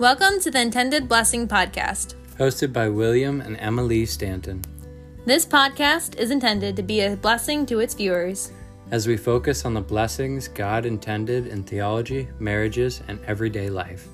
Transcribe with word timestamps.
Welcome 0.00 0.40
to 0.40 0.50
the 0.50 0.62
Intended 0.62 1.10
Blessing 1.10 1.46
Podcast. 1.46 2.14
Hosted 2.38 2.72
by 2.72 2.88
William 2.88 3.42
and 3.42 3.58
Emily 3.60 4.06
Stanton. 4.06 4.64
This 5.26 5.44
podcast 5.44 6.16
is 6.16 6.30
intended 6.30 6.74
to 6.76 6.82
be 6.82 7.02
a 7.02 7.16
blessing 7.16 7.66
to 7.66 7.80
its 7.80 7.92
viewers. 7.92 8.50
As 8.90 9.06
we 9.06 9.18
focus 9.18 9.66
on 9.66 9.74
the 9.74 9.82
blessings 9.82 10.48
God 10.48 10.86
intended 10.86 11.48
in 11.48 11.64
theology, 11.64 12.28
marriages, 12.38 13.02
and 13.08 13.22
everyday 13.26 13.68
life. 13.68 14.08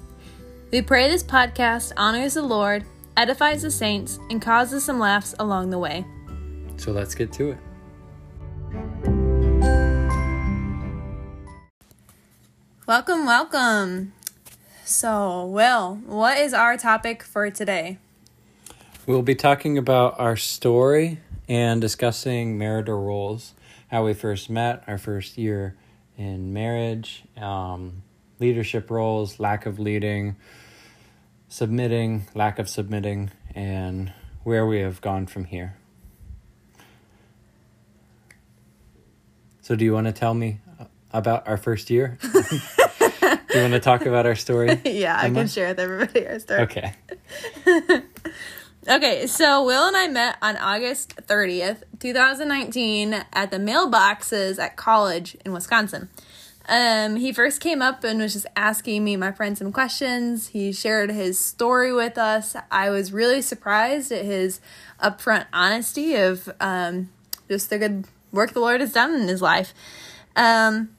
We 0.72 0.82
pray 0.82 1.08
this 1.08 1.22
podcast 1.22 1.92
honors 1.96 2.34
the 2.34 2.42
Lord, 2.42 2.84
edifies 3.16 3.62
the 3.62 3.70
saints, 3.70 4.18
and 4.28 4.42
causes 4.42 4.84
some 4.84 4.98
laughs 4.98 5.36
along 5.38 5.70
the 5.70 5.78
way. 5.78 6.04
So 6.78 6.90
let's 6.90 7.14
get 7.14 7.32
to 7.34 7.50
it. 7.50 7.58
Welcome, 12.88 13.24
welcome. 13.24 14.14
So, 14.88 15.44
Will, 15.46 15.96
what 16.06 16.38
is 16.38 16.54
our 16.54 16.76
topic 16.76 17.24
for 17.24 17.50
today? 17.50 17.98
We'll 19.04 19.20
be 19.22 19.34
talking 19.34 19.76
about 19.76 20.20
our 20.20 20.36
story 20.36 21.18
and 21.48 21.80
discussing 21.80 22.56
marital 22.56 23.02
roles, 23.02 23.54
how 23.88 24.04
we 24.04 24.14
first 24.14 24.48
met, 24.48 24.84
our 24.86 24.96
first 24.96 25.38
year 25.38 25.74
in 26.16 26.52
marriage, 26.52 27.24
um, 27.36 28.04
leadership 28.38 28.88
roles, 28.88 29.40
lack 29.40 29.66
of 29.66 29.80
leading, 29.80 30.36
submitting, 31.48 32.28
lack 32.32 32.60
of 32.60 32.68
submitting, 32.68 33.32
and 33.56 34.12
where 34.44 34.64
we 34.64 34.78
have 34.78 35.00
gone 35.00 35.26
from 35.26 35.46
here. 35.46 35.76
So, 39.62 39.74
do 39.74 39.84
you 39.84 39.92
want 39.92 40.06
to 40.06 40.12
tell 40.12 40.34
me 40.34 40.60
about 41.12 41.48
our 41.48 41.56
first 41.56 41.90
year? 41.90 42.18
do 43.56 43.62
you 43.64 43.70
want 43.70 43.82
to 43.82 43.88
talk 43.88 44.04
about 44.04 44.26
our 44.26 44.34
story? 44.34 44.80
yeah, 44.84 45.18
I 45.18 45.30
can 45.30 45.48
share 45.48 45.68
with 45.68 45.80
everybody 45.80 46.26
our 46.26 46.38
story. 46.38 46.60
Okay. 46.62 46.92
Okay, 48.88 49.26
so 49.26 49.64
Will 49.64 49.88
and 49.88 49.96
I 49.96 50.06
met 50.06 50.36
on 50.40 50.56
August 50.58 51.16
30th, 51.16 51.82
2019, 51.98 53.14
at 53.32 53.50
the 53.50 53.56
mailboxes 53.56 54.60
at 54.60 54.76
college 54.76 55.36
in 55.44 55.52
Wisconsin. 55.52 56.08
Um, 56.68 57.16
he 57.16 57.32
first 57.32 57.60
came 57.60 57.82
up 57.82 58.04
and 58.04 58.20
was 58.20 58.34
just 58.34 58.46
asking 58.54 59.02
me, 59.02 59.16
my 59.16 59.32
friend, 59.32 59.58
some 59.58 59.72
questions. 59.72 60.48
He 60.48 60.72
shared 60.72 61.10
his 61.10 61.36
story 61.36 61.92
with 61.92 62.16
us. 62.16 62.54
I 62.70 62.90
was 62.90 63.12
really 63.12 63.42
surprised 63.42 64.12
at 64.12 64.24
his 64.24 64.60
upfront 65.02 65.46
honesty 65.52 66.14
of 66.14 66.48
um, 66.60 67.10
just 67.48 67.70
the 67.70 67.78
good 67.78 68.06
work 68.30 68.52
the 68.52 68.60
Lord 68.60 68.80
has 68.80 68.92
done 68.92 69.14
in 69.14 69.26
his 69.26 69.42
life. 69.42 69.74
Um, 70.36 70.95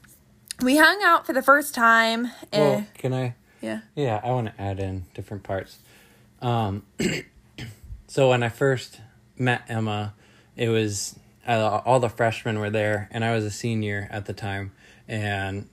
we 0.62 0.76
hung 0.76 1.00
out 1.02 1.26
for 1.26 1.32
the 1.32 1.42
first 1.42 1.74
time. 1.74 2.30
Well, 2.52 2.72
eh, 2.74 2.84
can 2.94 3.12
I? 3.12 3.34
yeah. 3.60 3.80
Yeah, 3.94 4.20
I 4.22 4.30
want 4.30 4.48
to 4.48 4.60
add 4.60 4.80
in 4.80 5.06
different 5.14 5.42
parts. 5.42 5.78
Um, 6.40 6.84
so 8.06 8.30
when 8.30 8.42
I 8.42 8.48
first 8.48 9.00
met 9.36 9.62
Emma, 9.68 10.14
it 10.56 10.68
was 10.68 11.18
uh, 11.46 11.80
all 11.84 12.00
the 12.00 12.08
freshmen 12.08 12.58
were 12.58 12.70
there, 12.70 13.08
and 13.10 13.24
I 13.24 13.34
was 13.34 13.44
a 13.44 13.50
senior 13.50 14.08
at 14.10 14.26
the 14.26 14.32
time. 14.32 14.72
And 15.06 15.68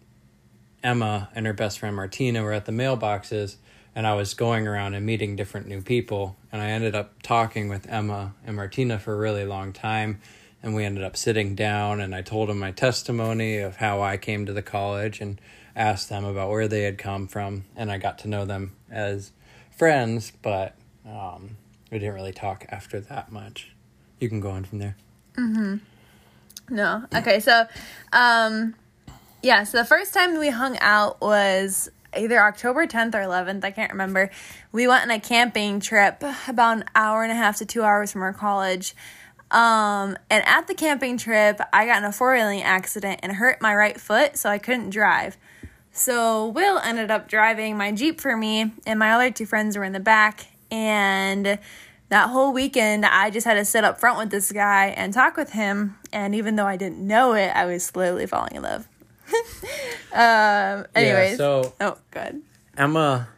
Emma 0.84 1.30
and 1.36 1.46
her 1.46 1.54
best 1.54 1.80
friend 1.80 1.96
Martina 1.96 2.44
were 2.44 2.54
at 2.54 2.66
the 2.66 2.72
mailboxes, 2.72 3.58
and 3.96 4.06
I 4.06 4.14
was 4.14 4.34
going 4.34 4.68
around 4.68 4.94
and 4.94 5.06
meeting 5.06 5.36
different 5.36 5.68
new 5.68 5.82
people. 5.82 6.36
And 6.52 6.62
I 6.62 6.70
ended 6.70 6.96
up 6.96 7.22
talking 7.24 7.70
with 7.70 7.88
Emma 7.90 8.34
and 8.46 8.56
Martina 8.56 9.00
for 9.00 9.14
a 9.14 9.18
really 9.18 9.46
long 9.46 9.74
time. 9.74 10.22
And 10.66 10.74
we 10.74 10.84
ended 10.84 11.04
up 11.04 11.16
sitting 11.16 11.54
down, 11.54 12.02
and 12.02 12.16
I 12.16 12.24
told 12.24 12.50
them 12.50 12.58
my 12.58 12.72
testimony 12.72 13.60
of 13.60 13.76
how 13.76 14.02
I 14.02 14.18
came 14.18 14.48
to 14.48 14.52
the 14.52 14.64
college 14.64 15.22
and 15.22 15.40
asked 15.76 16.10
them 16.10 16.26
about 16.26 16.50
where 16.50 16.68
they 16.68 16.82
had 16.82 16.98
come 16.98 17.28
from. 17.28 17.66
And 17.76 17.92
I 17.92 18.00
got 18.00 18.18
to 18.20 18.28
know 18.28 18.46
them 18.46 18.72
as 18.90 19.32
friends, 19.78 20.32
but 20.42 20.74
um, 21.08 21.58
we 21.92 22.00
didn't 22.00 22.16
really 22.16 22.32
talk 22.32 22.66
after 22.70 23.00
that 23.00 23.32
much. 23.32 23.76
You 24.20 24.28
can 24.28 24.40
go 24.40 24.50
on 24.50 24.66
from 24.66 24.80
there. 24.80 24.96
Mhm. 25.36 25.82
No. 26.70 27.06
Okay, 27.14 27.40
so 27.40 27.68
um 28.12 28.74
yeah, 29.44 29.66
so 29.66 29.78
the 29.78 29.86
first 29.86 30.16
time 30.16 30.40
we 30.40 30.50
hung 30.50 30.80
out 30.80 31.22
was 31.22 31.92
either 32.18 32.42
October 32.42 32.88
10th 32.88 33.14
or 33.14 33.20
11th, 33.20 33.64
I 33.64 33.70
can't 33.70 33.92
remember. 33.92 34.32
We 34.72 34.88
went 34.88 35.04
on 35.04 35.12
a 35.12 35.20
camping 35.20 35.80
trip 35.80 36.24
about 36.48 36.78
an 36.78 36.86
hour 36.96 37.22
and 37.22 37.32
a 37.32 37.36
half 37.36 37.58
to 37.58 37.66
2 37.66 37.84
hours 37.84 38.12
from 38.12 38.24
our 38.24 38.34
college. 38.34 38.96
Um 39.56 40.18
and 40.30 40.46
at 40.46 40.68
the 40.68 40.74
camping 40.74 41.18
trip, 41.18 41.62
I 41.72 41.86
got 41.86 42.00
in 42.00 42.04
a 42.04 42.12
four-wheeling 42.12 42.62
accident 42.62 43.22
and 43.24 43.32
hurt 43.32 43.62
my 43.62 43.74
right 43.74 44.00
foot, 44.00 44.38
so 44.38 44.50
I 44.50 44.58
couldn't 44.58 44.90
drive. 44.90 45.38
So 45.94 46.48
Will 46.48 46.78
ended 46.80 47.10
up 47.10 47.30
driving 47.30 47.78
my 47.78 47.94
Jeep 47.94 48.20
for 48.20 48.36
me, 48.36 48.74
and 48.86 49.00
my 49.00 49.12
other 49.12 49.32
two 49.32 49.46
friends 49.46 49.78
were 49.78 49.86
in 49.86 49.94
the 49.94 50.00
back. 50.02 50.48
And 50.70 51.58
that 52.10 52.30
whole 52.30 52.52
weekend, 52.52 53.06
I 53.06 53.30
just 53.30 53.48
had 53.48 53.54
to 53.54 53.64
sit 53.64 53.86
up 53.86 53.98
front 53.98 54.18
with 54.18 54.30
this 54.30 54.52
guy 54.52 54.88
and 54.88 55.14
talk 55.14 55.38
with 55.38 55.52
him. 55.52 55.98
And 56.12 56.36
even 56.36 56.58
though 56.58 56.66
I 56.66 56.76
didn't 56.76 57.00
know 57.00 57.34
it, 57.34 57.48
I 57.48 57.66
was 57.66 57.84
slowly 57.86 58.28
falling 58.28 58.56
in 58.56 58.64
love. 58.64 58.90
um, 60.14 60.86
anyways. 60.94 61.38
so 61.38 61.74
oh, 61.80 61.98
good. 62.12 62.42
Emma 62.78 63.30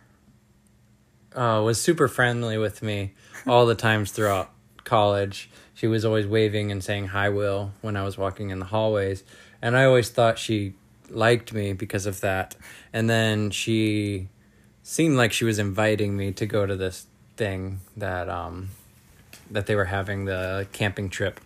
uh, 1.36 1.62
was 1.64 1.80
super 1.80 2.08
friendly 2.08 2.58
with 2.58 2.82
me 2.82 3.14
all 3.46 3.68
the 3.68 3.76
times 3.76 4.12
throughout 4.12 4.52
college. 4.84 5.50
She 5.78 5.86
was 5.86 6.04
always 6.04 6.26
waving 6.26 6.72
and 6.72 6.84
saying 6.84 7.10
hi, 7.10 7.30
Will, 7.30 7.72
when 7.82 7.96
I 7.96 8.04
was 8.04 8.18
walking 8.18 8.50
in 8.50 8.58
the 8.58 8.66
hallways. 8.66 9.24
And 9.62 9.78
I 9.78 9.86
always 9.86 10.10
thought 10.10 10.40
she 10.40 10.74
liked 11.08 11.54
me 11.54 11.74
because 11.74 12.08
of 12.08 12.20
that. 12.22 12.56
And 12.92 13.08
then 13.08 13.52
she 13.52 14.30
seemed 14.82 15.18
like 15.18 15.32
she 15.32 15.46
was 15.46 15.60
inviting 15.60 16.18
me 16.18 16.32
to 16.32 16.48
go 16.48 16.66
to 16.66 16.76
this 16.76 17.06
thing 17.36 17.82
that 17.96 18.28
um 18.28 18.70
that 19.52 19.68
they 19.68 19.76
were 19.76 19.86
having 19.86 20.26
the 20.26 20.66
camping 20.72 21.12
trip. 21.12 21.40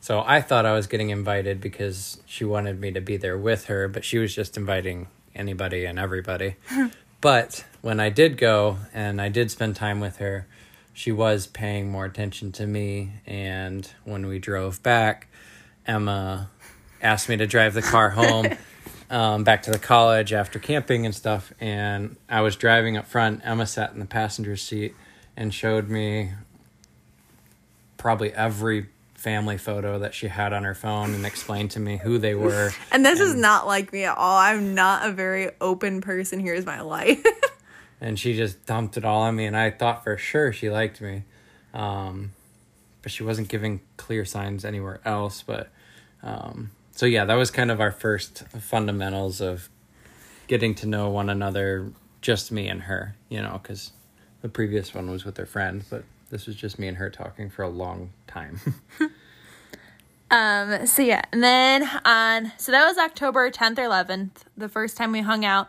So 0.00 0.24
I 0.26 0.40
thought 0.40 0.64
I 0.64 0.72
was 0.72 0.86
getting 0.86 1.10
invited 1.10 1.60
because 1.60 2.22
she 2.24 2.46
wanted 2.46 2.80
me 2.80 2.90
to 2.92 3.02
be 3.02 3.18
there 3.18 3.36
with 3.36 3.66
her, 3.66 3.86
but 3.86 4.02
she 4.02 4.16
was 4.16 4.34
just 4.34 4.56
inviting 4.56 5.08
anybody 5.34 5.84
and 5.84 5.98
everybody. 5.98 6.56
but 7.20 7.66
when 7.82 8.00
I 8.00 8.08
did 8.08 8.38
go 8.38 8.78
and 8.94 9.20
I 9.20 9.28
did 9.28 9.50
spend 9.50 9.76
time 9.76 10.00
with 10.00 10.16
her, 10.16 10.46
she 10.94 11.10
was 11.12 11.46
paying 11.48 11.90
more 11.90 12.06
attention 12.06 12.52
to 12.52 12.66
me. 12.66 13.10
And 13.26 13.86
when 14.04 14.26
we 14.26 14.38
drove 14.38 14.82
back, 14.82 15.26
Emma 15.86 16.48
asked 17.02 17.28
me 17.28 17.36
to 17.36 17.46
drive 17.46 17.74
the 17.74 17.82
car 17.82 18.10
home 18.10 18.46
um, 19.10 19.44
back 19.44 19.64
to 19.64 19.72
the 19.72 19.78
college 19.78 20.32
after 20.32 20.58
camping 20.58 21.04
and 21.04 21.14
stuff. 21.14 21.52
And 21.60 22.16
I 22.30 22.40
was 22.40 22.56
driving 22.56 22.96
up 22.96 23.06
front. 23.06 23.42
Emma 23.44 23.66
sat 23.66 23.92
in 23.92 23.98
the 23.98 24.06
passenger 24.06 24.56
seat 24.56 24.94
and 25.36 25.52
showed 25.52 25.88
me 25.88 26.30
probably 27.96 28.32
every 28.32 28.86
family 29.14 29.58
photo 29.58 29.98
that 29.98 30.14
she 30.14 30.28
had 30.28 30.52
on 30.52 30.62
her 30.62 30.74
phone 30.74 31.14
and 31.14 31.26
explained 31.26 31.72
to 31.72 31.80
me 31.80 31.96
who 31.96 32.18
they 32.18 32.34
were. 32.34 32.70
And 32.92 33.04
this 33.04 33.18
is 33.18 33.34
not 33.34 33.66
like 33.66 33.92
me 33.92 34.04
at 34.04 34.16
all. 34.16 34.36
I'm 34.36 34.74
not 34.74 35.08
a 35.08 35.12
very 35.12 35.50
open 35.60 36.02
person. 36.02 36.38
Here's 36.38 36.66
my 36.66 36.82
life. 36.82 37.24
and 38.04 38.18
she 38.18 38.36
just 38.36 38.66
dumped 38.66 38.98
it 38.98 39.04
all 39.04 39.22
on 39.22 39.34
me 39.34 39.46
and 39.46 39.56
i 39.56 39.70
thought 39.70 40.04
for 40.04 40.16
sure 40.16 40.52
she 40.52 40.70
liked 40.70 41.00
me 41.00 41.24
um, 41.72 42.30
but 43.02 43.10
she 43.10 43.24
wasn't 43.24 43.48
giving 43.48 43.80
clear 43.96 44.24
signs 44.24 44.64
anywhere 44.64 45.00
else 45.04 45.42
but 45.42 45.70
um, 46.22 46.70
so 46.92 47.06
yeah 47.06 47.24
that 47.24 47.34
was 47.34 47.50
kind 47.50 47.70
of 47.70 47.80
our 47.80 47.90
first 47.90 48.44
fundamentals 48.60 49.40
of 49.40 49.70
getting 50.46 50.74
to 50.74 50.86
know 50.86 51.08
one 51.08 51.30
another 51.30 51.90
just 52.20 52.52
me 52.52 52.68
and 52.68 52.82
her 52.82 53.16
you 53.28 53.40
know 53.40 53.58
because 53.62 53.92
the 54.42 54.48
previous 54.48 54.94
one 54.94 55.10
was 55.10 55.24
with 55.24 55.38
her 55.38 55.46
friend 55.46 55.84
but 55.88 56.04
this 56.28 56.46
was 56.46 56.54
just 56.54 56.78
me 56.78 56.86
and 56.86 56.98
her 56.98 57.08
talking 57.08 57.48
for 57.48 57.62
a 57.62 57.68
long 57.68 58.10
time 58.26 58.60
Um, 60.30 60.86
so 60.86 61.02
yeah, 61.02 61.22
and 61.32 61.44
then 61.44 61.88
on 62.04 62.50
so 62.56 62.72
that 62.72 62.84
was 62.88 62.98
October 62.98 63.52
10th 63.52 63.78
or 63.78 63.82
11th, 63.82 64.30
the 64.56 64.68
first 64.68 64.96
time 64.96 65.12
we 65.12 65.20
hung 65.20 65.44
out. 65.44 65.68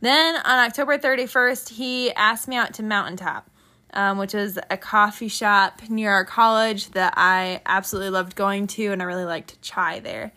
Then 0.00 0.36
on 0.36 0.66
October 0.66 0.98
31st, 0.98 1.70
he 1.70 2.12
asked 2.12 2.46
me 2.46 2.56
out 2.56 2.74
to 2.74 2.82
Mountaintop, 2.82 3.50
um, 3.92 4.18
which 4.18 4.34
is 4.34 4.58
a 4.70 4.76
coffee 4.76 5.28
shop 5.28 5.82
near 5.88 6.12
our 6.12 6.24
college 6.24 6.90
that 6.92 7.14
I 7.16 7.60
absolutely 7.66 8.10
loved 8.10 8.36
going 8.36 8.66
to, 8.68 8.92
and 8.92 9.02
I 9.02 9.06
really 9.06 9.24
liked 9.24 9.60
chai 9.60 10.00
there. 10.00 10.32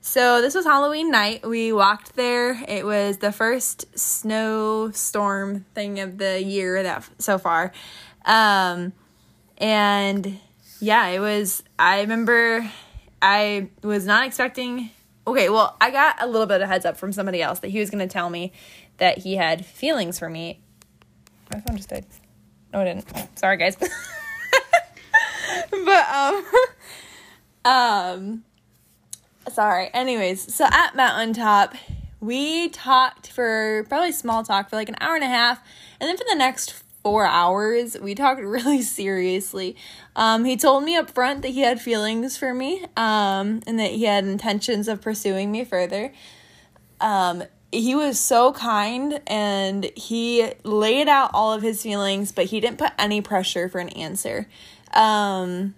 So 0.00 0.40
this 0.40 0.54
was 0.54 0.64
Halloween 0.64 1.10
night. 1.10 1.46
We 1.46 1.72
walked 1.72 2.16
there. 2.16 2.62
It 2.68 2.84
was 2.86 3.18
the 3.18 3.32
first 3.32 3.86
snowstorm 3.98 5.64
thing 5.74 6.00
of 6.00 6.18
the 6.18 6.42
year 6.42 6.82
that 6.82 7.08
so 7.18 7.38
far. 7.38 7.72
Um, 8.24 8.92
and 9.56 10.38
yeah, 10.80 11.08
it 11.08 11.18
was 11.18 11.62
I 11.78 12.02
remember 12.02 12.70
I 13.20 13.68
was 13.82 14.06
not 14.06 14.26
expecting 14.26 14.90
okay, 15.26 15.50
well, 15.50 15.76
I 15.78 15.90
got 15.90 16.22
a 16.22 16.26
little 16.26 16.46
bit 16.46 16.62
of 16.62 16.68
heads 16.68 16.86
up 16.86 16.96
from 16.96 17.12
somebody 17.12 17.42
else 17.42 17.58
that 17.58 17.68
he 17.68 17.80
was 17.80 17.90
going 17.90 18.06
to 18.06 18.10
tell 18.10 18.30
me 18.30 18.50
that 18.98 19.18
he 19.18 19.36
had 19.36 19.64
feelings 19.64 20.18
for 20.18 20.28
me. 20.28 20.60
My 21.52 21.60
phone 21.60 21.76
just 21.76 21.88
died. 21.88 22.06
No, 22.72 22.80
it 22.80 22.84
didn't. 22.84 23.38
Sorry, 23.38 23.56
guys. 23.56 23.76
but 25.70 26.08
um 26.08 26.44
um 27.64 28.44
sorry. 29.50 29.90
Anyways, 29.94 30.54
so 30.54 30.66
at 30.70 30.94
Mountaintop, 30.94 31.74
We 32.20 32.68
talked 32.70 33.28
for 33.30 33.86
probably 33.88 34.12
small 34.12 34.42
talk 34.42 34.68
for 34.68 34.76
like 34.76 34.88
an 34.88 34.96
hour 35.00 35.14
and 35.14 35.24
a 35.24 35.28
half, 35.28 35.60
and 36.00 36.08
then 36.08 36.16
for 36.16 36.24
the 36.28 36.36
next 36.36 36.72
four 37.02 37.24
hours, 37.26 37.96
we 38.00 38.14
talked 38.14 38.40
really 38.56 38.82
seriously. 38.82 39.76
Um, 40.16 40.44
he 40.44 40.56
told 40.56 40.82
me 40.84 40.96
up 40.96 41.10
front 41.10 41.42
that 41.42 41.50
he 41.50 41.60
had 41.60 41.80
feelings 41.80 42.36
for 42.36 42.52
me, 42.52 42.84
um, 42.96 43.62
and 43.66 43.78
that 43.78 43.92
he 43.92 44.04
had 44.04 44.24
intentions 44.24 44.88
of 44.88 45.00
pursuing 45.00 45.52
me 45.52 45.64
further. 45.64 46.12
Um, 47.00 47.44
he 47.70 47.94
was 47.94 48.18
so 48.18 48.52
kind 48.52 49.20
and 49.26 49.90
he 49.94 50.52
laid 50.64 51.08
out 51.08 51.30
all 51.34 51.52
of 51.52 51.62
his 51.62 51.82
feelings, 51.82 52.32
but 52.32 52.46
he 52.46 52.60
didn't 52.60 52.78
put 52.78 52.92
any 52.98 53.20
pressure 53.20 53.68
for 53.68 53.78
an 53.78 53.90
answer. 53.90 54.48
Um, 54.94 55.74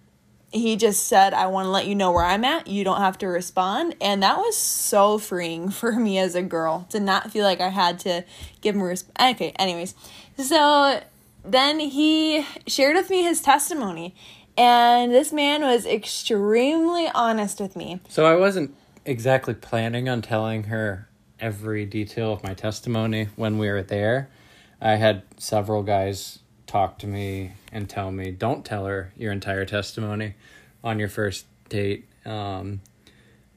he 0.52 0.76
just 0.76 1.06
said, 1.06 1.34
I 1.34 1.46
want 1.46 1.66
to 1.66 1.70
let 1.70 1.86
you 1.86 1.94
know 1.94 2.12
where 2.12 2.24
I'm 2.24 2.44
at. 2.44 2.66
You 2.66 2.84
don't 2.84 3.00
have 3.00 3.18
to 3.18 3.26
respond. 3.26 3.96
And 4.00 4.22
that 4.22 4.36
was 4.38 4.56
so 4.56 5.18
freeing 5.18 5.68
for 5.70 5.92
me 5.92 6.18
as 6.18 6.34
a 6.34 6.42
girl 6.42 6.86
to 6.90 7.00
not 7.00 7.30
feel 7.30 7.44
like 7.44 7.60
I 7.60 7.68
had 7.68 7.98
to 8.00 8.24
give 8.60 8.74
him 8.74 8.82
a 8.82 8.84
response. 8.84 9.34
Okay, 9.34 9.52
anyways. 9.58 9.94
So 10.36 11.02
then 11.44 11.80
he 11.80 12.46
shared 12.66 12.96
with 12.96 13.10
me 13.10 13.22
his 13.22 13.42
testimony. 13.42 14.14
And 14.56 15.12
this 15.12 15.32
man 15.32 15.62
was 15.62 15.86
extremely 15.86 17.08
honest 17.14 17.60
with 17.60 17.76
me. 17.76 18.00
So 18.08 18.26
I 18.26 18.36
wasn't 18.36 18.74
exactly 19.06 19.54
planning 19.54 20.08
on 20.08 20.20
telling 20.20 20.64
her 20.64 21.08
every 21.40 21.84
detail 21.84 22.32
of 22.32 22.42
my 22.42 22.54
testimony 22.54 23.28
when 23.36 23.58
we 23.58 23.68
were 23.68 23.82
there. 23.82 24.28
I 24.80 24.96
had 24.96 25.22
several 25.38 25.82
guys 25.82 26.40
talk 26.66 26.98
to 27.00 27.06
me 27.06 27.52
and 27.72 27.88
tell 27.88 28.10
me, 28.10 28.30
don't 28.30 28.64
tell 28.64 28.86
her 28.86 29.12
your 29.16 29.32
entire 29.32 29.64
testimony 29.64 30.34
on 30.82 30.98
your 30.98 31.08
first 31.08 31.46
date. 31.68 32.06
Um, 32.24 32.80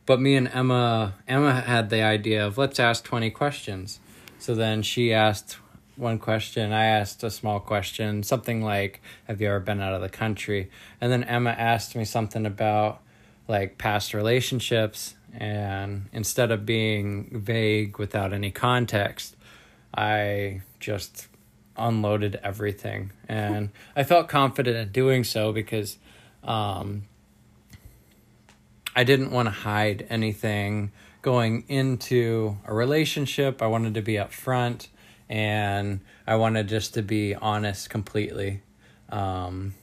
but 0.05 0.19
me 0.19 0.35
and 0.35 0.47
Emma, 0.47 1.13
Emma 1.27 1.61
had 1.61 1.89
the 1.89 2.01
idea 2.01 2.45
of 2.45 2.57
let's 2.57 2.79
ask 2.79 3.03
20 3.03 3.29
questions. 3.31 3.99
So 4.39 4.55
then 4.55 4.81
she 4.81 5.13
asked 5.13 5.57
one 5.95 6.17
question, 6.17 6.73
I 6.73 6.85
asked 6.85 7.23
a 7.23 7.29
small 7.29 7.59
question, 7.59 8.23
something 8.23 8.63
like, 8.63 9.01
Have 9.25 9.39
you 9.39 9.47
ever 9.47 9.59
been 9.59 9.79
out 9.79 9.93
of 9.93 10.01
the 10.01 10.09
country? 10.09 10.69
And 10.99 11.11
then 11.11 11.23
Emma 11.23 11.51
asked 11.51 11.95
me 11.95 12.03
something 12.03 12.45
about 12.45 13.01
like 13.47 13.77
past 13.77 14.13
relationships. 14.13 15.15
And 15.33 16.09
instead 16.13 16.51
of 16.51 16.65
being 16.65 17.41
vague 17.41 17.97
without 17.97 18.33
any 18.33 18.51
context, 18.51 19.35
I 19.95 20.61
just 20.79 21.27
unloaded 21.77 22.39
everything. 22.43 23.11
And 23.27 23.69
I 23.95 24.03
felt 24.03 24.27
confident 24.27 24.77
in 24.77 24.91
doing 24.91 25.23
so 25.23 25.51
because 25.51 25.97
um, 26.43 27.03
I 28.95 29.03
didn't 29.03 29.31
want 29.31 29.47
to 29.47 29.51
hide 29.51 30.05
anything 30.09 30.91
going 31.21 31.63
into 31.67 32.57
a 32.65 32.73
relationship. 32.73 33.61
I 33.61 33.67
wanted 33.67 33.95
to 33.95 34.01
be 34.01 34.13
upfront 34.13 34.87
and 35.29 36.01
I 36.27 36.35
wanted 36.35 36.67
just 36.67 36.93
to 36.95 37.01
be 37.01 37.33
honest 37.33 37.89
completely. 37.89 38.61
Um, 39.09 39.73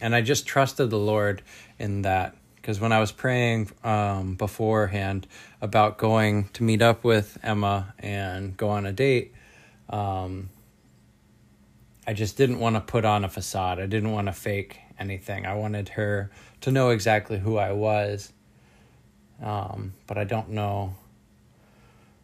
and 0.00 0.14
I 0.14 0.22
just 0.22 0.46
trusted 0.46 0.90
the 0.90 0.98
Lord 0.98 1.42
in 1.78 2.02
that 2.02 2.36
because 2.62 2.78
when 2.78 2.92
I 2.92 3.00
was 3.00 3.10
praying 3.10 3.70
um, 3.82 4.36
beforehand 4.36 5.26
about 5.60 5.98
going 5.98 6.48
to 6.52 6.62
meet 6.62 6.80
up 6.80 7.02
with 7.02 7.36
Emma 7.42 7.92
and 7.98 8.56
go 8.56 8.68
on 8.68 8.86
a 8.86 8.92
date, 8.92 9.34
um, 9.90 10.48
I 12.06 12.12
just 12.12 12.36
didn't 12.36 12.60
want 12.60 12.76
to 12.76 12.80
put 12.80 13.04
on 13.04 13.24
a 13.24 13.28
facade. 13.28 13.80
I 13.80 13.86
didn't 13.86 14.12
want 14.12 14.28
to 14.28 14.32
fake 14.32 14.78
anything. 14.96 15.44
I 15.44 15.54
wanted 15.54 15.88
her 15.90 16.30
to 16.60 16.70
know 16.70 16.90
exactly 16.90 17.40
who 17.40 17.56
I 17.56 17.72
was. 17.72 18.32
Um, 19.42 19.94
but 20.06 20.16
I 20.16 20.22
don't 20.22 20.50
know. 20.50 20.94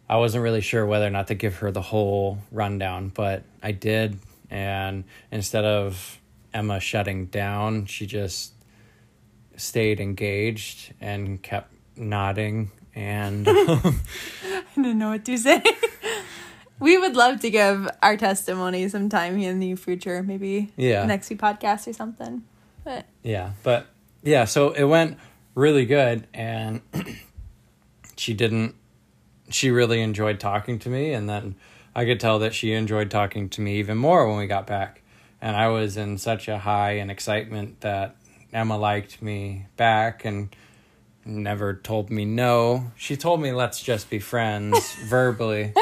I 0.09 0.19
wasn't 0.19 0.45
really 0.45 0.61
sure 0.61 0.87
whether 0.87 1.07
or 1.07 1.11
not 1.11 1.27
to 1.27 1.35
give 1.35 1.57
her 1.57 1.73
the 1.73 1.83
whole 1.83 2.39
rundown, 2.53 3.11
but 3.13 3.43
I 3.61 3.73
did. 3.73 4.21
And 4.51 5.03
instead 5.33 5.65
of 5.65 6.21
Emma 6.55 6.79
shutting 6.79 7.27
down, 7.27 7.87
she 7.87 8.07
just 8.07 8.53
stayed 9.59 10.01
engaged 10.01 10.95
and 11.01 11.43
kept 11.43 11.73
nodding. 11.97 12.71
And 12.95 13.47
um, 13.49 14.01
I 14.43 14.63
didn't 14.75 14.99
know 14.99 15.11
what 15.11 15.25
to 15.27 15.37
say. 15.37 15.63
we 16.81 16.97
would 16.97 17.15
love 17.17 17.41
to 17.41 17.51
give 17.51 17.89
our 18.03 18.17
testimony 18.17 18.89
sometime 18.89 19.39
in 19.39 19.59
the 19.61 19.75
future, 19.77 20.23
maybe 20.23 20.73
Yeah. 20.77 21.05
next 21.05 21.29
week 21.31 21.41
podcast 21.41 21.87
or 21.87 21.93
something. 21.93 22.43
But 22.85 23.05
Yeah, 23.23 23.53
but 23.63 23.87
yeah, 24.23 24.45
so 24.47 24.71
it 24.71 24.85
went 24.85 25.19
really 25.55 25.87
good, 25.87 26.27
and 26.33 26.81
she 28.17 28.35
didn't. 28.35 28.75
She 29.51 29.71
really 29.71 30.03
enjoyed 30.03 30.41
talking 30.41 30.79
to 30.81 30.89
me, 30.89 31.13
and 31.13 31.29
then 31.29 31.55
I 31.95 32.05
could 32.05 32.21
tell 32.21 32.39
that 32.41 32.55
she 32.55 32.73
enjoyed 32.75 33.11
talking 33.11 33.49
to 33.51 33.61
me 33.61 33.79
even 33.79 33.97
more 33.97 34.29
when 34.29 34.37
we 34.39 34.47
got 34.47 34.67
back. 34.67 35.03
And 35.41 35.57
I 35.57 35.69
was 35.69 35.97
in 35.97 36.19
such 36.19 36.49
a 36.49 36.59
high 36.59 36.93
and 36.93 37.11
excitement 37.11 37.81
that 37.81 38.17
Emma 38.53 38.77
liked 38.79 39.21
me 39.21 39.67
back 39.77 40.25
and 40.25 40.55
never 41.25 41.75
told 41.75 42.11
me 42.11 42.25
no. 42.25 42.93
She 42.97 43.17
told 43.17 43.41
me 43.41 43.53
let's 43.53 43.83
just 43.83 44.09
be 44.09 44.19
friends 44.19 44.95
verbally. 45.09 45.73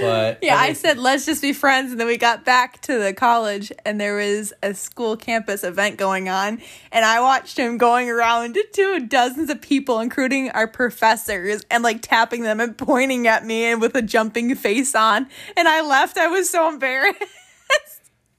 But 0.00 0.38
yeah, 0.42 0.56
I 0.56 0.68
every- 0.68 0.74
said 0.74 0.98
let's 0.98 1.26
just 1.26 1.42
be 1.42 1.52
friends, 1.52 1.92
and 1.92 2.00
then 2.00 2.06
we 2.06 2.16
got 2.16 2.44
back 2.46 2.80
to 2.82 2.98
the 2.98 3.12
college, 3.12 3.70
and 3.84 4.00
there 4.00 4.16
was 4.16 4.52
a 4.62 4.72
school 4.72 5.16
campus 5.18 5.62
event 5.64 5.98
going 5.98 6.30
on, 6.30 6.62
and 6.90 7.04
I 7.04 7.20
watched 7.20 7.58
him 7.58 7.76
going 7.76 8.08
around 8.08 8.56
to 8.72 9.00
dozens 9.00 9.50
of 9.50 9.60
people, 9.60 10.00
including 10.00 10.50
our 10.50 10.66
professors, 10.66 11.62
and 11.70 11.84
like 11.84 12.00
tapping 12.00 12.40
them 12.42 12.58
and 12.58 12.76
pointing 12.76 13.26
at 13.26 13.44
me 13.44 13.64
and 13.64 13.82
with 13.82 13.94
a 13.94 14.00
jumping 14.02 14.54
face 14.54 14.94
on, 14.94 15.28
and 15.58 15.68
I 15.68 15.82
left. 15.82 16.16
I 16.16 16.26
was 16.28 16.48
so 16.48 16.68
embarrassed. 16.70 17.20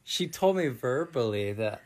she 0.03 0.27
told 0.27 0.57
me 0.57 0.67
verbally 0.69 1.53
that 1.53 1.81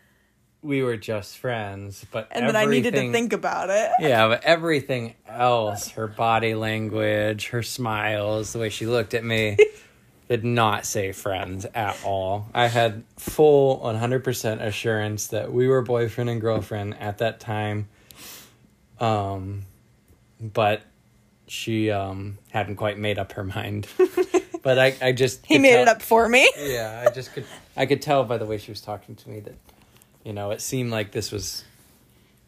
we 0.67 0.83
were 0.83 0.97
just 0.97 1.37
friends, 1.37 2.05
but 2.11 2.27
and 2.31 2.47
then 2.47 2.55
I 2.55 2.65
needed 2.65 2.93
to 2.93 3.11
think 3.11 3.33
about 3.33 3.69
it. 3.69 3.89
Yeah, 3.99 4.27
but 4.27 4.43
everything 4.43 5.15
else, 5.27 5.89
her 5.91 6.07
body 6.07 6.53
language, 6.55 7.47
her 7.49 7.63
smiles, 7.63 8.53
the 8.53 8.59
way 8.59 8.69
she 8.69 8.85
looked 8.85 9.13
at 9.13 9.23
me, 9.23 9.57
did 10.29 10.43
not 10.43 10.85
say 10.85 11.13
friends 11.13 11.65
at 11.73 11.97
all. 12.03 12.47
I 12.53 12.67
had 12.67 13.03
full 13.17 13.79
100% 13.79 14.61
assurance 14.61 15.27
that 15.27 15.51
we 15.53 15.67
were 15.67 15.81
boyfriend 15.81 16.29
and 16.29 16.41
girlfriend 16.41 16.95
at 16.99 17.19
that 17.19 17.39
time. 17.39 17.87
Um, 18.99 19.63
but 20.41 20.81
she 21.47 21.89
um 21.91 22.37
hadn't 22.51 22.75
quite 22.75 22.97
made 22.97 23.17
up 23.17 23.31
her 23.33 23.43
mind. 23.43 23.87
but 24.63 24.77
I, 24.77 24.95
I 25.01 25.11
just 25.13 25.45
He 25.45 25.57
made 25.57 25.71
tell- 25.73 25.81
it 25.83 25.87
up 25.87 26.01
for 26.01 26.27
me. 26.27 26.49
yeah, 26.59 27.05
I 27.07 27.11
just 27.11 27.31
could 27.33 27.45
I 27.77 27.85
could 27.85 28.01
tell 28.01 28.23
by 28.25 28.37
the 28.37 28.45
way 28.45 28.57
she 28.57 28.69
was 28.71 28.81
talking 28.81 29.15
to 29.15 29.29
me 29.29 29.39
that 29.41 29.55
you 30.27 30.33
know, 30.33 30.51
it 30.51 30.59
seemed 30.59 30.91
like 30.91 31.13
this 31.13 31.31
was 31.31 31.63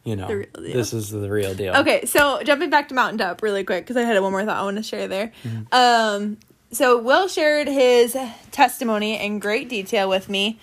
you 0.03 0.15
know, 0.15 0.27
The 0.27 0.35
real 0.35 0.47
deal. 0.53 0.73
this 0.73 0.93
is 0.93 1.11
the 1.11 1.29
real 1.29 1.55
deal. 1.55 1.75
Okay, 1.77 2.05
so 2.05 2.43
jumping 2.43 2.69
back 2.69 2.89
to 2.89 2.95
Mountain 2.95 3.19
Top 3.19 3.41
really 3.41 3.63
quick 3.63 3.85
because 3.85 3.95
I 3.95 4.03
had 4.03 4.19
one 4.21 4.31
more 4.31 4.43
thought 4.43 4.57
I 4.57 4.63
want 4.63 4.77
to 4.77 4.83
share 4.83 5.07
there. 5.07 5.31
Mm-hmm. 5.43 5.63
Um, 5.71 6.37
so 6.71 7.01
Will 7.01 7.27
shared 7.27 7.67
his 7.67 8.17
testimony 8.51 9.23
in 9.23 9.39
great 9.39 9.69
detail 9.69 10.09
with 10.09 10.27
me, 10.27 10.59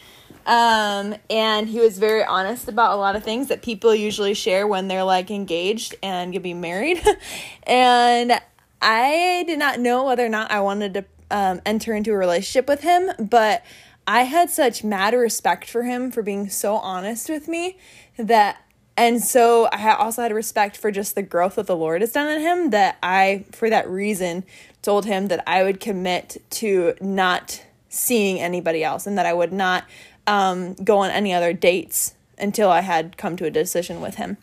um, 0.47 1.15
and 1.31 1.69
he 1.69 1.81
was 1.81 1.99
very 1.99 2.23
honest 2.23 2.69
about 2.69 2.93
a 2.93 2.97
lot 2.97 3.17
of 3.17 3.25
things 3.25 3.49
that 3.49 3.63
people 3.63 3.95
usually 3.95 4.35
share 4.35 4.67
when 4.67 4.89
they're 4.89 5.05
like 5.05 5.31
engaged 5.31 5.95
and 6.03 6.33
gonna 6.33 6.41
be 6.41 6.55
married. 6.55 7.03
and 7.63 8.39
I 8.83 9.45
did 9.47 9.59
not 9.59 9.81
know 9.81 10.05
whether 10.05 10.25
or 10.25 10.31
not 10.31 10.51
I 10.51 10.61
wanted 10.61 10.95
to 10.95 11.05
um, 11.31 11.63
enter 11.65 11.95
into 11.95 12.13
a 12.13 12.17
relationship 12.17 12.69
with 12.69 12.83
him, 12.83 13.11
but 13.19 13.65
I 14.07 14.23
had 14.23 14.51
such 14.51 14.85
mad 14.85 15.15
respect 15.15 15.69
for 15.69 15.83
him 15.83 16.11
for 16.11 16.23
being 16.23 16.49
so 16.49 16.77
honest 16.77 17.29
with 17.29 17.49
me 17.49 17.79
that 18.17 18.63
and 18.97 19.23
so 19.23 19.69
I 19.73 19.95
also 19.95 20.23
had 20.23 20.33
respect 20.33 20.77
for 20.77 20.91
just 20.91 21.15
the 21.15 21.23
growth 21.23 21.57
that 21.57 21.67
the 21.67 21.77
Lord 21.77 22.01
has 22.01 22.13
done 22.13 22.29
in 22.29 22.41
him 22.41 22.71
that 22.71 22.97
I, 23.03 23.45
for 23.53 23.69
that 23.69 23.89
reason, 23.91 24.45
told 24.81 25.05
him 25.05 25.29
that 25.29 25.45
I 25.47 25.63
would 25.63 25.81
commit 25.81 26.43
to 26.51 26.95
not 27.01 27.63
seeing 27.91 28.41
anybody 28.41 28.83
else 28.83 29.07
and 29.07 29.19
that 29.19 29.27
I 29.27 29.35
would 29.35 29.53
not 29.53 29.85
um, 30.27 30.75
go 30.75 30.99
on 30.99 31.11
any 31.11 31.35
other 31.35 31.53
dates 31.53 32.15
until 32.39 32.71
I 32.71 32.81
had 32.81 33.19
come 33.19 33.37
to 33.37 33.45
a 33.45 33.51
decision 33.51 34.01
with 34.01 34.15
him. 34.15 34.39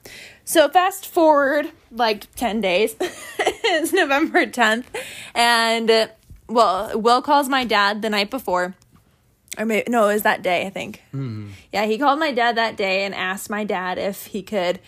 So 0.45 0.69
fast 0.69 1.07
forward 1.07 1.71
like 1.91 2.33
10 2.35 2.61
days. 2.61 2.95
it's 2.99 3.91
November 3.91 4.45
10th. 4.45 4.85
And, 5.33 6.11
well, 6.47 6.99
Will 6.99 7.23
calls 7.23 7.49
my 7.49 7.63
dad 7.63 8.03
the 8.03 8.09
night 8.09 8.29
before 8.29 8.75
or 9.57 9.65
maybe 9.65 9.89
no, 9.89 10.09
it 10.09 10.13
was 10.13 10.21
that 10.23 10.41
day, 10.41 10.65
I 10.65 10.69
think. 10.69 11.01
Yeah, 11.71 11.85
he 11.85 11.97
called 11.97 12.19
my 12.19 12.31
dad 12.31 12.57
that 12.57 12.77
day 12.77 13.05
and 13.05 13.13
asked 13.13 13.49
my 13.49 13.63
dad 13.63 13.97
if 13.97 14.25
he 14.25 14.41
could 14.43 14.79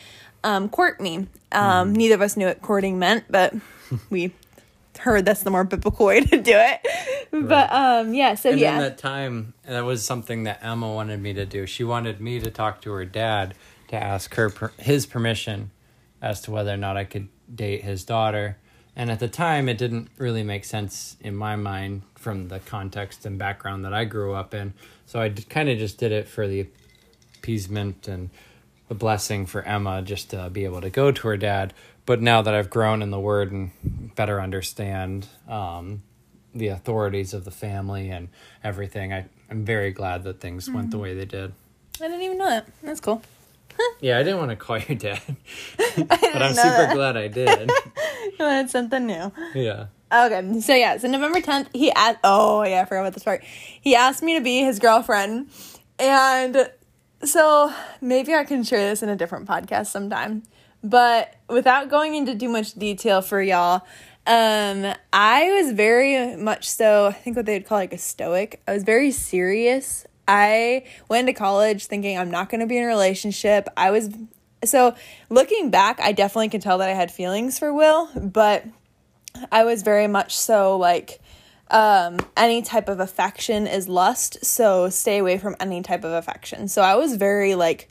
um, 0.43 0.69
court 0.69 0.99
me. 0.99 1.27
Um, 1.51 1.93
Neither 1.93 2.15
of 2.15 2.21
us 2.21 2.35
knew 2.37 2.47
what 2.47 2.61
courting 2.61 2.99
meant, 2.99 3.25
but 3.29 3.53
we 4.09 4.33
heard 4.99 5.25
that's 5.25 5.43
the 5.43 5.51
more 5.51 5.63
biblical 5.63 6.05
way 6.05 6.21
to 6.21 6.41
do 6.41 6.53
it. 6.55 6.81
But 7.31 7.71
um, 7.71 8.13
yeah, 8.13 8.35
so 8.35 8.51
And 8.51 8.59
yeah, 8.59 8.75
in 8.75 8.79
that 8.79 8.97
time, 8.97 9.53
that 9.67 9.81
was 9.81 10.05
something 10.05 10.43
that 10.43 10.63
Emma 10.63 10.91
wanted 10.91 11.21
me 11.21 11.33
to 11.33 11.45
do. 11.45 11.65
She 11.65 11.83
wanted 11.83 12.21
me 12.21 12.39
to 12.39 12.49
talk 12.49 12.81
to 12.81 12.91
her 12.91 13.05
dad 13.05 13.55
to 13.89 13.95
ask 13.95 14.33
her 14.35 14.49
per- 14.49 14.71
his 14.77 15.05
permission 15.05 15.71
as 16.21 16.41
to 16.41 16.51
whether 16.51 16.73
or 16.73 16.77
not 16.77 16.97
I 16.97 17.03
could 17.03 17.27
date 17.53 17.83
his 17.83 18.03
daughter. 18.03 18.57
And 18.95 19.11
at 19.11 19.19
the 19.19 19.27
time, 19.27 19.67
it 19.67 19.77
didn't 19.77 20.07
really 20.17 20.43
make 20.43 20.63
sense 20.63 21.17
in 21.19 21.35
my 21.35 21.55
mind 21.57 22.03
from 22.25 22.47
the 22.47 22.57
context 22.57 23.23
and 23.27 23.37
background 23.37 23.85
that 23.85 23.93
I 23.93 24.03
grew 24.03 24.33
up 24.33 24.55
in. 24.55 24.73
So 25.05 25.21
I 25.21 25.29
kind 25.29 25.69
of 25.69 25.77
just 25.77 25.99
did 25.99 26.11
it 26.11 26.27
for 26.27 26.47
the 26.47 26.65
appeasement 27.37 28.07
and 28.07 28.31
the 28.87 28.95
blessing 28.95 29.45
for 29.45 29.61
Emma 29.61 30.01
just 30.01 30.31
to 30.31 30.49
be 30.49 30.65
able 30.65 30.81
to 30.81 30.89
go 30.89 31.11
to 31.11 31.27
her 31.27 31.37
dad. 31.37 31.71
But 32.07 32.23
now 32.23 32.41
that 32.41 32.55
I've 32.55 32.71
grown 32.71 33.03
in 33.03 33.11
the 33.11 33.19
word 33.19 33.51
and 33.51 33.69
better 34.15 34.41
understand 34.41 35.27
um, 35.47 36.01
the 36.55 36.69
authorities 36.69 37.31
of 37.35 37.45
the 37.45 37.51
family 37.51 38.09
and 38.09 38.29
everything, 38.63 39.13
I, 39.13 39.25
I'm 39.51 39.63
very 39.63 39.91
glad 39.91 40.23
that 40.23 40.39
things 40.39 40.67
went 40.67 40.89
the 40.89 40.97
way 40.97 41.13
they 41.13 41.25
did. 41.25 41.53
I 42.01 42.07
didn't 42.07 42.23
even 42.23 42.39
know 42.39 42.49
that. 42.49 42.67
That's 42.81 42.99
cool. 42.99 43.21
Yeah, 43.99 44.17
I 44.17 44.23
didn't 44.23 44.39
want 44.39 44.51
to 44.51 44.55
call 44.55 44.77
your 44.77 44.97
dad, 44.97 45.19
but 45.97 46.41
I'm 46.41 46.53
super 46.53 46.69
that. 46.87 46.93
glad 46.93 47.17
I 47.17 47.27
did. 47.27 47.69
You 48.39 48.45
wanted 48.45 48.69
something 48.69 49.05
new. 49.05 49.31
yeah. 49.53 49.87
Okay, 50.11 50.61
so 50.61 50.75
yeah, 50.75 50.97
so 50.97 51.07
November 51.07 51.41
10th, 51.41 51.67
he 51.73 51.91
asked, 51.91 52.19
oh 52.23 52.63
yeah, 52.63 52.81
I 52.81 52.85
forgot 52.85 53.01
about 53.01 53.13
this 53.13 53.23
part. 53.23 53.43
He 53.43 53.95
asked 53.95 54.21
me 54.21 54.37
to 54.37 54.43
be 54.43 54.59
his 54.59 54.79
girlfriend. 54.79 55.49
And 55.97 56.69
so 57.23 57.73
maybe 58.01 58.33
I 58.33 58.43
can 58.43 58.63
share 58.63 58.87
this 58.87 59.01
in 59.01 59.09
a 59.09 59.15
different 59.15 59.47
podcast 59.47 59.87
sometime. 59.87 60.43
But 60.83 61.35
without 61.49 61.89
going 61.89 62.13
into 62.13 62.37
too 62.37 62.49
much 62.49 62.73
detail 62.73 63.21
for 63.23 63.41
y'all, 63.41 63.81
um, 64.27 64.93
I 65.11 65.51
was 65.59 65.71
very 65.71 66.35
much 66.35 66.69
so, 66.69 67.07
I 67.07 67.13
think 67.13 67.35
what 67.35 67.47
they'd 67.47 67.65
call 67.65 67.79
like 67.79 67.93
a 67.93 67.97
stoic. 67.97 68.61
I 68.67 68.73
was 68.73 68.83
very 68.83 69.11
serious. 69.11 70.05
I 70.27 70.83
went 71.09 71.27
to 71.27 71.33
college 71.33 71.87
thinking 71.87 72.17
I'm 72.17 72.31
not 72.31 72.49
going 72.49 72.61
to 72.61 72.67
be 72.67 72.77
in 72.77 72.83
a 72.83 72.87
relationship. 72.87 73.67
I 73.75 73.89
was, 73.89 74.09
so 74.63 74.95
looking 75.29 75.71
back, 75.71 75.99
I 75.99 76.11
definitely 76.11 76.49
can 76.49 76.61
tell 76.61 76.77
that 76.77 76.89
I 76.89 76.93
had 76.93 77.11
feelings 77.11 77.57
for 77.57 77.73
Will, 77.73 78.09
but 78.15 78.65
I 79.51 79.63
was 79.63 79.81
very 79.81 80.07
much 80.07 80.37
so 80.37 80.77
like 80.77 81.21
um 81.71 82.17
any 82.37 82.61
type 82.61 82.87
of 82.89 82.99
affection 82.99 83.65
is 83.65 83.89
lust 83.89 84.45
so 84.45 84.89
stay 84.89 85.17
away 85.17 85.37
from 85.37 85.55
any 85.59 85.81
type 85.81 86.03
of 86.03 86.11
affection 86.11 86.67
so 86.67 86.83
i 86.83 86.93
was 86.93 87.15
very 87.15 87.55
like 87.55 87.89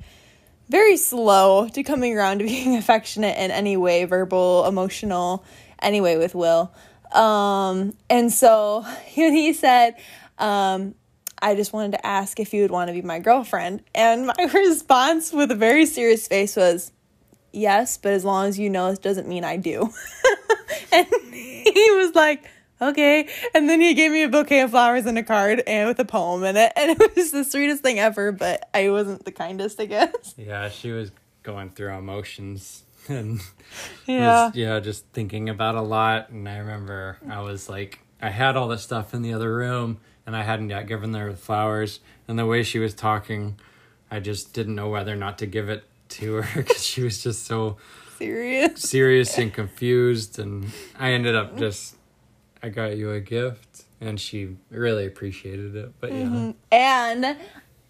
very 0.69 0.97
slow 0.97 1.69
to 1.69 1.83
coming 1.83 2.17
around 2.17 2.39
to 2.39 2.45
being 2.55 2.77
affectionate 2.77 3.37
in 3.37 3.51
any 3.51 3.77
way 3.77 4.05
verbal 4.05 4.65
emotional 4.67 5.45
any 5.83 6.01
way 6.01 6.17
with 6.17 6.37
will 6.37 6.73
um 7.13 7.93
and 8.09 8.33
so 8.33 8.83
he 9.07 9.53
said 9.53 9.97
um 10.39 10.95
I 11.43 11.55
just 11.55 11.75
wanted 11.75 11.93
to 11.93 12.07
ask 12.07 12.41
if 12.41 12.55
you 12.55 12.63
would 12.63 12.71
want 12.71 12.89
to 12.89 12.95
be 12.95 13.03
my 13.03 13.19
girlfriend. 13.19 13.83
And 13.95 14.27
my 14.27 14.35
response 14.55 15.31
with 15.31 15.51
a 15.51 15.55
very 15.55 15.85
serious 15.85 16.27
face 16.27 16.57
was, 16.57 16.91
yes, 17.55 17.97
but 17.97 18.13
as 18.13 18.25
long 18.25 18.47
as 18.47 18.59
you 18.59 18.69
know 18.71 18.89
it 18.89 19.03
doesn't 19.03 19.29
mean 19.29 19.45
I 19.45 19.57
do. 19.57 19.91
and 20.93 21.07
he 21.33 21.91
was 21.97 22.15
like, 22.15 22.45
okay. 22.81 23.29
And 23.55 23.69
then 23.69 23.81
he 23.81 23.95
gave 23.95 24.11
me 24.11 24.23
a 24.25 24.29
bouquet 24.29 24.61
of 24.61 24.71
flowers 24.71 25.07
and 25.07 25.17
a 25.19 25.23
card 25.23 25.63
and 25.67 25.89
with 25.89 25.99
a 25.99 26.05
poem 26.05 26.45
in 26.45 26.57
it. 26.57 26.73
And 26.77 26.91
it 27.01 27.17
was 27.17 27.31
the 27.31 27.45
sweetest 27.45 27.83
thing 27.83 27.99
ever, 27.99 28.33
but 28.33 28.69
I 28.75 28.91
wasn't 28.91 29.25
the 29.25 29.33
kindest, 29.33 29.81
I 29.81 29.87
guess. 29.87 30.35
Yeah, 30.37 30.69
she 30.69 30.91
was 30.91 31.11
going 31.43 31.71
through 31.71 31.93
emotions 31.95 32.83
and 33.09 33.41
Yeah. 34.07 34.47
was, 34.47 34.57
yeah, 34.57 34.81
just 34.81 35.05
thinking 35.13 35.49
about 35.49 35.75
a 35.75 35.83
lot. 35.83 36.31
And 36.31 36.49
I 36.49 36.59
remember 36.59 37.19
I 37.29 37.41
was 37.43 37.69
like, 37.69 38.01
I 38.21 38.31
had 38.31 38.57
all 38.57 38.69
this 38.69 38.83
stuff 38.83 39.13
in 39.13 39.21
the 39.23 39.35
other 39.35 39.55
room, 39.55 39.99
and 40.27 40.35
I 40.35 40.43
hadn't 40.45 40.71
yet 40.71 40.87
given 40.87 41.13
her 41.13 41.31
the 41.31 41.37
flowers. 41.37 42.01
And 42.27 42.39
the 42.39 42.47
way 42.47 42.63
she 42.63 42.79
was 42.79 42.95
talking, 42.95 43.59
I 44.11 44.21
just 44.21 44.55
didn't 44.55 44.75
know 44.75 44.89
whether 44.89 45.13
or 45.13 45.17
not 45.17 45.37
to 45.39 45.47
give 45.47 45.69
it 45.69 45.85
to 46.11 46.35
her 46.35 46.49
because 46.63 46.85
she 46.85 47.03
was 47.03 47.23
just 47.23 47.47
so 47.47 47.77
Serious. 48.19 48.81
serious 48.81 49.37
and 49.39 49.53
confused. 49.53 50.39
And 50.39 50.71
I 50.99 51.13
ended 51.13 51.35
up 51.35 51.59
just, 51.59 51.97
I 52.63 52.69
got 52.69 52.97
you 52.97 53.11
a 53.11 53.21
gift, 53.21 53.85
and 54.01 54.21
she 54.21 54.57
really 54.71 55.07
appreciated 55.07 55.77
it. 55.77 55.93
But 56.01 56.13
yeah, 56.13 56.23
mm-hmm. 56.23 56.51
And 56.71 57.37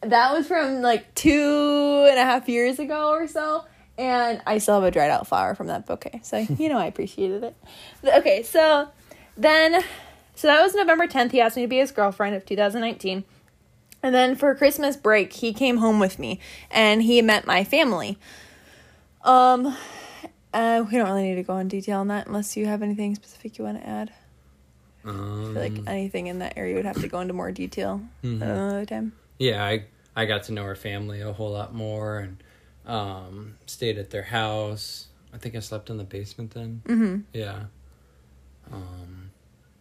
that 0.00 0.33
was 0.33 0.47
from 0.47 0.83
like 0.83 1.14
two 1.14 2.06
and 2.09 2.18
a 2.18 2.25
half 2.25 2.49
years 2.49 2.78
ago 2.78 3.11
or 3.11 3.26
so. 3.26 3.64
And 3.97 4.42
I 4.47 4.59
still 4.59 4.75
have 4.75 4.85
a 4.85 4.90
dried 4.90 5.11
out 5.11 5.26
flower 5.26 5.54
from 5.54 5.68
that 5.68 5.87
bouquet. 5.87 6.21
So, 6.23 6.38
you 6.59 6.68
know, 6.68 6.78
I 6.78 6.87
appreciated 6.87 7.44
it. 7.44 7.56
Okay, 8.04 8.42
so 8.42 8.88
then, 9.37 9.83
so 10.35 10.49
that 10.49 10.62
was 10.62 10.75
November 10.75 11.06
10th. 11.06 11.30
He 11.30 11.40
asked 11.40 11.56
me 11.56 11.62
to 11.62 11.68
be 11.68 11.78
his 11.78 11.92
girlfriend 11.92 12.35
of 12.35 12.44
2019. 12.44 13.25
And 14.04 14.14
then 14.14 14.37
for 14.37 14.54
Christmas 14.54 14.99
break, 14.99 15.32
he 15.32 15.54
came 15.54 15.78
home 15.78 15.99
with 15.99 16.18
me 16.18 16.38
and 16.70 17.02
he 17.02 17.23
met 17.23 17.46
my 17.46 17.64
family. 17.64 18.18
Um, 19.23 19.75
uh, 20.52 20.84
we 20.84 20.99
don't 20.99 21.06
really 21.06 21.23
need 21.23 21.37
to 21.37 21.42
go 21.42 21.56
in 21.56 21.68
detail 21.68 22.00
on 22.00 22.08
that 22.08 22.26
unless 22.26 22.54
you 22.54 22.66
have 22.66 22.82
anything 22.82 23.14
specific 23.14 23.56
you 23.56 23.64
want 23.64 23.80
to 23.80 23.88
add. 23.88 24.12
I 25.06 25.08
um, 25.08 25.54
feel 25.54 25.62
like 25.62 25.88
anything 25.88 26.26
in 26.26 26.40
that 26.40 26.52
area 26.58 26.76
would 26.76 26.84
have 26.84 27.00
to 27.00 27.08
go 27.08 27.20
into 27.20 27.32
more 27.32 27.50
detail 27.50 28.02
another 28.23 28.84
time. 28.84 29.14
yeah, 29.38 29.64
I 29.64 29.87
I 30.14 30.26
got 30.26 30.44
to 30.44 30.52
know 30.52 30.64
her 30.64 30.76
family 30.76 31.23
a 31.23 31.32
whole 31.32 31.52
lot 31.52 31.75
more 31.75 32.18
and 32.18 32.42
um, 32.84 33.54
stayed 33.64 33.96
at 33.96 34.11
their 34.11 34.23
house. 34.23 35.06
I 35.32 35.38
think 35.38 35.54
I 35.54 35.61
slept 35.61 35.88
in 35.88 35.96
the 35.96 36.04
basement 36.04 36.50
then. 36.50 36.82
Mm-hmm. 36.87 37.20
Yeah. 37.32 37.64
Um, 38.70 39.30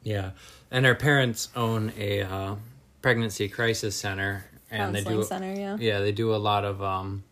yeah, 0.02 0.32
and 0.72 0.86
her 0.86 0.96
parents 0.96 1.50
own 1.58 1.92
a 1.98 2.22
uh, 2.22 2.56
pregnancy 3.04 3.48
crisis 3.48 3.96
center, 3.96 4.46
and 4.72 4.96
they 4.96 5.04
do 5.04 5.22
center, 5.24 5.54
yeah. 5.54 5.78
yeah 5.80 6.00
they 6.00 6.12
do 6.12 6.34
a 6.34 6.38
lot 6.38 6.66
of 6.66 6.82
um, 6.82 7.24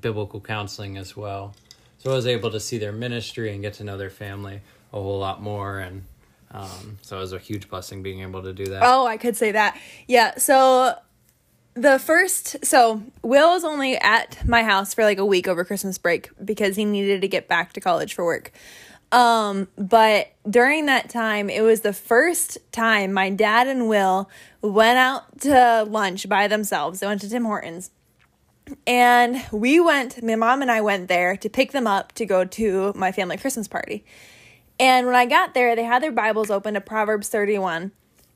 biblical 0.00 0.40
counseling 0.40 0.96
as 0.96 1.16
well. 1.16 1.54
So 1.98 2.10
I 2.10 2.14
was 2.14 2.26
able 2.26 2.50
to 2.50 2.58
see 2.58 2.78
their 2.78 2.92
ministry 2.92 3.52
and 3.52 3.62
get 3.62 3.74
to 3.74 3.84
know 3.84 3.96
their 3.96 4.10
family 4.10 4.60
a 4.92 5.00
whole 5.00 5.20
lot 5.20 5.40
more, 5.40 5.78
and 5.78 6.04
um, 6.50 6.98
so 7.02 7.18
it 7.18 7.20
was 7.20 7.32
a 7.32 7.38
huge 7.38 7.68
blessing 7.68 8.02
being 8.02 8.22
able 8.22 8.42
to 8.42 8.52
do 8.52 8.66
that. 8.66 8.82
Oh, 8.84 9.06
I 9.06 9.18
could 9.18 9.36
say 9.36 9.52
that. 9.52 9.78
Yeah. 10.08 10.36
So 10.38 10.94
the 11.74 11.98
first, 11.98 12.64
so 12.64 13.02
Will 13.22 13.50
was 13.50 13.64
only 13.64 13.96
at 13.98 14.46
my 14.48 14.62
house 14.62 14.94
for 14.94 15.04
like 15.04 15.18
a 15.18 15.26
week 15.26 15.46
over 15.46 15.64
Christmas 15.64 15.98
break 15.98 16.30
because 16.42 16.74
he 16.76 16.86
needed 16.86 17.20
to 17.20 17.28
get 17.28 17.48
back 17.48 17.74
to 17.74 17.80
college 17.80 18.14
for 18.14 18.24
work. 18.24 18.50
Um, 19.12 19.68
but 19.76 20.32
during 20.48 20.86
that 20.86 21.08
time, 21.08 21.48
it 21.48 21.62
was 21.62 21.80
the 21.80 21.92
first 21.92 22.58
time 22.72 23.12
my 23.12 23.30
dad 23.30 23.68
and 23.68 23.88
Will 23.88 24.28
went 24.62 24.98
out 24.98 25.40
to 25.40 25.84
lunch 25.88 26.28
by 26.28 26.48
themselves. 26.48 27.00
They 27.00 27.06
went 27.06 27.20
to 27.20 27.28
Tim 27.28 27.44
Hortons. 27.44 27.90
And 28.86 29.44
we 29.52 29.78
went, 29.78 30.22
my 30.24 30.34
mom 30.34 30.60
and 30.60 30.70
I 30.70 30.80
went 30.80 31.06
there 31.06 31.36
to 31.36 31.48
pick 31.48 31.70
them 31.70 31.86
up 31.86 32.12
to 32.14 32.26
go 32.26 32.44
to 32.44 32.92
my 32.96 33.12
family 33.12 33.36
Christmas 33.36 33.68
party. 33.68 34.04
And 34.80 35.06
when 35.06 35.14
I 35.14 35.24
got 35.24 35.54
there, 35.54 35.76
they 35.76 35.84
had 35.84 36.02
their 36.02 36.12
Bibles 36.12 36.50
open 36.50 36.74
to 36.74 36.80
Proverbs 36.80 37.28
31. 37.28 37.92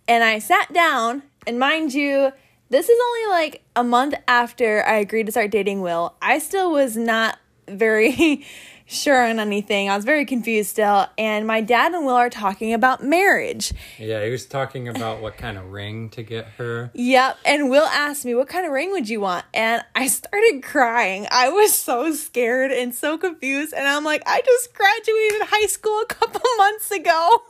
And 0.07 0.25
I 0.25 0.39
sat 0.39 0.73
down, 0.73 1.25
and 1.47 1.59
mind 1.59 1.93
you, 1.93 2.33
this 2.69 2.89
is 2.89 2.99
only 3.09 3.33
like 3.33 3.62
a 3.75 3.83
month 3.83 4.15
after 4.29 4.85
I 4.87 4.95
agreed 4.95 5.27
to 5.27 5.33
start 5.33 5.50
dating 5.50 5.81
Will. 5.81 6.15
I 6.23 6.39
still 6.39 6.71
was 6.71 6.97
not 6.97 7.39
very 7.69 8.47
sure 8.91 9.25
on 9.25 9.39
anything. 9.39 9.89
I 9.89 9.97
was 9.97 10.05
very 10.05 10.25
confused 10.25 10.71
still. 10.71 11.07
And 11.17 11.47
my 11.47 11.61
dad 11.61 11.93
and 11.95 12.05
Will 12.05 12.15
are 12.15 12.31
talking 12.31 12.73
about 12.73 13.03
marriage. 13.03 13.73
Yeah, 13.99 14.25
he 14.25 14.31
was 14.31 14.47
talking 14.47 14.89
about 14.89 15.23
what 15.23 15.37
kind 15.37 15.57
of 15.57 15.71
ring 15.71 16.11
to 16.11 16.23
get 16.23 16.47
her. 16.59 16.91
Yep. 16.95 17.39
And 17.45 17.71
Will 17.71 17.85
asked 17.85 18.25
me, 18.25 18.35
What 18.35 18.49
kind 18.49 18.67
of 18.67 18.73
ring 18.73 18.91
would 18.91 19.09
you 19.09 19.21
want? 19.21 19.45
And 19.55 19.83
I 19.95 20.09
started 20.09 20.63
crying. 20.63 21.27
I 21.31 21.49
was 21.51 21.77
so 21.77 22.13
scared 22.13 22.73
and 22.73 22.95
so 22.95 23.17
confused. 23.17 23.73
And 23.73 23.87
I'm 23.87 24.05
like, 24.05 24.23
I 24.27 24.43
just 24.45 24.75
graduated 24.75 25.49
high 25.49 25.67
school 25.67 26.01
a 26.01 26.07
couple 26.07 26.43
months 26.59 26.91
ago. 26.91 27.43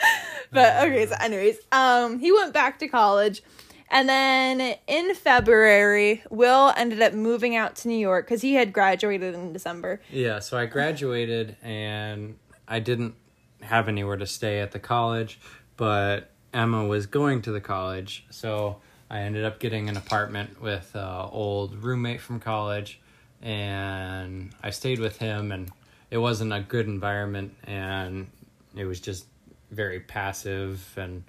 but 0.52 0.86
okay, 0.86 1.06
so, 1.06 1.14
anyways, 1.20 1.58
um, 1.72 2.18
he 2.18 2.32
went 2.32 2.54
back 2.54 2.78
to 2.78 2.88
college. 2.88 3.42
And 3.90 4.08
then 4.08 4.76
in 4.86 5.14
February, 5.14 6.22
Will 6.30 6.72
ended 6.76 7.02
up 7.02 7.12
moving 7.12 7.56
out 7.56 7.74
to 7.76 7.88
New 7.88 7.98
York 7.98 8.26
because 8.26 8.42
he 8.42 8.54
had 8.54 8.72
graduated 8.72 9.34
in 9.34 9.52
December. 9.52 10.00
Yeah, 10.10 10.38
so 10.38 10.56
I 10.56 10.66
graduated 10.66 11.56
and 11.62 12.36
I 12.68 12.78
didn't 12.78 13.16
have 13.62 13.88
anywhere 13.88 14.16
to 14.16 14.26
stay 14.26 14.60
at 14.60 14.70
the 14.70 14.78
college, 14.78 15.40
but 15.76 16.30
Emma 16.54 16.86
was 16.86 17.06
going 17.06 17.42
to 17.42 17.52
the 17.52 17.60
college, 17.60 18.24
so 18.30 18.76
I 19.10 19.20
ended 19.20 19.44
up 19.44 19.58
getting 19.58 19.88
an 19.88 19.96
apartment 19.96 20.60
with 20.60 20.94
an 20.94 21.28
old 21.30 21.82
roommate 21.82 22.20
from 22.20 22.40
college, 22.40 23.00
and 23.42 24.52
I 24.62 24.70
stayed 24.70 24.98
with 24.98 25.18
him, 25.18 25.52
and 25.52 25.70
it 26.10 26.18
wasn't 26.18 26.52
a 26.52 26.60
good 26.60 26.86
environment, 26.86 27.54
and 27.64 28.28
it 28.76 28.84
was 28.84 29.00
just 29.00 29.26
very 29.70 30.00
passive 30.00 30.86
and 30.96 31.24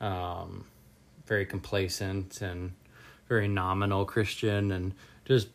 um, 0.00 0.64
very 1.28 1.46
complacent 1.46 2.40
and 2.40 2.72
very 3.28 3.46
nominal 3.46 4.04
Christian, 4.04 4.72
and 4.72 4.94
just 5.24 5.48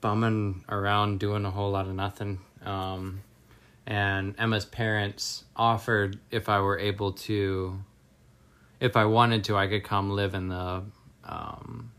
bumming 0.00 0.64
around 0.68 1.18
doing 1.18 1.44
a 1.44 1.50
whole 1.50 1.70
lot 1.72 1.86
of 1.86 1.94
nothing. 1.94 2.38
Um, 2.64 3.20
and 3.86 4.34
Emma's 4.38 4.64
parents 4.64 5.44
offered 5.56 6.20
if 6.30 6.48
I 6.48 6.60
were 6.60 6.78
able 6.78 7.12
to, 7.12 7.78
if 8.80 8.96
I 8.96 9.04
wanted 9.06 9.44
to, 9.44 9.56
I 9.56 9.66
could 9.66 9.82
come 9.82 10.10
live 10.10 10.34
in 10.34 10.48
the, 10.48 10.82
um, 11.24 11.90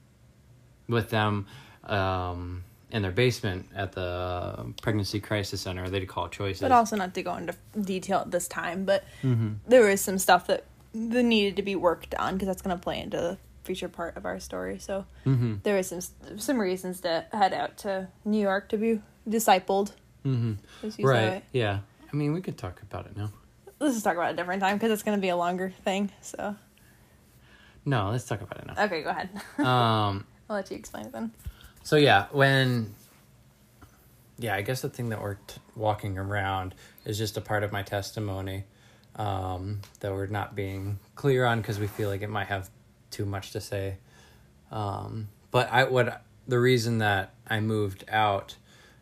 with 0.88 1.09
them, 1.09 1.47
um, 1.83 2.63
in 2.91 3.01
their 3.01 3.11
basement 3.11 3.67
at 3.75 3.91
the 3.91 4.73
pregnancy 4.81 5.19
crisis 5.19 5.61
center. 5.61 5.89
They'd 5.89 6.07
call 6.07 6.25
it 6.25 6.31
choices. 6.31 6.61
But 6.61 6.71
also 6.71 6.95
not 6.95 7.13
to 7.15 7.21
go 7.21 7.35
into 7.35 7.53
detail 7.79 8.19
at 8.19 8.31
this 8.31 8.47
time, 8.47 8.85
but 8.85 9.03
Mm-hmm. 9.23 9.55
there 9.67 9.85
was 9.85 9.99
some 10.01 10.17
stuff 10.17 10.47
that 10.47 10.63
that 10.93 11.24
needed 11.24 11.55
to 11.58 11.62
be 11.62 11.75
worked 11.75 12.15
on 12.15 12.34
because 12.34 12.48
that's 12.48 12.62
going 12.62 12.75
to 12.75 12.81
play 12.81 13.00
into 13.00 13.17
the 13.17 13.38
future 13.63 13.89
part 13.89 14.17
of 14.17 14.25
our 14.25 14.39
story. 14.39 14.79
So 14.79 15.05
mm-hmm. 15.25 15.55
there 15.63 15.75
was 15.75 15.88
some 15.88 16.39
some 16.39 16.60
reasons 16.60 17.01
to 17.01 17.25
head 17.31 17.53
out 17.53 17.77
to 17.79 18.08
New 18.25 18.41
York 18.41 18.69
to 18.69 18.77
be 18.77 19.01
discipled. 19.27 19.91
Mm-hmm. 20.25 20.53
Let's 20.84 20.98
use 20.98 21.08
that 21.08 21.31
Right. 21.31 21.43
Yeah. 21.53 21.79
I 22.12 22.15
mean, 22.15 22.34
we 22.34 22.41
could 22.41 22.58
talk 22.58 22.81
about 22.81 23.05
it 23.05 23.15
now. 23.15 23.31
Let's 23.79 23.93
just 23.93 24.03
talk 24.03 24.15
about 24.15 24.31
it 24.31 24.34
a 24.34 24.36
different 24.36 24.62
time 24.62 24.77
because 24.77 24.91
it's 24.91 25.03
going 25.03 25.17
to 25.17 25.22
be 25.22 25.29
a 25.29 25.38
longer 25.38 25.72
thing. 25.84 26.12
So 26.22 26.55
No, 27.86 28.10
let's 28.10 28.25
talk 28.25 28.41
about 28.41 28.58
it 28.58 28.67
now. 28.67 28.84
okay, 28.86 29.03
go 29.03 29.10
ahead. 29.10 29.29
um. 29.60 30.25
I'll 30.50 30.55
let 30.55 30.72
you 30.72 30.77
explain 30.77 31.05
it 31.05 31.12
then. 31.12 31.31
So 31.84 31.96
yeah, 31.96 32.25
when 32.31 32.96
yeah, 34.39 34.55
I 34.55 34.62
guess 34.62 34.81
the 34.81 34.89
thing 34.89 35.10
that 35.10 35.22
we're 35.22 35.38
walking 35.75 36.17
around 36.17 36.74
is 37.05 37.17
just 37.17 37.38
a 37.38 37.41
part 37.41 37.63
of 37.63 37.72
my 37.72 37.84
testimony 37.84 38.63
um, 39.19 39.81
that 39.99 40.11
we're 40.13 40.27
not 40.27 40.55
being 40.55 40.97
clear 41.15 41.45
on 41.45 41.59
because 41.61 41.77
we 41.77 41.85
feel 41.85 42.09
like 42.09 42.21
it 42.21 42.29
might 42.29 42.47
have 42.47 42.69
too 43.11 43.25
much 43.25 43.51
to 43.51 43.61
say. 43.61 43.97
Um, 44.71 45.27
but 45.51 45.69
I 45.71 45.83
what 45.83 46.23
the 46.47 46.59
reason 46.59 46.99
that 46.99 47.33
I 47.47 47.59
moved 47.59 48.05
out 48.09 48.55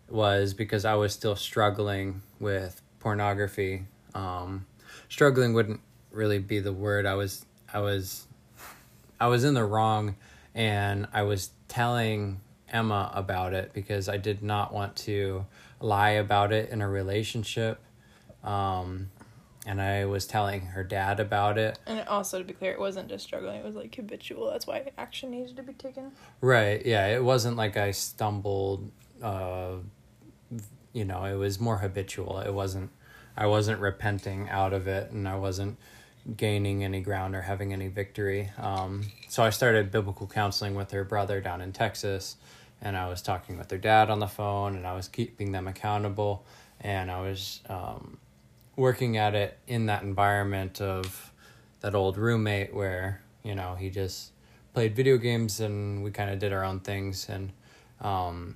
was 0.10 0.54
because 0.54 0.84
I 0.86 0.96
was 0.96 1.14
still 1.14 1.36
struggling 1.36 2.24
with 2.40 2.82
pornography. 3.00 3.86
Um, 4.16 4.66
struggling 5.08 5.54
wouldn't 5.54 5.82
really 6.12 6.40
be 6.40 6.60
the 6.60 6.74
word. 6.74 7.06
I 7.06 7.14
was 7.14 7.46
I 7.72 7.80
was 7.80 8.26
I 9.20 9.28
was 9.28 9.44
in 9.44 9.54
the 9.54 9.66
wrong 9.66 10.16
and 10.56 11.08
I 11.14 11.24
was 11.24 11.52
telling 11.68 12.42
Emma 12.70 13.12
about 13.14 13.54
it 13.54 13.72
because 13.72 14.10
I 14.10 14.18
did 14.18 14.42
not 14.42 14.74
want 14.74 14.96
to 14.98 15.46
lie 15.80 16.12
about 16.12 16.52
it 16.52 16.72
in 16.72 16.82
a 16.82 16.90
relationship. 16.90 17.80
Um, 18.44 19.12
and 19.68 19.82
I 19.82 20.06
was 20.06 20.26
telling 20.26 20.62
her 20.68 20.84
dad 20.84 21.20
about 21.20 21.58
it. 21.58 21.78
And 21.86 22.08
also 22.08 22.40
to 22.40 22.44
be 22.46 22.54
clear, 22.54 22.72
it 22.72 22.80
wasn't 22.80 23.10
just 23.10 23.26
struggling; 23.26 23.60
it 23.60 23.66
was 23.66 23.76
like 23.76 23.94
habitual. 23.94 24.50
That's 24.50 24.66
why 24.66 24.92
action 24.98 25.30
needed 25.30 25.58
to 25.58 25.64
be 25.64 25.74
taken. 25.74 26.14
Right. 26.40 26.84
Yeah. 26.86 27.08
It 27.08 27.22
wasn't 27.22 27.58
like 27.58 27.76
I 27.76 27.92
stumbled, 27.92 28.90
uh, 29.22 29.74
you 30.94 31.04
know, 31.04 31.26
it 31.26 31.36
was 31.36 31.60
more 31.60 31.80
habitual. 31.80 32.40
It 32.40 32.54
wasn't, 32.54 32.92
I 33.36 33.48
wasn't 33.48 33.82
repenting 33.82 34.50
out 34.50 34.72
of 34.72 34.88
it 34.88 35.12
and 35.12 35.28
I 35.28 35.36
wasn't 35.36 35.78
gaining 36.38 36.86
any 36.86 37.02
ground 37.02 37.36
or 37.36 37.42
having 37.42 37.74
any 37.74 37.90
victory. 37.90 38.50
Um, 38.58 39.04
so 39.28 39.44
I 39.44 39.50
started 39.50 39.92
biblical 39.92 40.28
counseling 40.28 40.76
with 40.76 40.92
her 40.92 41.04
brother 41.04 41.42
down 41.42 41.60
in 41.60 41.74
Texas 41.74 42.38
and 42.82 42.96
I 42.96 43.10
was 43.10 43.22
talking 43.22 43.58
with 43.58 43.68
their 43.68 43.80
dad 43.80 44.10
on 44.10 44.20
the 44.20 44.28
phone 44.28 44.78
and 44.78 44.88
I 44.88 44.94
was 44.94 45.10
keeping 45.10 45.52
them 45.52 45.68
accountable 45.68 46.46
and 46.80 47.12
I 47.12 47.20
was, 47.22 47.62
um, 47.68 48.18
working 48.78 49.18
at 49.18 49.36
it 49.36 49.58
in 49.68 49.88
that 49.88 50.04
environment 50.04 50.80
of 50.80 51.34
that 51.82 51.94
old 51.94 52.18
roommate 52.18 52.74
where, 52.74 53.22
you 53.44 53.54
know, 53.56 53.76
he 53.76 53.90
just, 53.90 54.32
played 54.74 54.96
video 54.96 55.18
games 55.18 55.60
and 55.60 56.04
we 56.04 56.12
kind 56.12 56.30
of 56.30 56.38
did 56.38 56.54
our 56.54 56.64
own 56.64 56.80
things 56.80 57.30
and 57.30 57.52
um 58.02 58.56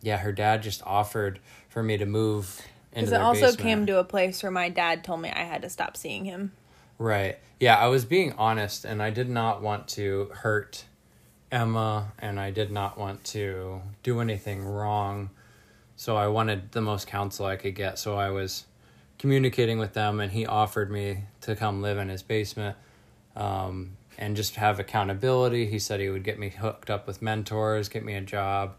yeah 0.00 0.16
her 0.16 0.32
dad 0.32 0.62
just 0.62 0.82
offered 0.86 1.38
for 1.68 1.82
me 1.82 1.98
to 1.98 2.06
move 2.06 2.62
Because 2.94 3.12
it 3.12 3.20
also 3.20 3.40
basement. 3.42 3.58
came 3.58 3.86
to 3.88 3.98
a 3.98 4.04
place 4.04 4.42
where 4.42 4.50
my 4.50 4.70
dad 4.70 5.04
told 5.04 5.20
me 5.20 5.28
I 5.28 5.40
had 5.44 5.60
to 5.60 5.68
stop 5.68 5.98
seeing 5.98 6.24
him. 6.24 6.52
right 6.96 7.38
yeah 7.60 7.76
i 7.76 7.88
was 7.88 8.06
being 8.06 8.32
honest 8.38 8.86
and 8.86 9.02
i 9.02 9.10
did 9.10 9.28
not 9.28 9.60
want 9.60 9.86
to 9.88 10.30
hurt 10.32 10.86
emma 11.52 12.10
and 12.18 12.40
i 12.40 12.50
did 12.50 12.72
not 12.72 12.96
want 12.96 13.22
to 13.24 13.82
do 14.02 14.20
anything 14.20 14.64
wrong 14.64 15.28
so 15.94 16.16
i 16.16 16.26
wanted 16.26 16.72
the 16.72 16.80
most 16.80 17.06
counsel 17.06 17.44
i 17.44 17.56
could 17.56 17.74
get 17.74 17.98
so 17.98 18.16
i 18.16 18.30
was 18.30 18.64
communicating 19.18 19.78
with 19.78 19.94
them 19.94 20.20
and 20.20 20.32
he 20.32 20.46
offered 20.46 20.90
me 20.90 21.24
to 21.40 21.56
come 21.56 21.82
live 21.82 21.98
in 21.98 22.08
his 22.08 22.22
basement 22.22 22.76
um, 23.36 23.96
and 24.16 24.36
just 24.36 24.56
have 24.56 24.78
accountability. 24.78 25.66
He 25.66 25.78
said 25.78 26.00
he 26.00 26.08
would 26.08 26.24
get 26.24 26.38
me 26.38 26.50
hooked 26.50 26.90
up 26.90 27.06
with 27.06 27.20
mentors, 27.20 27.88
get 27.88 28.04
me 28.04 28.14
a 28.14 28.20
job. 28.20 28.74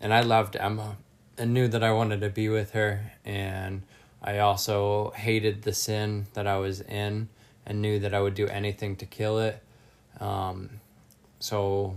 And 0.00 0.14
I 0.14 0.20
loved 0.20 0.56
Emma 0.56 0.96
and 1.36 1.52
knew 1.52 1.68
that 1.68 1.82
I 1.82 1.92
wanted 1.92 2.20
to 2.20 2.30
be 2.30 2.48
with 2.48 2.72
her. 2.72 3.12
And 3.24 3.82
I 4.22 4.38
also 4.38 5.10
hated 5.16 5.62
the 5.62 5.72
sin 5.72 6.26
that 6.34 6.46
I 6.46 6.58
was 6.58 6.80
in 6.80 7.28
and 7.66 7.82
knew 7.82 7.98
that 8.00 8.14
I 8.14 8.20
would 8.20 8.34
do 8.34 8.46
anything 8.46 8.96
to 8.96 9.06
kill 9.06 9.38
it. 9.38 9.62
Um, 10.20 10.80
so 11.38 11.96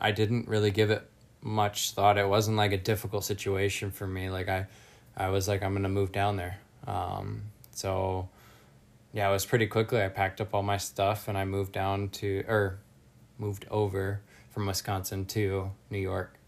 I 0.00 0.12
didn't 0.12 0.48
really 0.48 0.70
give 0.70 0.90
it 0.90 1.08
much 1.42 1.92
thought. 1.92 2.18
It 2.18 2.28
wasn't 2.28 2.56
like 2.56 2.72
a 2.72 2.78
difficult 2.78 3.24
situation 3.24 3.90
for 3.90 4.06
me. 4.06 4.30
Like 4.30 4.48
I, 4.48 4.66
I 5.16 5.28
was 5.28 5.46
like, 5.48 5.62
I'm 5.62 5.74
gonna 5.74 5.88
move 5.88 6.12
down 6.12 6.36
there. 6.36 6.58
Um, 6.86 7.42
so 7.72 8.28
yeah, 9.12 9.28
it 9.28 9.32
was 9.32 9.46
pretty 9.46 9.66
quickly. 9.66 10.02
I 10.02 10.08
packed 10.08 10.40
up 10.40 10.54
all 10.54 10.62
my 10.62 10.76
stuff 10.76 11.28
and 11.28 11.38
I 11.38 11.44
moved 11.44 11.72
down 11.72 12.08
to, 12.10 12.44
or 12.48 12.78
moved 13.38 13.66
over 13.70 14.20
from 14.50 14.66
Wisconsin 14.66 15.24
to 15.26 15.70
New 15.90 15.98
York 15.98 16.38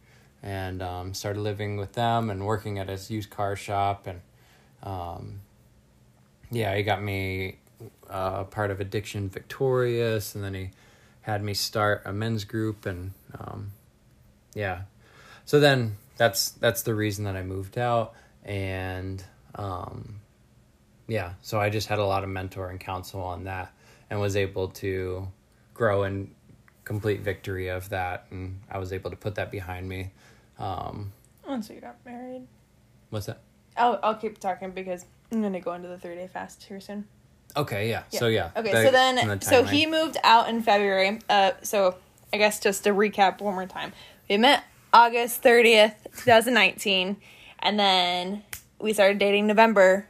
and 0.43 0.83
um, 0.83 1.15
started 1.15 1.41
living 1.41 1.77
with 1.77 1.93
them 1.93 2.31
and 2.31 2.45
working 2.45 2.79
at 2.79 2.89
a 2.89 2.99
used 3.13 3.31
car 3.31 3.57
shop. 3.57 4.07
And 4.07 4.21
um, 4.83 5.41
yeah, 6.51 6.75
he 6.77 6.83
got 6.83 7.03
me 7.03 7.59
uh, 8.11 8.39
a 8.41 8.45
part 8.45 8.71
of 8.71 8.81
Addiction 8.81 9.29
Victorious 9.29 10.35
and 10.35 10.43
then 10.43 10.55
he 10.55 10.71
had 11.23 11.43
me 11.43 11.55
start 11.55 12.03
a 12.05 12.13
men's 12.13 12.45
group 12.45 12.87
and 12.87 13.13
um, 13.39 13.73
yeah. 14.55 14.83
So 15.45 15.61
then 15.61 15.97
that's 16.17 16.51
that's 16.51 16.83
the 16.83 16.95
reason 16.95 17.25
that 17.25 17.37
I 17.37 17.43
moved 17.43 17.79
out 17.79 18.15
and 18.45 19.23
um, 19.55 20.21
yeah, 21.09 21.33
so 21.41 21.61
I 21.61 21.71
just 21.71 21.89
had 21.89 21.99
a 21.99 22.05
lot 22.05 22.25
of 22.25 22.31
mentor 22.31 22.71
and 22.71 22.81
counsel 22.81 23.21
on 23.23 23.45
that 23.45 23.73
and 24.11 24.21
was 24.21 24.37
able 24.37 24.69
to 24.69 25.29
grow 25.75 26.03
and 26.05 26.31
complete 26.85 27.21
victory 27.21 27.69
of 27.69 27.89
that 27.91 28.27
and 28.31 28.61
I 28.71 28.79
was 28.79 28.93
able 28.93 29.11
to 29.11 29.17
put 29.17 29.35
that 29.37 29.51
behind 29.51 29.89
me. 29.89 30.11
Um, 30.59 31.13
Once 31.47 31.69
you 31.71 31.81
got 31.81 31.97
married. 32.05 32.47
what's 33.11 33.27
that? 33.27 33.41
I'll, 33.77 33.99
I'll 34.03 34.15
keep 34.15 34.39
talking 34.39 34.71
because 34.71 35.05
I'm 35.31 35.41
going 35.41 35.53
to 35.53 35.61
go 35.61 35.73
into 35.75 35.89
the 35.89 35.99
three 35.99 36.15
day 36.15 36.29
fast 36.29 36.63
here 36.65 36.81
soon. 36.81 37.07
Okay, 37.57 37.89
yeah. 37.89 38.03
So 38.11 38.27
yeah. 38.29 38.51
Okay, 38.57 38.73
that- 38.73 38.85
so 38.87 38.91
then, 38.91 39.39
the 39.39 39.45
so 39.45 39.65
he 39.65 39.87
moved 39.87 40.17
out 40.25 40.49
in 40.49 40.63
February. 40.63 41.21
Uh, 41.29 41.53
so 41.63 41.97
I 42.33 42.37
guess 42.39 42.61
just 42.61 42.85
to 42.85 42.91
recap 42.91 43.41
one 43.41 43.55
more 43.55 43.67
time, 43.67 43.93
we 44.29 44.37
met 44.37 44.65
August 44.93 45.43
30th, 45.43 45.95
2019, 46.25 47.17
and 47.61 47.79
then 47.79 48.43
we 48.81 48.93
started 48.93 49.19
dating 49.19 49.47
November 49.47 50.07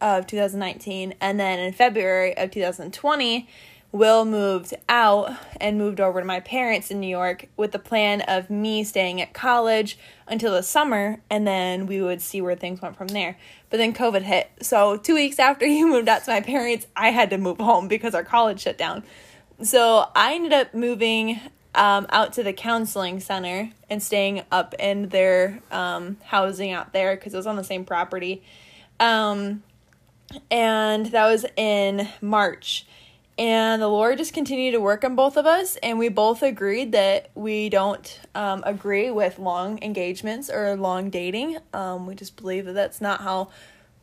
of 0.00 0.26
2019, 0.26 1.14
and 1.20 1.38
then 1.40 1.58
in 1.58 1.72
February 1.72 2.36
of 2.36 2.50
2020, 2.50 3.48
Will 3.92 4.24
moved 4.24 4.74
out 4.88 5.32
and 5.58 5.78
moved 5.78 6.00
over 6.00 6.20
to 6.20 6.26
my 6.26 6.40
parents 6.40 6.90
in 6.90 7.00
New 7.00 7.08
York 7.08 7.46
with 7.56 7.72
the 7.72 7.78
plan 7.78 8.20
of 8.22 8.50
me 8.50 8.84
staying 8.84 9.22
at 9.22 9.32
college 9.32 9.96
until 10.26 10.52
the 10.52 10.62
summer, 10.62 11.20
and 11.30 11.46
then 11.46 11.86
we 11.86 12.02
would 12.02 12.20
see 12.20 12.42
where 12.42 12.56
things 12.56 12.82
went 12.82 12.96
from 12.96 13.08
there. 13.08 13.38
But 13.70 13.78
then 13.78 13.94
COVID 13.94 14.22
hit. 14.22 14.50
So, 14.60 14.96
two 14.96 15.14
weeks 15.14 15.38
after 15.38 15.66
he 15.66 15.84
moved 15.84 16.08
out 16.08 16.24
to 16.24 16.30
my 16.30 16.40
parents, 16.40 16.86
I 16.94 17.10
had 17.10 17.30
to 17.30 17.38
move 17.38 17.58
home 17.58 17.88
because 17.88 18.14
our 18.14 18.24
college 18.24 18.60
shut 18.60 18.76
down. 18.76 19.02
So, 19.62 20.06
I 20.14 20.34
ended 20.34 20.52
up 20.52 20.74
moving 20.74 21.40
um, 21.74 22.06
out 22.10 22.32
to 22.34 22.42
the 22.42 22.52
counseling 22.52 23.20
center 23.20 23.70
and 23.88 24.02
staying 24.02 24.42
up 24.50 24.74
in 24.78 25.08
their 25.10 25.60
um, 25.70 26.16
housing 26.24 26.72
out 26.72 26.92
there 26.92 27.14
because 27.14 27.34
it 27.34 27.36
was 27.36 27.46
on 27.46 27.56
the 27.56 27.64
same 27.64 27.84
property. 27.84 28.42
Um, 28.98 29.62
and 30.50 31.06
that 31.06 31.26
was 31.26 31.46
in 31.56 32.08
March. 32.20 32.86
And 33.38 33.82
the 33.82 33.88
Lord 33.88 34.16
just 34.16 34.32
continued 34.32 34.72
to 34.72 34.80
work 34.80 35.04
on 35.04 35.14
both 35.14 35.36
of 35.36 35.44
us, 35.44 35.76
and 35.82 35.98
we 35.98 36.08
both 36.08 36.42
agreed 36.42 36.92
that 36.92 37.30
we 37.34 37.68
don't 37.68 38.18
um, 38.34 38.62
agree 38.64 39.10
with 39.10 39.38
long 39.38 39.78
engagements 39.82 40.48
or 40.48 40.74
long 40.74 41.10
dating. 41.10 41.58
Um, 41.74 42.06
we 42.06 42.14
just 42.14 42.36
believe 42.36 42.64
that 42.64 42.72
that's 42.72 43.00
not 43.02 43.20
how 43.20 43.50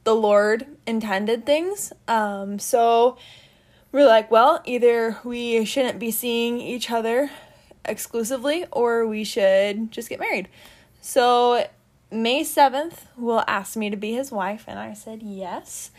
the 0.03 0.13
Lord 0.13 0.67
intended 0.85 1.47
things. 1.47 1.91
Um, 2.07 2.59
so 2.59 3.17
we're 3.91 4.05
like, 4.05 4.29
well, 4.29 4.61
either 4.65 5.17
we 5.23 5.65
shouldn't 5.65 5.97
be 5.97 6.11
seeing 6.11 6.59
each 6.59 6.91
other 6.91 7.31
exclusively, 7.85 8.65
or 8.71 9.07
we 9.07 9.23
should 9.23 9.91
just 9.91 10.09
get 10.09 10.19
married. 10.19 10.47
So 11.01 11.65
May 12.13 12.43
7th, 12.43 13.05
Will 13.17 13.43
asked 13.47 13.75
me 13.75 13.89
to 13.89 13.97
be 13.97 14.13
his 14.13 14.31
wife, 14.31 14.65
and 14.67 14.79
I 14.79 14.93
said 14.93 15.21
yes 15.21 15.91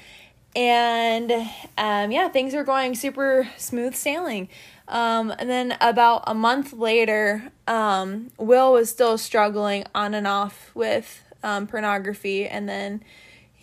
and 0.57 1.33
um, 1.77 2.13
yeah, 2.13 2.29
things 2.29 2.55
were 2.55 2.65
going 2.65 2.95
super 2.95 3.49
smooth 3.57 3.95
sailing. 3.95 4.49
Um, 4.87 5.33
and 5.39 5.49
then 5.49 5.77
about 5.81 6.25
a 6.27 6.35
month 6.35 6.73
later, 6.73 7.51
um, 7.67 8.31
Will 8.39 8.73
was 8.73 8.91
still 8.91 9.19
struggling 9.19 9.85
on 9.95 10.15
and 10.15 10.27
off 10.27 10.71
with 10.75 11.23
um, 11.43 11.67
pornography, 11.67 12.47
and 12.47 12.69
then 12.69 13.03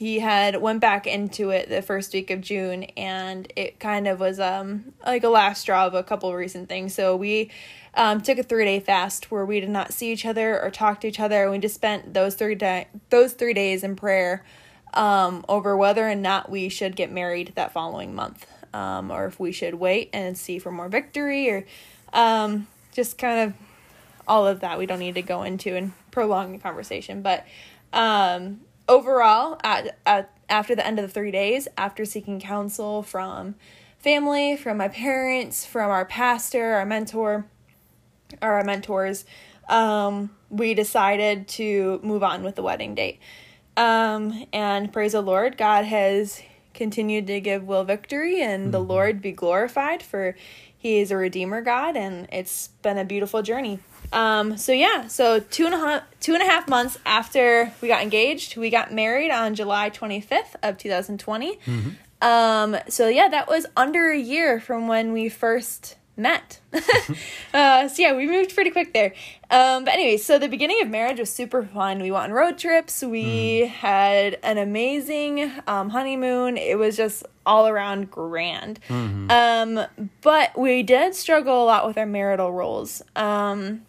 he 0.01 0.17
had 0.17 0.59
went 0.59 0.79
back 0.79 1.05
into 1.05 1.51
it 1.51 1.69
the 1.69 1.79
first 1.79 2.11
week 2.11 2.31
of 2.31 2.41
June 2.41 2.85
and 2.97 3.53
it 3.55 3.79
kind 3.79 4.07
of 4.07 4.19
was 4.19 4.39
um 4.39 4.93
like 5.05 5.23
a 5.23 5.29
last 5.29 5.61
straw 5.61 5.85
of 5.85 5.93
a 5.93 6.01
couple 6.01 6.27
of 6.27 6.33
recent 6.33 6.67
things. 6.67 6.95
So 6.95 7.15
we 7.15 7.51
um, 7.93 8.19
took 8.19 8.39
a 8.39 8.43
three 8.43 8.65
day 8.65 8.79
fast 8.79 9.29
where 9.29 9.45
we 9.45 9.59
did 9.59 9.69
not 9.69 9.93
see 9.93 10.11
each 10.11 10.25
other 10.25 10.59
or 10.59 10.71
talk 10.71 11.01
to 11.01 11.07
each 11.07 11.19
other. 11.19 11.51
We 11.51 11.59
just 11.59 11.75
spent 11.75 12.15
those 12.15 12.33
three 12.33 12.55
day 12.55 12.87
those 13.11 13.33
three 13.33 13.53
days 13.53 13.83
in 13.83 13.95
prayer 13.95 14.43
um, 14.95 15.45
over 15.47 15.77
whether 15.77 16.09
or 16.09 16.15
not 16.15 16.49
we 16.49 16.67
should 16.67 16.95
get 16.95 17.11
married 17.11 17.53
that 17.53 17.71
following 17.71 18.15
month, 18.15 18.47
um, 18.73 19.11
or 19.11 19.27
if 19.27 19.39
we 19.39 19.51
should 19.51 19.75
wait 19.75 20.09
and 20.13 20.35
see 20.35 20.57
for 20.57 20.71
more 20.71 20.89
victory, 20.89 21.47
or 21.47 21.63
um, 22.11 22.65
just 22.91 23.19
kind 23.19 23.51
of 23.51 23.53
all 24.27 24.47
of 24.47 24.61
that. 24.61 24.79
We 24.79 24.87
don't 24.87 24.97
need 24.97 25.13
to 25.13 25.21
go 25.21 25.43
into 25.43 25.75
and 25.75 25.93
prolong 26.09 26.53
the 26.53 26.57
conversation, 26.57 27.21
but 27.21 27.45
um, 27.93 28.61
overall, 28.91 29.57
at, 29.63 29.97
at 30.05 30.37
after 30.49 30.75
the 30.75 30.85
end 30.85 30.99
of 30.99 31.07
the 31.07 31.11
three 31.11 31.31
days, 31.31 31.67
after 31.77 32.03
seeking 32.03 32.39
counsel 32.39 33.01
from 33.01 33.55
family, 33.97 34.57
from 34.57 34.77
my 34.77 34.89
parents, 34.89 35.65
from 35.65 35.89
our 35.89 36.05
pastor, 36.05 36.73
our 36.73 36.85
mentor, 36.85 37.45
or 38.41 38.49
our 38.53 38.63
mentors, 38.63 39.25
um, 39.69 40.29
we 40.49 40.73
decided 40.73 41.47
to 41.47 42.01
move 42.03 42.21
on 42.21 42.43
with 42.43 42.55
the 42.55 42.61
wedding 42.61 42.93
date. 42.93 43.19
Um, 43.77 44.45
and 44.51 44.91
praise 44.91 45.13
the 45.13 45.21
Lord, 45.21 45.57
God 45.57 45.85
has 45.85 46.41
continued 46.73 47.27
to 47.27 47.39
give 47.39 47.63
Will 47.63 47.85
victory, 47.85 48.41
and 48.41 48.63
mm-hmm. 48.63 48.71
the 48.71 48.81
Lord 48.81 49.21
be 49.21 49.31
glorified 49.31 50.03
for 50.03 50.35
He 50.77 50.99
is 50.99 51.11
a 51.11 51.15
Redeemer 51.15 51.61
God, 51.61 51.95
and 51.95 52.27
it's 52.31 52.67
been 52.81 52.97
a 52.97 53.05
beautiful 53.05 53.41
journey. 53.41 53.79
Um, 54.11 54.57
so 54.57 54.71
yeah, 54.71 55.07
so 55.07 55.39
two 55.39 55.65
and 55.65 55.73
a 55.73 55.77
half 55.77 56.03
two 56.19 56.33
and 56.33 56.43
a 56.43 56.45
half 56.45 56.67
months 56.67 56.97
after 57.05 57.71
we 57.81 57.87
got 57.87 58.01
engaged, 58.01 58.57
we 58.57 58.69
got 58.69 58.93
married 58.93 59.31
on 59.31 59.55
July 59.55 59.89
twenty 59.89 60.21
fifth 60.21 60.55
of 60.61 60.77
two 60.77 60.89
thousand 60.89 61.19
twenty. 61.19 61.57
Mm-hmm. 61.65 61.89
Um, 62.21 62.77
so 62.87 63.07
yeah, 63.07 63.29
that 63.29 63.47
was 63.47 63.65
under 63.75 64.11
a 64.11 64.19
year 64.19 64.59
from 64.59 64.87
when 64.87 65.11
we 65.11 65.29
first 65.29 65.95
met. 66.17 66.59
uh, 67.53 67.87
so 67.87 68.01
yeah, 68.01 68.15
we 68.15 68.27
moved 68.27 68.53
pretty 68.53 68.69
quick 68.69 68.93
there. 68.93 69.13
Um, 69.49 69.85
but 69.85 69.93
anyway, 69.93 70.17
so 70.17 70.37
the 70.37 70.47
beginning 70.47 70.81
of 70.81 70.89
marriage 70.89 71.19
was 71.19 71.31
super 71.31 71.63
fun. 71.63 72.01
We 72.01 72.11
went 72.11 72.25
on 72.25 72.31
road 72.31 72.57
trips. 72.57 73.01
We 73.01 73.63
mm. 73.63 73.67
had 73.67 74.37
an 74.43 74.57
amazing 74.57 75.51
um, 75.67 75.89
honeymoon. 75.89 76.57
It 76.57 76.77
was 76.77 76.95
just 76.95 77.25
all 77.45 77.67
around 77.67 78.11
grand. 78.11 78.79
Mm-hmm. 78.87 79.31
Um, 79.31 79.87
but 80.21 80.57
we 80.57 80.83
did 80.83 81.15
struggle 81.15 81.63
a 81.63 81.65
lot 81.65 81.87
with 81.87 81.97
our 81.97 82.05
marital 82.05 82.51
roles. 82.51 83.01
Um, 83.15 83.81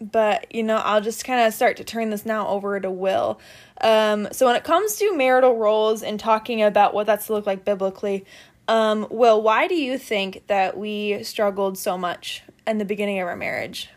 but 0.00 0.54
you 0.54 0.62
know, 0.62 0.76
I'll 0.76 1.00
just 1.00 1.24
kind 1.24 1.46
of 1.46 1.52
start 1.52 1.76
to 1.76 1.84
turn 1.84 2.10
this 2.10 2.24
now 2.24 2.48
over 2.48 2.78
to 2.80 2.90
Will. 2.90 3.40
Um, 3.80 4.28
so 4.32 4.46
when 4.46 4.56
it 4.56 4.64
comes 4.64 4.96
to 4.96 5.16
marital 5.16 5.56
roles 5.56 6.02
and 6.02 6.18
talking 6.18 6.62
about 6.62 6.94
what 6.94 7.06
that's 7.06 7.26
to 7.26 7.32
look 7.32 7.46
like 7.46 7.64
biblically, 7.64 8.24
um, 8.68 9.06
Will, 9.10 9.42
why 9.42 9.66
do 9.66 9.74
you 9.74 9.98
think 9.98 10.46
that 10.46 10.76
we 10.76 11.22
struggled 11.24 11.76
so 11.76 11.98
much 11.98 12.42
in 12.66 12.78
the 12.78 12.84
beginning 12.84 13.18
of 13.18 13.26
our 13.26 13.36
marriage? 13.36 13.88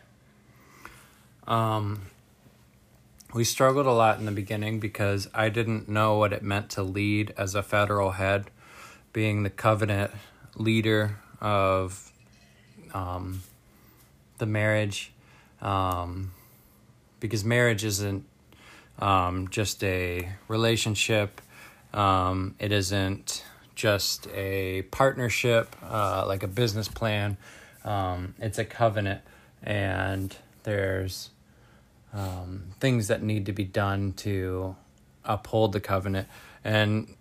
Um, 1.46 2.02
we 3.32 3.44
struggled 3.44 3.86
a 3.86 3.92
lot 3.92 4.18
in 4.18 4.26
the 4.26 4.32
beginning 4.32 4.80
because 4.80 5.28
I 5.34 5.48
didn't 5.48 5.88
know 5.88 6.16
what 6.18 6.32
it 6.32 6.42
meant 6.42 6.70
to 6.70 6.82
lead 6.82 7.34
as 7.36 7.54
a 7.54 7.62
federal 7.62 8.12
head, 8.12 8.50
being 9.12 9.42
the 9.42 9.50
covenant 9.50 10.10
leader 10.56 11.18
of 11.40 12.12
um, 12.92 13.42
the 14.38 14.46
marriage. 14.46 15.12
Um, 15.64 16.32
because 17.20 17.44
marriage 17.44 17.84
isn't 17.84 18.24
um, 18.98 19.48
just 19.48 19.82
a 19.82 20.28
relationship, 20.46 21.40
um, 21.92 22.54
it 22.58 22.70
isn't 22.70 23.44
just 23.74 24.28
a 24.28 24.82
partnership, 24.82 25.74
uh, 25.82 26.24
like 26.26 26.42
a 26.42 26.48
business 26.48 26.86
plan. 26.86 27.36
Um, 27.84 28.34
it's 28.38 28.58
a 28.58 28.64
covenant, 28.64 29.22
and 29.62 30.36
there's 30.62 31.30
um, 32.12 32.64
things 32.80 33.08
that 33.08 33.22
need 33.22 33.46
to 33.46 33.52
be 33.52 33.64
done 33.64 34.12
to 34.18 34.76
uphold 35.24 35.72
the 35.72 35.80
covenant. 35.80 36.28
And 36.62 37.14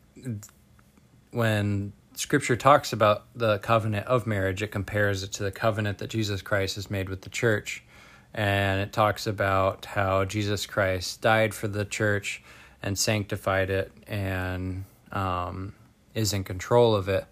when 1.31 1.93
scripture 2.15 2.55
talks 2.55 2.93
about 2.93 3.25
the 3.35 3.57
covenant 3.59 4.07
of 4.07 4.27
marriage, 4.27 4.61
it 4.61 4.71
compares 4.71 5.23
it 5.23 5.31
to 5.33 5.43
the 5.43 5.51
covenant 5.51 5.97
that 5.97 6.09
Jesus 6.09 6.41
Christ 6.41 6.75
has 6.75 6.91
made 6.91 7.09
with 7.09 7.21
the 7.21 7.29
church. 7.29 7.83
And 8.33 8.81
it 8.81 8.91
talks 8.91 9.27
about 9.27 9.85
how 9.85 10.25
Jesus 10.25 10.65
Christ 10.65 11.21
died 11.21 11.53
for 11.53 11.67
the 11.67 11.85
church 11.85 12.41
and 12.81 12.97
sanctified 12.97 13.69
it 13.69 13.91
and 14.07 14.85
um, 15.11 15.73
is 16.15 16.33
in 16.33 16.43
control 16.43 16.95
of 16.95 17.07
it. 17.09 17.25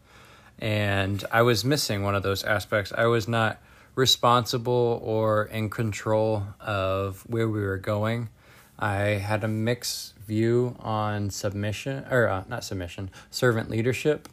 And 0.59 1.23
I 1.31 1.41
was 1.41 1.65
missing 1.65 2.03
one 2.03 2.13
of 2.13 2.21
those 2.21 2.43
aspects. 2.43 2.93
I 2.95 3.05
was 3.05 3.27
not 3.27 3.59
responsible 3.95 5.01
or 5.03 5.45
in 5.45 5.69
control 5.69 6.43
of 6.59 7.23
where 7.27 7.49
we 7.49 7.61
were 7.61 7.77
going. 7.77 8.29
I 8.77 9.19
had 9.19 9.43
a 9.43 9.47
mixed 9.47 10.15
view 10.19 10.75
on 10.79 11.29
submission, 11.29 12.05
or 12.09 12.27
uh, 12.27 12.43
not 12.47 12.63
submission, 12.63 13.09
servant 13.29 13.69
leadership. 13.69 14.29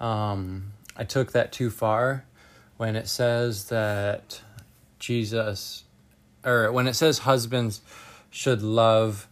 Um, 0.00 0.72
I 0.96 1.04
took 1.04 1.32
that 1.32 1.52
too 1.52 1.70
far 1.70 2.24
when 2.76 2.96
it 2.96 3.08
says 3.08 3.68
that 3.68 4.42
Jesus, 5.02 5.84
or 6.44 6.72
when 6.72 6.86
it 6.86 6.94
says 6.94 7.18
husbands 7.20 7.82
should 8.30 8.62
love 8.62 9.28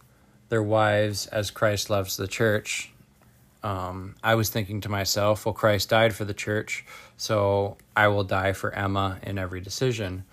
their 0.49 0.61
wives 0.61 1.25
as 1.27 1.49
Christ 1.49 1.89
loves 1.89 2.17
the 2.17 2.27
church 2.27 2.91
um, 3.63 4.15
I 4.23 4.35
was 4.35 4.49
thinking 4.49 4.81
to 4.81 4.89
myself, 4.89 5.45
well, 5.45 5.53
Christ 5.53 5.89
died 5.89 6.15
for 6.15 6.25
the 6.25 6.33
church, 6.33 6.85
so 7.15 7.77
I 7.95 8.07
will 8.07 8.23
die 8.23 8.53
for 8.53 8.73
Emma 8.73 9.19
in 9.21 9.37
every 9.37 9.61
decision. 9.61 10.25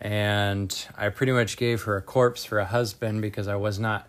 And 0.00 0.86
I 0.96 1.08
pretty 1.08 1.32
much 1.32 1.56
gave 1.56 1.82
her 1.82 1.96
a 1.96 2.02
corpse 2.02 2.44
for 2.44 2.58
a 2.58 2.64
husband 2.64 3.22
because 3.22 3.48
I 3.48 3.56
was 3.56 3.78
not 3.78 4.08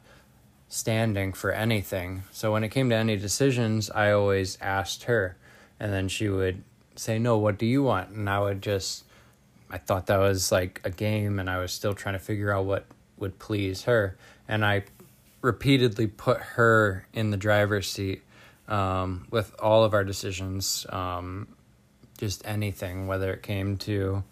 standing 0.67 1.33
for 1.33 1.51
anything. 1.51 2.23
So 2.31 2.51
when 2.51 2.63
it 2.63 2.69
came 2.69 2.89
to 2.89 2.95
any 2.95 3.17
decisions, 3.17 3.89
I 3.91 4.11
always 4.11 4.57
asked 4.61 5.03
her. 5.03 5.35
And 5.79 5.93
then 5.93 6.07
she 6.07 6.29
would 6.29 6.63
say, 6.95 7.17
No, 7.17 7.37
what 7.37 7.57
do 7.57 7.65
you 7.65 7.83
want? 7.83 8.09
And 8.09 8.29
I 8.29 8.39
would 8.39 8.61
just, 8.61 9.03
I 9.69 9.77
thought 9.77 10.07
that 10.07 10.17
was 10.17 10.51
like 10.51 10.81
a 10.83 10.89
game, 10.89 11.39
and 11.39 11.49
I 11.49 11.59
was 11.59 11.71
still 11.71 11.93
trying 11.93 12.13
to 12.13 12.19
figure 12.19 12.51
out 12.51 12.65
what 12.65 12.85
would 13.17 13.37
please 13.39 13.83
her. 13.83 14.17
And 14.47 14.65
I 14.65 14.83
repeatedly 15.41 16.07
put 16.07 16.37
her 16.37 17.05
in 17.13 17.31
the 17.31 17.37
driver's 17.37 17.89
seat 17.89 18.23
um, 18.67 19.27
with 19.31 19.55
all 19.59 19.83
of 19.83 19.93
our 19.93 20.03
decisions, 20.03 20.85
um, 20.89 21.47
just 22.17 22.45
anything, 22.45 23.07
whether 23.07 23.31
it 23.33 23.43
came 23.43 23.77
to 23.77 24.23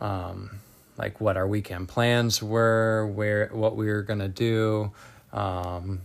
um, 0.00 0.50
like 0.96 1.20
what 1.20 1.36
our 1.36 1.46
weekend 1.46 1.88
plans 1.88 2.42
were, 2.42 3.06
where 3.06 3.48
what 3.52 3.76
we 3.76 3.86
were 3.86 4.02
gonna 4.02 4.28
do, 4.28 4.92
um, 5.32 6.00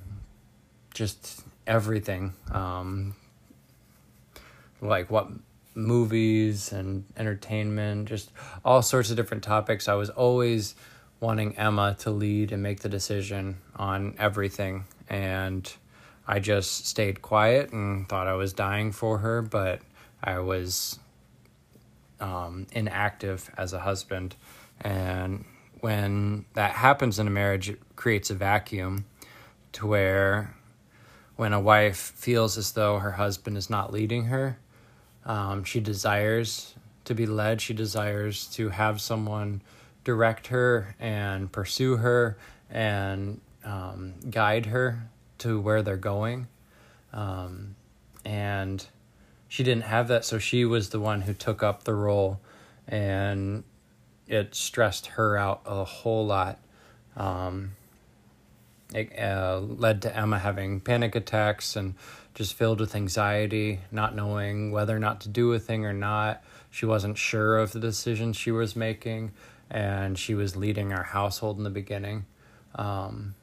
just 0.93 1.43
everything, 1.65 2.33
um, 2.51 3.15
like 4.81 5.11
what 5.11 5.29
movies 5.77 6.73
and 6.73 7.05
entertainment, 7.15 8.09
just 8.09 8.31
all 8.65 8.81
sorts 8.81 9.09
of 9.09 9.15
different 9.15 9.43
topics. 9.43 9.87
I 9.87 9.93
was 9.93 10.09
always 10.09 10.75
wanting 11.19 11.57
Emma 11.57 11.95
to 11.99 12.11
lead 12.11 12.51
and 12.51 12.61
make 12.61 12.81
the 12.81 12.89
decision 12.89 13.57
on 13.75 14.15
everything, 14.19 14.85
and 15.09 15.71
I 16.27 16.39
just 16.39 16.87
stayed 16.87 17.21
quiet 17.21 17.71
and 17.71 18.09
thought 18.09 18.27
I 18.27 18.33
was 18.33 18.53
dying 18.53 18.91
for 18.91 19.19
her, 19.19 19.41
but 19.41 19.81
I 20.21 20.39
was 20.39 20.99
um, 22.19 22.67
inactive 22.71 23.49
as 23.57 23.73
a 23.73 23.79
husband. 23.79 24.35
And 24.81 25.45
when 25.79 26.45
that 26.53 26.71
happens 26.71 27.19
in 27.19 27.27
a 27.27 27.31
marriage, 27.31 27.69
it 27.69 27.79
creates 27.95 28.29
a 28.29 28.35
vacuum 28.35 29.05
to 29.73 29.87
where 29.87 30.55
when 31.35 31.53
a 31.53 31.59
wife 31.59 31.97
feels 32.15 32.57
as 32.57 32.71
though 32.71 32.99
her 32.99 33.11
husband 33.11 33.57
is 33.57 33.69
not 33.69 33.93
leading 33.93 34.25
her, 34.25 34.57
um, 35.27 35.63
she 35.63 35.79
desires 35.79 36.73
to 37.05 37.13
be 37.13 37.27
led, 37.27 37.61
she 37.61 37.73
desires 37.73 38.47
to 38.47 38.69
have 38.69 38.99
someone 38.99 39.61
direct 40.03 40.47
her 40.47 40.95
and 40.99 41.51
pursue 41.51 41.97
her 41.97 42.37
and 42.69 43.39
um, 43.63 44.13
guide 44.29 44.65
her 44.67 45.09
to 45.37 45.59
where 45.59 45.81
they're 45.81 45.97
going. 45.97 46.47
Um, 47.13 47.75
and 48.25 48.85
she 49.47 49.63
didn't 49.63 49.83
have 49.83 50.07
that, 50.07 50.25
so 50.25 50.39
she 50.39 50.65
was 50.65 50.89
the 50.89 50.99
one 50.99 51.21
who 51.21 51.33
took 51.33 51.63
up 51.63 51.83
the 51.83 51.93
role, 51.93 52.39
and 52.87 53.63
it 54.27 54.55
stressed 54.55 55.07
her 55.07 55.37
out 55.37 55.61
a 55.65 55.83
whole 55.83 56.25
lot. 56.25 56.59
Um, 57.15 57.76
it 58.93 59.17
uh, 59.19 59.59
led 59.59 60.01
to 60.03 60.15
Emma 60.15 60.39
having 60.39 60.79
panic 60.79 61.15
attacks 61.15 61.75
and 61.75 61.95
just 62.33 62.53
filled 62.53 62.79
with 62.79 62.95
anxiety, 62.95 63.79
not 63.91 64.15
knowing 64.15 64.71
whether 64.71 64.95
or 64.95 64.99
not 64.99 65.21
to 65.21 65.29
do 65.29 65.53
a 65.53 65.59
thing 65.59 65.85
or 65.85 65.93
not. 65.93 66.43
She 66.69 66.85
wasn't 66.85 67.17
sure 67.17 67.57
of 67.57 67.71
the 67.71 67.79
decisions 67.79 68.37
she 68.37 68.51
was 68.51 68.75
making, 68.75 69.31
and 69.69 70.17
she 70.17 70.35
was 70.35 70.55
leading 70.55 70.93
our 70.93 71.03
household 71.03 71.57
in 71.57 71.63
the 71.63 71.69
beginning. 71.69 72.25
Um, 72.75 73.35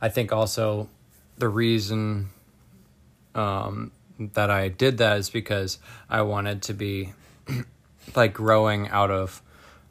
I 0.00 0.08
think 0.08 0.32
also 0.32 0.88
the 1.38 1.48
reason 1.48 2.28
um, 3.34 3.92
that 4.18 4.50
I 4.50 4.68
did 4.68 4.98
that 4.98 5.18
is 5.18 5.30
because 5.30 5.78
I 6.10 6.22
wanted 6.22 6.62
to 6.62 6.74
be 6.74 7.12
like 8.14 8.34
growing 8.34 8.88
out 8.88 9.10
of 9.10 9.42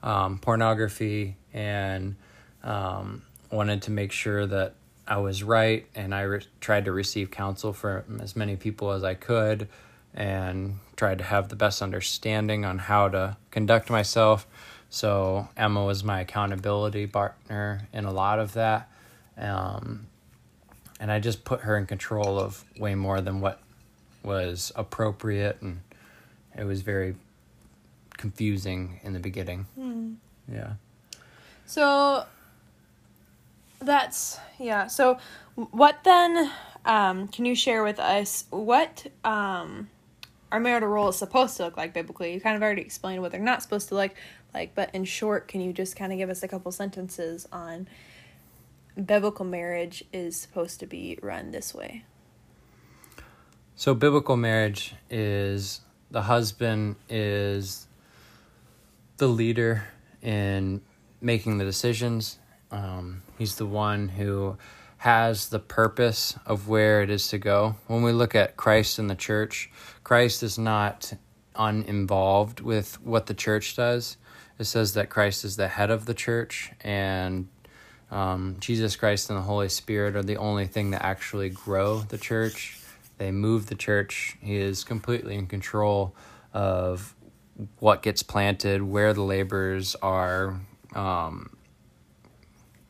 um, 0.03 0.37
pornography 0.39 1.37
and 1.53 2.15
um, 2.63 3.23
wanted 3.51 3.81
to 3.83 3.91
make 3.91 4.11
sure 4.11 4.45
that 4.45 4.73
I 5.07 5.17
was 5.17 5.43
right 5.43 5.87
and 5.95 6.13
I 6.13 6.21
re- 6.21 6.45
tried 6.59 6.85
to 6.85 6.91
receive 6.91 7.31
counsel 7.31 7.73
from 7.73 8.19
as 8.21 8.35
many 8.35 8.55
people 8.55 8.91
as 8.91 9.03
I 9.03 9.13
could 9.13 9.69
and 10.13 10.79
tried 10.95 11.19
to 11.19 11.23
have 11.23 11.49
the 11.49 11.55
best 11.55 11.81
understanding 11.81 12.65
on 12.65 12.77
how 12.77 13.07
to 13.09 13.37
conduct 13.51 13.89
myself. 13.89 14.47
So 14.89 15.47
Emma 15.55 15.83
was 15.85 16.03
my 16.03 16.21
accountability 16.21 17.07
partner 17.07 17.87
in 17.93 18.05
a 18.05 18.11
lot 18.11 18.39
of 18.39 18.53
that. 18.53 18.89
Um, 19.37 20.07
and 20.99 21.11
I 21.11 21.19
just 21.19 21.45
put 21.45 21.61
her 21.61 21.77
in 21.77 21.85
control 21.85 22.39
of 22.39 22.63
way 22.77 22.95
more 22.95 23.21
than 23.21 23.39
what 23.39 23.61
was 24.23 24.71
appropriate 24.75 25.61
and 25.61 25.81
it 26.57 26.63
was 26.63 26.81
very 26.81 27.15
confusing 28.17 28.99
in 29.03 29.13
the 29.13 29.19
beginning. 29.19 29.67
Hmm. 29.75 30.13
Yeah. 30.51 30.73
So 31.65 32.25
that's 33.79 34.39
yeah. 34.59 34.87
So 34.87 35.17
what 35.55 36.03
then? 36.03 36.51
Um, 36.85 37.27
can 37.27 37.45
you 37.45 37.53
share 37.53 37.83
with 37.83 37.99
us 37.99 38.45
what 38.49 39.07
um, 39.25 39.89
our 40.51 40.59
marital 40.59 40.87
role 40.87 41.09
is 41.09 41.17
supposed 41.17 41.57
to 41.57 41.65
look 41.65 41.75
like 41.77 41.93
biblically? 41.93 42.33
You 42.33 42.39
kind 42.39 42.55
of 42.55 42.63
already 42.63 42.81
explained 42.81 43.21
what 43.21 43.31
they're 43.31 43.41
not 43.41 43.61
supposed 43.61 43.89
to 43.89 43.95
look 43.95 44.13
like, 44.53 44.73
but 44.73 44.93
in 44.95 45.03
short, 45.03 45.47
can 45.47 45.59
you 45.59 45.73
just 45.73 45.97
kind 45.97 46.13
of 46.13 46.17
give 46.17 46.29
us 46.29 46.43
a 46.43 46.47
couple 46.47 46.71
sentences 46.71 47.45
on 47.51 47.87
biblical 49.05 49.45
marriage 49.45 50.03
is 50.13 50.37
supposed 50.37 50.79
to 50.79 50.85
be 50.85 51.19
run 51.21 51.51
this 51.51 51.73
way? 51.73 52.05
So 53.75 53.93
biblical 53.93 54.37
marriage 54.37 54.95
is 55.09 55.81
the 56.09 56.23
husband 56.23 56.95
is 57.09 57.87
the 59.17 59.27
leader 59.27 59.89
in 60.21 60.81
making 61.21 61.57
the 61.57 61.65
decisions. 61.65 62.39
Um, 62.71 63.23
he's 63.37 63.55
the 63.55 63.65
one 63.65 64.09
who 64.09 64.57
has 64.97 65.49
the 65.49 65.59
purpose 65.59 66.37
of 66.45 66.67
where 66.67 67.01
it 67.01 67.09
is 67.09 67.27
to 67.29 67.37
go. 67.37 67.75
When 67.87 68.01
we 68.01 68.11
look 68.11 68.35
at 68.35 68.57
Christ 68.57 68.99
in 68.99 69.07
the 69.07 69.15
church, 69.15 69.69
Christ 70.03 70.41
is 70.43 70.57
not 70.57 71.13
uninvolved 71.55 72.59
with 72.61 73.01
what 73.03 73.27
the 73.27 73.33
church 73.33 73.75
does. 73.75 74.17
It 74.59 74.65
says 74.65 74.93
that 74.93 75.09
Christ 75.09 75.45
is 75.45 75.55
the 75.55 75.67
head 75.67 75.91
of 75.91 76.05
the 76.05 76.15
church, 76.15 76.71
and 76.81 77.47
um, 78.09 78.57
Jesus 78.59 78.95
Christ 78.95 79.29
and 79.29 79.37
the 79.37 79.43
Holy 79.43 79.69
Spirit 79.69 80.15
are 80.15 80.23
the 80.23 80.37
only 80.37 80.65
thing 80.65 80.91
that 80.91 81.03
actually 81.03 81.49
grow 81.49 81.99
the 81.99 82.17
church. 82.17 82.79
They 83.19 83.31
move 83.31 83.67
the 83.67 83.75
church. 83.75 84.35
He 84.41 84.57
is 84.57 84.83
completely 84.83 85.35
in 85.35 85.47
control 85.47 86.15
of 86.53 87.13
what 87.79 88.01
gets 88.01 88.23
planted, 88.23 88.81
where 88.81 89.13
the 89.13 89.23
laborers 89.23 89.95
are. 90.01 90.59
Um, 90.95 91.56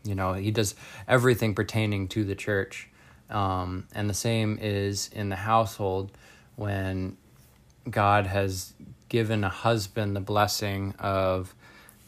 you 0.08 0.15
know, 0.15 0.34
he 0.34 0.52
does 0.52 0.76
everything 1.08 1.54
pertaining 1.54 2.08
to 2.10 2.24
the 2.24 2.36
church. 2.36 2.89
Um, 3.30 3.88
and 3.93 4.10
the 4.10 4.13
same 4.13 4.58
is 4.62 5.10
in 5.13 5.30
the 5.30 5.36
household 5.36 6.12
when 6.56 7.17
God 7.89 8.28
has 8.28 8.74
given 9.10 9.43
a 9.43 9.50
husband 9.50 10.15
the 10.15 10.22
blessing 10.22 10.93
of 11.00 11.54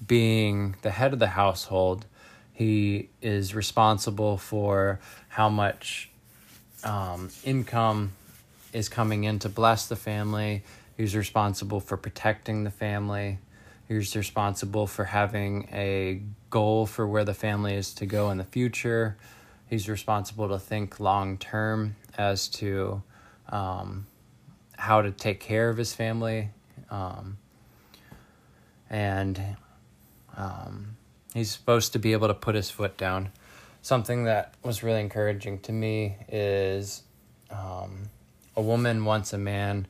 being 0.05 0.75
the 0.81 0.91
head 0.91 1.13
of 1.13 1.19
the 1.19 1.27
household. 1.27 2.05
He 2.53 3.09
is 3.21 3.55
responsible 3.55 4.38
for 4.38 4.99
how 5.29 5.49
much 5.49 6.09
um, 6.83 7.29
income 7.43 8.13
is 8.73 8.89
coming 8.89 9.23
in 9.23 9.39
to 9.39 9.49
bless 9.49 9.88
the 9.88 9.95
family. 9.95 10.63
He's 10.97 11.15
responsible 11.15 11.79
for 11.79 11.97
protecting 11.97 12.63
the 12.63 12.71
family. 12.71 13.39
He's 13.89 14.15
responsible 14.15 14.86
for 14.86 15.06
having 15.06 15.67
a 15.73 16.21
goal 16.52 16.86
for 16.86 17.08
where 17.08 17.25
the 17.25 17.34
family 17.34 17.73
is 17.73 17.91
to 17.95 18.06
go 18.06 18.30
in 18.30 18.38
the 18.38 18.43
future. 18.43 19.17
He's 19.65 19.89
responsible 19.89 20.47
to 20.49 20.60
think 20.60 20.99
long 20.99 21.39
term 21.39 21.95
as 22.15 22.47
to 22.49 23.02
um, 23.49 24.06
how 24.78 25.02
to 25.02 25.10
take 25.10 25.39
care 25.39 25.69
of 25.69 25.78
his 25.78 25.91
family. 25.91 26.52
Um, 26.91 27.39
and 28.91 29.41
um, 30.38 30.95
he's 31.34 31.49
supposed 31.49 31.91
to 31.93 31.99
be 31.99 32.13
able 32.13 32.28
to 32.28 32.36
put 32.36 32.54
his 32.54 32.69
foot 32.69 32.95
down. 32.95 33.32
Something 33.82 34.25
that 34.25 34.54
was 34.63 34.84
really 34.84 35.02
encouraging 35.02 35.62
to 35.62 35.71
me 35.71 36.17
is 36.28 37.02
um, 37.49 38.12
a 38.56 38.62
woman 38.62 39.04
wants 39.04 39.34
a 39.34 39.39
man 39.39 39.88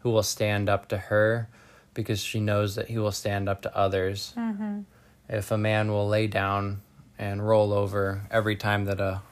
who 0.00 0.10
will 0.10 0.22
stand 0.22 0.68
up 0.68 0.86
to 0.90 0.96
her 0.96 1.48
because 1.94 2.20
she 2.20 2.40
knows 2.40 2.74
that 2.74 2.88
he 2.88 2.98
will 2.98 3.12
stand 3.12 3.48
up 3.48 3.62
to 3.62 3.76
others. 3.76 4.32
Mm-hmm. 4.36 4.80
If 5.28 5.50
a 5.50 5.58
man 5.58 5.90
will 5.90 6.08
lay 6.08 6.26
down 6.26 6.82
and 7.18 7.46
roll 7.46 7.72
over 7.72 8.26
every 8.30 8.56
time 8.56 8.86
that 8.86 9.00
a 9.00 9.22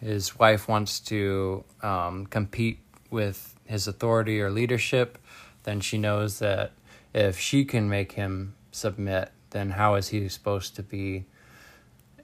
his 0.00 0.38
wife 0.38 0.68
wants 0.68 1.00
to 1.00 1.64
um, 1.82 2.26
compete 2.26 2.78
with 3.10 3.54
his 3.64 3.88
authority 3.88 4.40
or 4.40 4.50
leadership, 4.50 5.18
then 5.64 5.80
she 5.80 5.98
knows 5.98 6.38
that 6.38 6.72
if 7.14 7.38
she 7.38 7.64
can 7.64 7.88
make 7.88 8.12
him 8.12 8.54
submit, 8.70 9.30
then 9.50 9.70
how 9.70 9.94
is 9.94 10.08
he 10.08 10.28
supposed 10.28 10.76
to 10.76 10.82
be 10.82 11.24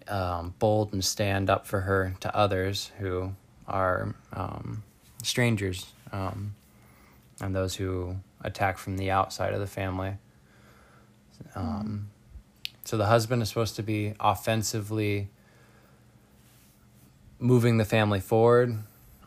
um, 0.09 0.55
bold 0.59 0.93
and 0.93 1.05
stand 1.05 1.49
up 1.49 1.67
for 1.67 1.81
her 1.81 2.15
to 2.21 2.37
others 2.37 2.93
who 2.99 3.33
are 3.67 4.15
um, 4.33 4.83
strangers 5.23 5.93
um, 6.13 6.55
and 7.41 7.55
those 7.55 7.77
who 7.77 8.17
attack 8.43 8.79
from 8.79 8.97
the 8.97 9.11
outside 9.11 9.55
of 9.55 9.61
the 9.61 9.67
family? 9.67 10.17
Um, 11.55 12.11
so 12.85 12.97
the 12.97 13.07
husband 13.07 13.43
is 13.43 13.49
supposed 13.49 13.77
to 13.77 13.83
be 13.83 14.15
offensively 14.21 15.29
moving 17.39 17.77
the 17.79 17.85
family 17.85 18.21
forward, 18.21 18.79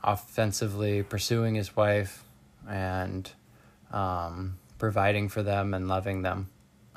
offensively 0.03 1.03
pursuing 1.03 1.55
his 1.55 1.75
wife, 1.75 2.23
and 2.67 3.29
um, 3.91 4.57
providing 4.77 5.29
for 5.29 5.43
them 5.43 5.73
and 5.73 5.87
loving 5.87 6.21
them. 6.21 6.49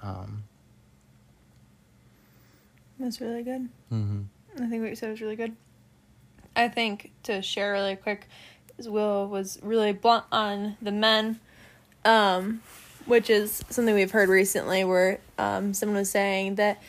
Um, 0.02 0.44
That's 2.98 3.20
really 3.20 3.42
good. 3.42 3.68
mm-hmm. 3.92 4.22
I 4.62 4.66
think 4.66 4.82
what 4.82 4.90
you 4.90 4.96
said 4.96 5.10
was 5.10 5.20
really 5.20 5.36
good. 5.36 5.54
I 6.56 6.68
think 6.68 7.12
to 7.24 7.42
share 7.42 7.72
really 7.72 7.96
quick, 7.96 8.28
Will 8.84 9.28
was 9.28 9.58
really 9.62 9.92
blunt 9.92 10.24
on 10.32 10.76
the 10.80 10.92
men, 10.92 11.40
um, 12.08 12.62
which 13.04 13.28
is 13.28 13.62
something 13.68 13.94
we've 13.94 14.10
heard 14.10 14.30
recently 14.30 14.82
where 14.82 15.20
um, 15.36 15.74
someone 15.74 15.98
was 15.98 16.10
saying 16.10 16.54
that 16.54 16.82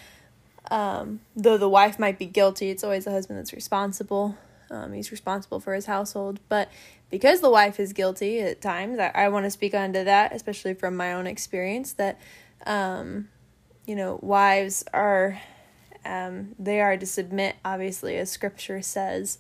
um, 0.72 1.20
though 1.36 1.58
the 1.58 1.68
wife 1.68 2.00
might 2.00 2.18
be 2.18 2.26
guilty, 2.26 2.70
it's 2.70 2.86
always 2.86 3.04
the 3.04 3.12
husband 3.12 3.38
that's 3.38 3.52
responsible. 3.52 4.38
Um, 4.72 4.94
he's 4.94 5.12
responsible 5.12 5.60
for 5.60 5.74
his 5.74 5.88
household. 5.88 6.40
But 6.48 6.70
because 7.10 7.42
the 7.42 7.50
wife 7.50 7.82
is 7.82 7.92
guilty 7.92 8.40
at 8.40 8.62
times, 8.62 8.98
I, 8.98 9.12
I 9.14 9.28
want 9.28 9.46
to 9.46 9.52
speak 9.52 9.74
onto 9.74 10.06
that, 10.06 10.34
especially 10.34 10.74
from 10.74 10.96
my 10.96 11.14
own 11.14 11.28
experience, 11.28 11.94
that, 11.94 12.18
um, 12.66 13.28
you 13.86 13.96
know, 13.96 14.20
wives 14.22 14.86
are 14.94 15.42
um, 16.06 16.56
they 16.58 16.80
are 16.80 16.96
to 16.96 17.06
submit, 17.06 17.58
obviously, 17.66 18.16
as 18.16 18.32
scripture 18.32 18.82
says. 18.82 19.38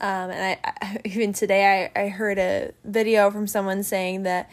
Um, 0.00 0.30
and 0.30 0.58
I, 0.62 0.74
I 0.82 1.00
even 1.04 1.32
today 1.32 1.90
I, 1.96 2.02
I 2.02 2.08
heard 2.08 2.38
a 2.38 2.72
video 2.84 3.30
from 3.30 3.46
someone 3.46 3.82
saying 3.84 4.24
that 4.24 4.50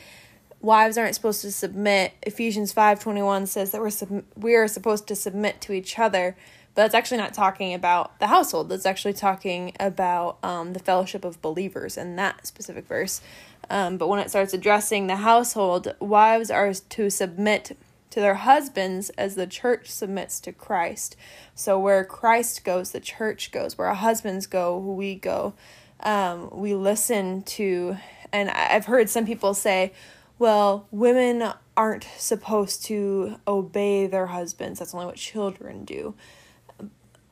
wives 0.61 0.97
aren't 0.97 1.15
supposed 1.15 1.41
to 1.41 1.51
submit. 1.51 2.13
Ephesians 2.21 2.71
five 2.71 2.99
twenty 2.99 3.21
one 3.21 3.45
says 3.45 3.71
that 3.71 3.81
we're 3.81 3.89
sub- 3.89 4.23
we 4.35 4.55
are 4.55 4.67
supposed 4.67 5.07
to 5.07 5.15
submit 5.15 5.59
to 5.61 5.73
each 5.73 5.99
other, 5.99 6.35
but 6.73 6.83
that's 6.83 6.95
actually 6.95 7.17
not 7.17 7.33
talking 7.33 7.73
about 7.73 8.19
the 8.19 8.27
household. 8.27 8.69
That's 8.69 8.85
actually 8.85 9.13
talking 9.13 9.73
about 9.79 10.37
um, 10.43 10.73
the 10.73 10.79
fellowship 10.79 11.25
of 11.25 11.41
believers 11.41 11.97
in 11.97 12.15
that 12.15 12.47
specific 12.47 12.87
verse. 12.87 13.21
Um, 13.69 13.97
but 13.97 14.07
when 14.07 14.19
it 14.19 14.29
starts 14.29 14.53
addressing 14.53 15.07
the 15.07 15.17
household, 15.17 15.93
wives 15.99 16.51
are 16.51 16.73
to 16.73 17.09
submit 17.09 17.77
to 18.09 18.19
their 18.19 18.35
husbands 18.35 19.09
as 19.11 19.35
the 19.35 19.47
church 19.47 19.89
submits 19.89 20.41
to 20.41 20.51
Christ. 20.51 21.15
So 21.55 21.79
where 21.79 22.03
Christ 22.03 22.65
goes, 22.65 22.91
the 22.91 22.99
church 22.99 23.51
goes. 23.51 23.77
Where 23.77 23.87
our 23.87 23.95
husbands 23.95 24.47
go, 24.47 24.77
we 24.77 25.15
go. 25.15 25.53
Um, 26.01 26.49
we 26.51 26.73
listen 26.73 27.43
to, 27.43 27.95
and 28.33 28.49
I've 28.49 28.85
heard 28.85 29.09
some 29.09 29.25
people 29.25 29.53
say, 29.53 29.93
well, 30.41 30.87
women 30.89 31.53
aren't 31.77 32.07
supposed 32.17 32.83
to 32.85 33.35
obey 33.47 34.07
their 34.07 34.25
husbands. 34.25 34.79
That's 34.79 34.91
only 34.91 35.05
what 35.05 35.15
children 35.15 35.85
do. 35.85 36.15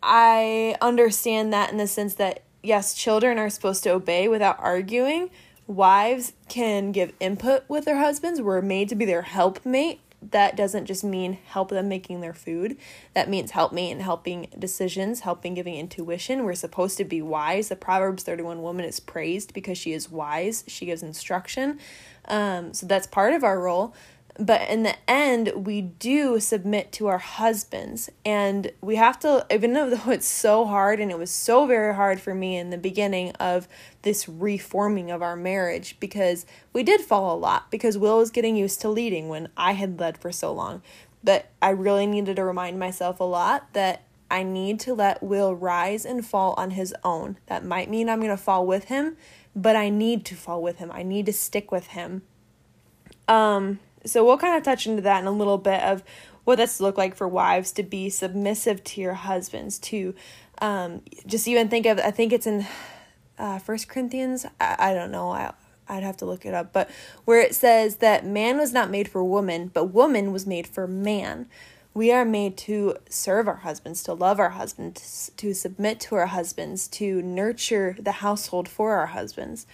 I 0.04 0.76
understand 0.80 1.52
that 1.52 1.72
in 1.72 1.78
the 1.78 1.88
sense 1.88 2.14
that, 2.14 2.44
yes, 2.62 2.94
children 2.94 3.40
are 3.40 3.50
supposed 3.50 3.82
to 3.86 3.90
obey 3.90 4.28
without 4.28 4.60
arguing. 4.60 5.32
Wives 5.66 6.34
can 6.50 6.92
give 6.92 7.12
input 7.20 7.64
with 7.68 7.86
their 7.86 7.98
husbands. 7.98 8.44
We're 8.44 8.62
made 8.62 8.90
to 8.90 8.96
be 8.96 9.06
their 9.06 9.24
helpmate 9.24 10.02
that 10.22 10.58
doesn't 10.58 10.86
just 10.86 11.04
mean 11.04 11.38
help 11.46 11.70
them 11.70 11.88
making 11.88 12.22
their 12.22 12.34
food. 12.34 12.78
That 13.14 13.30
means 13.30 13.52
help 13.52 13.72
me 13.72 13.90
in 13.90 14.02
helping 14.02 14.48
decisions, 14.58 15.22
helping 15.22 15.54
giving 15.54 15.76
intuition. 15.76 16.44
We're 16.44 16.56
supposed 16.56 16.98
to 16.98 17.06
be 17.06 17.22
wise. 17.22 17.70
The 17.70 17.76
Proverbs 17.76 18.24
31 18.24 18.62
woman 18.62 18.86
is 18.86 19.00
praised 19.00 19.54
because 19.54 19.78
she 19.78 19.94
is 19.94 20.12
wise. 20.12 20.64
She 20.68 20.86
gives 20.86 21.04
instruction. 21.04 21.80
Um, 22.26 22.74
so 22.74 22.86
that's 22.86 23.08
part 23.08 23.34
of 23.34 23.44
our 23.44 23.60
role 23.60 23.94
but 24.40 24.68
in 24.70 24.84
the 24.84 24.96
end 25.10 25.52
we 25.66 25.82
do 25.82 26.40
submit 26.40 26.92
to 26.94 27.08
our 27.08 27.18
husbands. 27.18 28.10
And 28.26 28.72
we 28.82 28.96
have 28.96 29.20
to 29.20 29.46
even 29.52 29.74
though 29.74 30.00
it's 30.08 30.28
so 30.28 30.66
hard 30.66 31.00
and 31.00 31.12
it 31.12 31.20
was 31.20 31.30
so 31.30 31.66
very 31.66 31.94
hard 31.94 32.22
for 32.22 32.34
me 32.34 32.58
in 32.58 32.70
the 32.70 32.78
beginning 32.78 33.32
of 33.34 33.68
this 34.02 34.30
reforming 34.30 35.12
of 35.12 35.22
our 35.22 35.36
marriage 35.36 36.00
because 36.00 36.46
we 36.72 36.84
did 36.84 37.02
fall 37.02 37.36
a 37.36 37.38
lot 37.38 37.70
because 37.70 37.98
will 37.98 38.18
was 38.18 38.32
getting 38.32 38.56
used 38.56 38.80
to 38.82 38.90
leading 38.90 39.28
when 39.28 39.50
i 39.58 39.74
had 39.74 40.00
led 40.00 40.18
for 40.18 40.32
so 40.32 40.54
long. 40.54 40.82
But 41.24 41.50
i 41.62 41.70
really 41.70 42.08
needed 42.08 42.38
to 42.38 42.46
remind 42.46 42.80
myself 42.80 43.20
a 43.20 43.26
lot 43.26 43.74
that 43.74 44.04
i 44.32 44.42
need 44.42 44.80
to 44.80 44.94
let 44.94 45.22
will 45.22 45.54
rise 45.54 46.06
and 46.06 46.26
fall 46.26 46.54
on 46.58 46.72
his 46.72 46.96
own. 47.04 47.38
That 47.48 47.66
might 47.66 47.90
mean 47.90 48.10
i'm 48.10 48.20
going 48.20 48.30
to 48.30 48.38
fall 48.38 48.66
with 48.66 48.86
him 48.86 49.18
but 49.54 49.76
i 49.76 49.90
need 49.90 50.24
to 50.24 50.36
fall 50.36 50.62
with 50.62 50.78
him. 50.78 50.92
I 50.94 51.04
need 51.04 51.26
to 51.26 51.34
stick 51.34 51.72
with 51.72 51.88
him. 51.88 52.22
Um 53.28 53.80
so 54.06 54.26
we'll 54.26 54.38
kind 54.38 54.58
of 54.58 54.64
touch 54.64 54.88
into 54.88 55.02
that 55.02 55.22
in 55.22 55.28
a 55.28 55.32
little 55.32 55.58
bit 55.58 55.82
of 55.82 56.04
what 56.44 56.58
that's 56.58 56.80
look 56.80 56.98
like 56.98 57.16
for 57.16 57.28
wives 57.28 57.72
to 57.72 57.84
be 57.84 58.10
submissive 58.10 58.84
to 58.84 59.02
your 59.02 59.14
husbands 59.14 59.78
to 59.80 60.16
um, 60.62 61.02
just 61.26 61.48
even 61.48 61.70
think 61.70 61.86
of 61.86 62.00
i 62.00 62.12
think 62.12 62.34
it's 62.34 62.48
in 62.48 62.66
uh, 63.38 63.60
first 63.60 63.88
corinthians 63.88 64.46
I, 64.60 64.76
I 64.80 64.94
don't 64.94 65.12
know 65.12 65.32
I, 65.32 65.54
i'd 65.88 66.04
have 66.04 66.18
to 66.18 66.26
look 66.26 66.46
it 66.46 66.54
up 66.54 66.74
but 66.74 66.90
where 67.26 67.40
it 67.40 67.56
says 67.56 67.98
that 67.98 68.26
man 68.26 68.58
was 68.58 68.74
not 68.74 68.90
made 68.90 69.08
for 69.08 69.24
woman 69.24 69.70
but 69.74 69.86
woman 69.86 70.32
was 70.32 70.46
made 70.46 70.68
for 70.68 70.88
man. 70.88 71.48
We 71.94 72.12
are 72.12 72.26
made 72.26 72.56
to 72.60 72.98
serve 73.10 73.48
our 73.48 73.58
husbands 73.58 74.04
to 74.04 74.14
love 74.14 74.40
our 74.40 74.52
husbands 74.52 75.32
to 75.38 75.54
submit 75.54 76.00
to 76.02 76.16
our 76.16 76.28
husbands 76.28 76.88
to 76.90 77.22
nurture 77.22 77.98
the 78.00 78.14
household 78.14 78.70
for 78.70 78.96
our 78.96 79.08
husbands. 79.08 79.66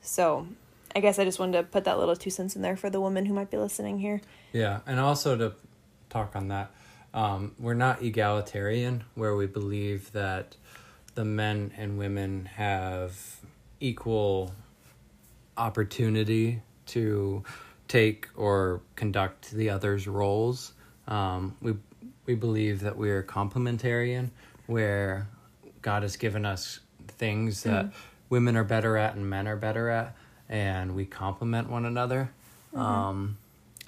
So 0.00 0.46
I 0.94 1.00
guess 1.00 1.18
I 1.18 1.24
just 1.24 1.38
wanted 1.38 1.58
to 1.58 1.62
put 1.64 1.84
that 1.84 1.98
little 1.98 2.16
two 2.16 2.30
cents 2.30 2.56
in 2.56 2.62
there 2.62 2.76
for 2.76 2.90
the 2.90 3.00
woman 3.00 3.26
who 3.26 3.34
might 3.34 3.50
be 3.50 3.56
listening 3.56 3.98
here. 3.98 4.20
Yeah, 4.52 4.80
and 4.86 4.98
also 4.98 5.36
to 5.36 5.52
talk 6.08 6.34
on 6.34 6.48
that, 6.48 6.70
um, 7.14 7.54
we're 7.58 7.74
not 7.74 8.02
egalitarian, 8.02 9.04
where 9.14 9.36
we 9.36 9.46
believe 9.46 10.12
that 10.12 10.56
the 11.14 11.24
men 11.24 11.72
and 11.76 11.98
women 11.98 12.46
have 12.46 13.40
equal 13.80 14.52
opportunity 15.56 16.62
to 16.86 17.44
take 17.88 18.28
or 18.36 18.80
conduct 18.96 19.50
the 19.50 19.70
other's 19.70 20.06
roles. 20.06 20.72
Um, 21.06 21.56
we 21.60 21.74
we 22.26 22.34
believe 22.34 22.80
that 22.80 22.96
we 22.96 23.10
are 23.10 23.22
complementarian, 23.22 24.30
where 24.66 25.28
God 25.82 26.02
has 26.02 26.16
given 26.16 26.44
us 26.44 26.80
things 27.08 27.64
that 27.64 27.86
mm. 27.86 27.92
women 28.28 28.56
are 28.56 28.64
better 28.64 28.96
at 28.96 29.14
and 29.14 29.28
men 29.28 29.48
are 29.48 29.56
better 29.56 29.88
at 29.88 30.16
and 30.50 30.94
we 30.94 31.06
complement 31.06 31.70
one 31.70 31.86
another. 31.86 32.30
Mm-hmm. 32.74 32.80
Um, 32.80 33.38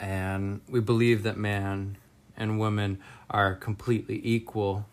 and 0.01 0.61
we 0.71 0.81
believe 0.81 1.25
that 1.25 1.37
man 1.37 1.99
and 2.37 2.59
woman 2.59 2.99
are 3.29 3.55
completely 3.55 4.21
equal 4.25 4.87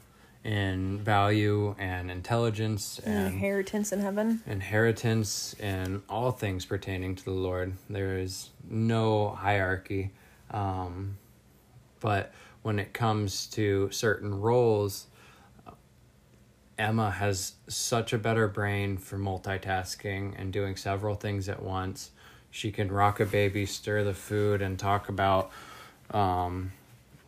in 0.43 0.97
value 0.99 1.75
and 1.77 2.10
intelligence 2.10 2.99
and 3.05 3.34
inheritance 3.34 3.91
in 3.91 3.99
heaven. 3.99 4.41
Inheritance 4.47 5.55
and 5.60 6.01
all 6.10 6.32
things 6.32 6.65
pertaining 6.65 7.15
to 7.15 7.25
the 7.25 7.32
Lord. 7.32 7.73
There 7.89 8.17
is 8.17 8.49
no 8.69 9.29
hierarchy. 9.29 10.12
Um, 10.51 11.17
but 11.99 12.34
when 12.62 12.79
it 12.79 12.93
comes 12.93 13.47
to 13.47 13.89
certain 13.91 14.39
roles, 14.39 15.08
Emma 16.80 17.12
has 17.12 17.54
such 17.68 18.13
a 18.13 18.18
better 18.18 18.48
brain 18.48 18.98
for 18.98 19.18
multitasking 19.18 20.34
and 20.38 20.54
doing 20.54 20.78
several 20.78 21.13
things 21.13 21.50
at 21.50 21.62
once. 21.62 22.12
She 22.50 22.72
can 22.72 22.89
rock 22.92 23.20
a 23.20 23.26
baby, 23.26 23.65
stir 23.65 24.04
the 24.04 24.13
food, 24.13 24.62
and 24.62 24.80
talk 24.80 25.10
about 25.10 25.52
um, 26.12 26.72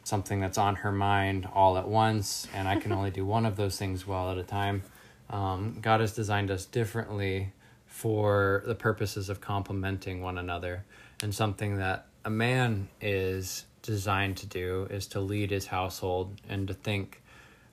something 0.03 0.39
that's 0.39 0.57
on 0.57 0.75
her 0.75 0.91
mind 0.91 1.47
all 1.53 1.77
at 1.77 1.87
once. 1.87 2.47
And 2.53 2.67
I 2.67 2.77
can 2.77 2.93
only 2.93 3.11
do 3.11 3.25
one 3.25 3.45
of 3.45 3.57
those 3.57 3.77
things 3.77 4.07
well 4.07 4.31
at 4.31 4.37
a 4.37 4.43
time. 4.43 4.83
Um, 5.29 5.77
God 5.81 5.99
has 5.99 6.13
designed 6.13 6.49
us 6.49 6.65
differently 6.65 7.51
for 7.85 8.63
the 8.65 8.73
purposes 8.73 9.29
of 9.29 9.41
complementing 9.41 10.21
one 10.21 10.37
another. 10.37 10.85
And 11.21 11.35
something 11.35 11.77
that 11.77 12.07
a 12.23 12.29
man 12.29 12.87
is 13.01 13.65
designed 13.81 14.37
to 14.37 14.45
do 14.45 14.87
is 14.89 15.07
to 15.07 15.19
lead 15.19 15.51
his 15.51 15.67
household 15.67 16.39
and 16.47 16.67
to 16.69 16.73
think 16.73 17.21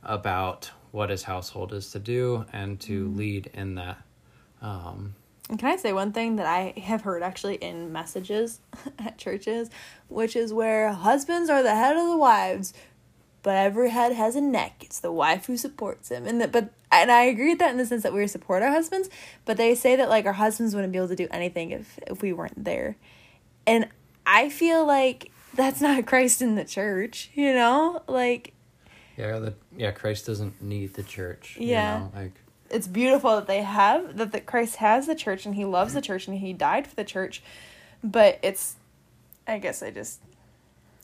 about 0.02 0.70
what 0.90 1.10
his 1.10 1.22
household 1.22 1.72
is 1.72 1.90
to 1.90 1.98
do 1.98 2.44
and 2.52 2.80
to 2.80 3.08
mm. 3.08 3.16
lead 3.16 3.50
in 3.54 3.74
that. 3.76 4.02
Um, 4.60 5.14
and 5.48 5.58
can 5.58 5.70
I 5.70 5.76
say 5.76 5.92
one 5.92 6.12
thing 6.12 6.36
that 6.36 6.46
I 6.46 6.78
have 6.80 7.02
heard 7.02 7.22
actually 7.22 7.56
in 7.56 7.92
messages 7.92 8.60
at 8.98 9.18
churches, 9.18 9.70
which 10.08 10.36
is 10.36 10.52
where 10.52 10.92
husbands 10.92 11.48
are 11.48 11.62
the 11.62 11.74
head 11.74 11.96
of 11.96 12.08
the 12.08 12.16
wives, 12.16 12.74
but 13.42 13.56
every 13.56 13.90
head 13.90 14.12
has 14.12 14.36
a 14.36 14.40
neck. 14.40 14.82
It's 14.82 15.00
the 15.00 15.12
wife 15.12 15.46
who 15.46 15.56
supports 15.56 16.10
him, 16.10 16.26
and 16.26 16.40
that. 16.40 16.52
But 16.52 16.70
and 16.92 17.10
I 17.10 17.22
agree 17.22 17.50
with 17.50 17.60
that 17.60 17.70
in 17.70 17.78
the 17.78 17.86
sense 17.86 18.02
that 18.02 18.12
we 18.12 18.26
support 18.26 18.62
our 18.62 18.70
husbands, 18.70 19.08
but 19.44 19.56
they 19.56 19.74
say 19.74 19.96
that 19.96 20.08
like 20.10 20.26
our 20.26 20.34
husbands 20.34 20.74
wouldn't 20.74 20.92
be 20.92 20.98
able 20.98 21.08
to 21.08 21.16
do 21.16 21.28
anything 21.30 21.70
if 21.70 21.98
if 22.06 22.20
we 22.20 22.32
weren't 22.32 22.62
there, 22.62 22.96
and 23.66 23.88
I 24.26 24.50
feel 24.50 24.86
like 24.86 25.30
that's 25.54 25.80
not 25.80 26.04
Christ 26.06 26.42
in 26.42 26.56
the 26.56 26.64
church. 26.64 27.30
You 27.34 27.54
know, 27.54 28.02
like 28.06 28.52
yeah, 29.18 29.38
the 29.40 29.54
yeah 29.76 29.90
Christ 29.90 30.26
doesn't 30.26 30.62
need 30.62 30.94
the 30.94 31.02
church. 31.02 31.56
Yeah, 31.58 31.94
you 31.94 32.00
know? 32.00 32.12
like 32.14 32.32
it's 32.70 32.86
beautiful 32.86 33.36
that 33.36 33.46
they 33.46 33.62
have 33.62 34.16
that 34.16 34.32
that 34.32 34.46
Christ 34.46 34.76
has 34.76 35.06
the 35.06 35.14
church 35.14 35.44
and 35.44 35.54
He 35.54 35.64
loves 35.64 35.94
the 35.94 36.00
church 36.00 36.28
and 36.28 36.38
He 36.38 36.52
died 36.52 36.86
for 36.86 36.94
the 36.94 37.04
church, 37.04 37.42
but 38.04 38.38
it's, 38.42 38.76
I 39.46 39.58
guess 39.58 39.82
I 39.82 39.90
just, 39.90 40.20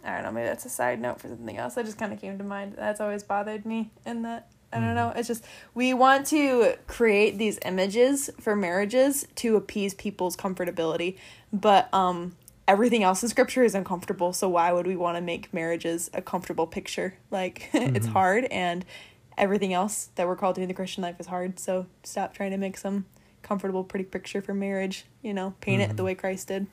I 0.05 0.15
don't 0.15 0.23
know. 0.23 0.33
Maybe 0.33 0.47
that's 0.47 0.65
a 0.65 0.71
side 0.71 1.01
note 1.01 1.21
for 1.21 1.29
something 1.29 1.57
else. 1.57 1.75
That 1.75 1.87
just 1.87 1.99
kind 1.99 2.13
of 2.13 2.21
came 2.21 2.39
to 2.39 2.45
mind. 2.45 2.75
That's 2.77 3.01
always 3.01 3.25
bothered 3.25 3.67
me, 3.67 3.91
and 4.07 4.25
that 4.25 4.49
I 4.73 4.77
don't 4.77 4.87
mm-hmm. 4.87 4.95
know. 4.95 5.13
It's 5.17 5.29
just 5.29 5.45
we 5.75 5.93
want 5.93 6.27
to 6.29 6.77
create 6.87 7.39
these 7.39 7.59
images 7.65 8.31
for 8.41 8.55
marriages 8.55 9.27
to 9.37 9.57
appease 9.57 9.93
people's 9.95 10.37
comfortability, 10.37 11.17
but 11.53 11.93
um 11.93 12.37
everything 12.67 13.03
else 13.03 13.23
in 13.23 13.29
scripture 13.29 13.63
is 13.63 13.75
uncomfortable 13.75 14.33
so 14.33 14.49
why 14.49 14.73
would 14.73 14.87
we 14.87 14.97
want 14.97 15.17
to 15.17 15.21
make 15.21 15.53
marriages 15.53 16.11
a 16.15 16.23
comfortable 16.23 16.67
picture 16.67 17.15
like 17.31 17.71
mm-hmm. 17.73 17.95
it's 17.97 18.07
hard 18.07 18.45
and 18.47 18.85
everything 19.37 19.73
else 19.73 20.11
that 20.15 20.27
we're 20.27 20.37
called 20.37 20.55
to 20.55 20.63
in 20.63 20.69
the 20.69 20.75
christian 20.75 21.03
life 21.03 21.19
is 21.19 21.27
hard 21.27 21.59
so 21.59 21.87
stop 22.03 22.35
trying 22.35 22.51
to 22.51 22.57
make 22.57 22.77
some 22.77 23.05
comfortable 23.43 23.85
pretty 23.85 24.05
picture 24.05 24.41
for 24.41 24.55
marriage 24.55 25.05
you 25.23 25.35
know 25.35 25.55
paint 25.61 25.83
mm-hmm. 25.83 25.91
it 25.91 25.97
the 25.97 26.01
mm-hmm. 26.01 26.07
way 26.07 26.15
christ 26.15 26.49
did 26.49 26.67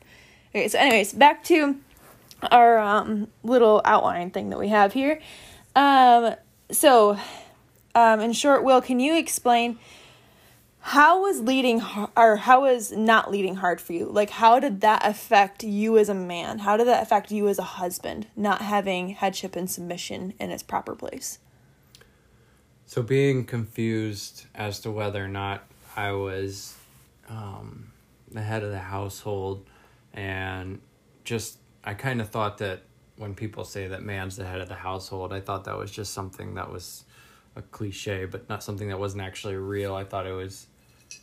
okay 0.50 0.68
so 0.68 0.80
anyways 0.80 1.14
back 1.14 1.44
to 1.44 1.76
our 2.52 2.80
um, 2.80 3.28
little 3.44 3.82
outline 3.86 4.32
thing 4.32 4.50
that 4.50 4.58
we 4.58 4.70
have 4.70 4.94
here 4.94 5.20
um, 5.76 6.36
so 6.72 7.18
um, 7.94 8.20
in 8.22 8.34
short 8.34 8.64
will 8.64 8.82
can 8.82 9.00
you 9.00 9.18
explain 9.18 9.78
how 10.82 11.22
was 11.22 11.40
leading 11.42 11.82
or 12.18 12.38
how 12.38 12.62
was 12.62 12.92
not 12.92 13.32
leading 13.32 13.56
hard 13.56 13.80
for 13.80 13.94
you? 13.94 14.06
Like 14.06 14.32
how 14.32 14.60
did 14.60 14.82
that 14.82 15.06
affect 15.06 15.64
you 15.64 15.98
as 15.98 16.10
a 16.10 16.14
man? 16.14 16.60
How 16.60 16.76
did 16.76 16.88
that 16.88 17.04
affect 17.04 17.32
you 17.32 17.48
as 17.48 17.60
a 17.60 17.64
husband 17.64 18.28
not 18.36 18.62
having 18.62 19.10
headship 19.10 19.56
and 19.56 19.70
submission 19.70 20.34
in 20.40 20.50
its 20.50 20.64
proper 20.64 20.96
place? 20.96 21.40
So 22.88 23.02
being 23.02 23.46
confused 23.46 24.48
as 24.56 24.80
to 24.82 24.92
whether 24.92 25.24
or 25.24 25.30
not 25.30 25.64
i 25.96 26.12
was 26.12 26.76
um, 27.30 27.92
the 28.32 28.42
head 28.42 28.64
of 28.64 28.72
the 28.72 28.80
household 28.80 29.66
and 30.14 30.80
just 31.24 31.58
i 31.84 31.94
kind 31.94 32.22
of 32.22 32.30
thought 32.30 32.58
that 32.58 32.82
when 33.18 33.36
people 33.36 33.66
say 33.66 33.88
that 33.88 34.02
man's 34.02 34.38
the 34.38 34.46
head 34.46 34.62
of 34.62 34.70
the 34.70 34.76
household 34.76 35.34
i 35.34 35.40
thought 35.40 35.66
that 35.66 35.78
was 35.78 35.92
just 35.92 36.14
something 36.14 36.56
that 36.56 36.72
was 36.72 37.04
a 37.56 37.62
cliche 37.62 38.26
but 38.26 38.48
not 38.50 38.64
something 38.64 38.88
that 38.90 39.00
wasn't 39.00 39.22
actually 39.22 39.56
real. 39.56 39.96
I 39.96 40.04
thought 40.04 40.26
it 40.26 40.34
was 40.34 40.68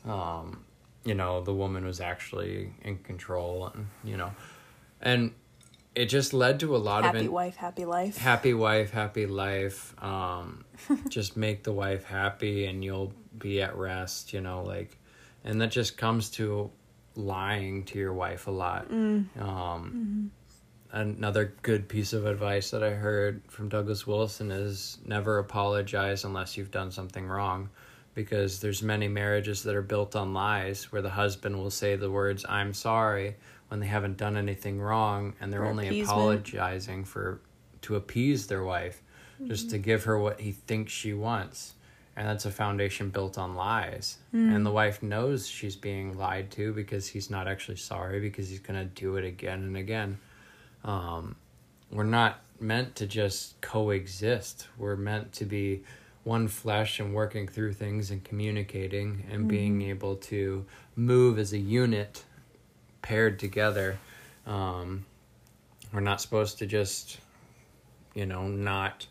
um, 0.06 0.64
you 1.04 1.14
know, 1.14 1.40
the 1.42 1.54
woman 1.54 1.84
was 1.84 2.00
actually 2.00 2.72
in 2.82 2.98
control, 2.98 3.70
and 3.74 3.86
you 4.04 4.16
know, 4.16 4.32
and 5.00 5.32
it 5.94 6.06
just 6.06 6.32
led 6.32 6.60
to 6.60 6.76
a 6.76 6.78
lot 6.78 7.04
happy 7.04 7.18
of 7.18 7.22
happy 7.22 7.28
wife, 7.28 7.56
happy 7.56 7.84
life. 7.84 8.16
Happy 8.18 8.54
wife, 8.54 8.90
happy 8.90 9.26
life. 9.26 9.94
Um, 10.02 10.64
just 11.08 11.36
make 11.36 11.62
the 11.64 11.72
wife 11.72 12.04
happy, 12.04 12.66
and 12.66 12.84
you'll 12.84 13.12
be 13.38 13.62
at 13.62 13.76
rest. 13.76 14.32
You 14.32 14.40
know, 14.40 14.62
like, 14.62 14.98
and 15.44 15.60
that 15.60 15.70
just 15.70 15.96
comes 15.96 16.30
to 16.30 16.70
lying 17.14 17.84
to 17.84 17.98
your 17.98 18.12
wife 18.12 18.46
a 18.46 18.50
lot. 18.50 18.90
Mm. 18.90 19.40
Um, 19.40 19.42
mm-hmm. 19.42 20.26
Another 20.90 21.54
good 21.62 21.88
piece 21.88 22.14
of 22.14 22.24
advice 22.24 22.70
that 22.70 22.82
I 22.82 22.90
heard 22.90 23.42
from 23.48 23.68
Douglas 23.68 24.06
Wilson 24.06 24.50
is 24.50 24.98
never 25.04 25.38
apologize 25.38 26.24
unless 26.24 26.56
you've 26.56 26.70
done 26.70 26.90
something 26.90 27.26
wrong 27.26 27.68
because 28.18 28.60
there's 28.60 28.82
many 28.82 29.06
marriages 29.06 29.62
that 29.62 29.76
are 29.76 29.82
built 29.82 30.16
on 30.16 30.34
lies 30.34 30.90
where 30.90 31.02
the 31.02 31.10
husband 31.10 31.56
will 31.56 31.70
say 31.70 31.94
the 31.94 32.10
words 32.10 32.44
i'm 32.48 32.74
sorry 32.74 33.36
when 33.68 33.80
they 33.80 33.86
haven't 33.86 34.16
done 34.16 34.36
anything 34.36 34.80
wrong 34.80 35.34
and 35.40 35.52
they're 35.52 35.64
only 35.64 35.86
appeasement. 35.86 36.10
apologizing 36.10 37.04
for 37.04 37.40
to 37.82 37.96
appease 37.96 38.46
their 38.46 38.64
wife 38.64 39.02
just 39.46 39.70
to 39.70 39.78
give 39.78 40.04
her 40.04 40.18
what 40.18 40.40
he 40.40 40.52
thinks 40.52 40.92
she 40.92 41.12
wants. 41.12 41.74
And 42.16 42.26
that's 42.26 42.46
a 42.46 42.50
foundation 42.50 43.10
built 43.10 43.38
on 43.38 43.54
lies. 43.54 44.18
And 44.56 44.66
the 44.66 44.72
wife 44.72 45.02
knows 45.02 45.46
she's 45.46 45.76
being 45.76 46.18
lied 46.18 46.50
to 46.52 46.72
because 46.72 47.06
he's 47.06 47.30
not 47.30 47.46
actually 47.46 47.76
sorry 47.76 48.18
because 48.18 48.48
he's 48.50 48.58
going 48.58 48.80
to 48.80 48.84
do 48.84 49.16
it 49.16 49.24
again 49.24 49.62
and 49.62 49.76
again. 49.76 50.18
Um, 50.82 51.36
we're 51.92 52.02
not 52.02 52.40
meant 52.58 52.96
to 52.96 53.06
just 53.06 53.60
coexist. 53.60 54.66
We're 54.76 54.96
meant 54.96 55.32
to 55.34 55.44
be 55.44 55.84
one 56.28 56.46
flesh 56.46 57.00
and 57.00 57.14
working 57.14 57.48
through 57.48 57.72
things 57.72 58.10
and 58.10 58.22
communicating 58.22 59.24
and 59.30 59.40
mm-hmm. 59.40 59.48
being 59.48 59.82
able 59.82 60.14
to 60.14 60.66
move 60.94 61.38
as 61.38 61.54
a 61.54 61.58
unit 61.58 62.22
paired 63.00 63.38
together 63.38 63.98
um, 64.46 65.06
we're 65.92 66.00
not 66.00 66.20
supposed 66.20 66.58
to 66.58 66.66
just 66.66 67.18
you 68.14 68.26
know 68.26 68.46
not 68.46 69.06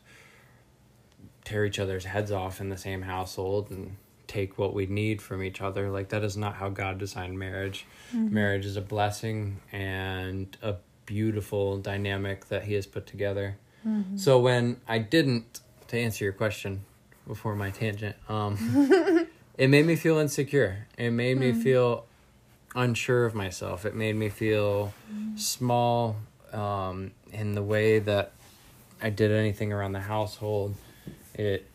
tear 1.43 1.65
each 1.65 1.79
other's 1.79 2.05
heads 2.05 2.31
off 2.31 2.61
in 2.61 2.69
the 2.69 2.77
same 2.77 3.01
household 3.01 3.71
and 3.71 3.95
take 4.27 4.57
what 4.57 4.73
we 4.73 4.85
need 4.85 5.21
from 5.21 5.41
each 5.41 5.61
other. 5.61 5.89
Like 5.89 6.09
that 6.09 6.23
is 6.23 6.35
not 6.35 6.55
how 6.55 6.67
god 6.67 6.97
designed 6.97 7.39
marriage. 7.39 7.85
Mm-hmm. 8.13 8.33
Marriage 8.33 8.65
is 8.65 8.75
a 8.75 8.81
blessing 8.81 9.61
and 9.71 10.55
a 10.61 10.75
beautiful 11.05 11.77
dynamic 11.77 12.49
that 12.49 12.65
he 12.65 12.73
has 12.73 12.85
put 12.85 13.07
together. 13.07 13.55
Mm-hmm. 13.87 14.17
So 14.17 14.39
when 14.39 14.81
i 14.87 14.97
didn't 14.97 15.61
to 15.87 15.97
answer 15.97 16.25
your 16.25 16.33
question 16.33 16.81
before 17.27 17.55
my 17.55 17.69
tangent. 17.69 18.15
Um 18.29 19.27
it 19.57 19.69
made 19.69 19.85
me 19.85 19.95
feel 19.95 20.17
insecure. 20.17 20.87
It 20.97 21.11
made 21.11 21.37
me 21.37 21.53
feel 21.53 22.05
unsure 22.75 23.25
of 23.25 23.35
myself. 23.35 23.85
It 23.85 23.95
made 23.95 24.15
me 24.15 24.29
feel 24.29 24.93
small 25.35 26.17
um 26.53 27.11
in 27.33 27.53
the 27.55 27.61
way 27.61 27.99
that 27.99 28.31
i 29.01 29.09
did 29.09 29.31
anything 29.31 29.73
around 29.73 29.91
the 29.91 29.99
household. 29.99 30.75
It 31.33 31.67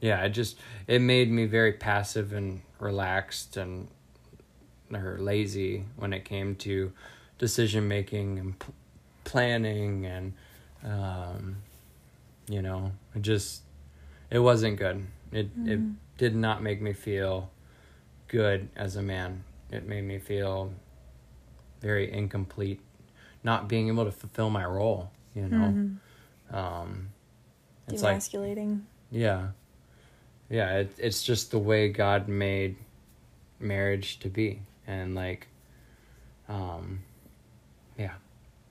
yeah 0.00 0.22
it 0.24 0.30
just 0.30 0.58
it 0.86 1.00
made 1.00 1.30
me 1.30 1.46
very 1.46 1.72
passive 1.72 2.32
and 2.32 2.60
relaxed 2.78 3.56
and 3.56 3.88
or 4.92 5.16
lazy 5.18 5.84
when 5.96 6.12
it 6.12 6.24
came 6.24 6.54
to 6.54 6.92
decision 7.38 7.88
making 7.88 8.38
and 8.38 8.58
p- 8.58 8.72
planning 9.24 10.06
and 10.06 10.32
um 10.84 11.56
you 12.48 12.62
know 12.62 12.92
it 13.14 13.22
just 13.22 13.62
it 14.30 14.38
wasn't 14.38 14.76
good 14.76 15.06
it 15.32 15.48
it 15.64 15.80
did 16.18 16.34
not 16.34 16.62
make 16.62 16.80
me 16.80 16.92
feel 16.92 17.50
good 18.28 18.68
as 18.76 18.96
a 18.96 19.02
man 19.02 19.44
it 19.70 19.86
made 19.86 20.02
me 20.02 20.18
feel 20.18 20.72
very 21.80 22.10
incomplete 22.12 22.80
not 23.42 23.68
being 23.68 23.88
able 23.88 24.04
to 24.04 24.12
fulfill 24.12 24.50
my 24.50 24.64
role 24.64 25.10
you 25.34 25.48
know 25.48 26.58
um 26.58 27.08
it's 27.88 28.02
like 28.02 28.14
yeah. 29.10 29.48
Yeah, 30.48 30.78
it, 30.78 30.92
it's 30.98 31.22
just 31.22 31.50
the 31.50 31.58
way 31.58 31.88
God 31.88 32.28
made 32.28 32.76
marriage 33.58 34.18
to 34.20 34.28
be. 34.28 34.62
And 34.86 35.14
like 35.14 35.48
um 36.48 37.02
yeah. 37.98 38.14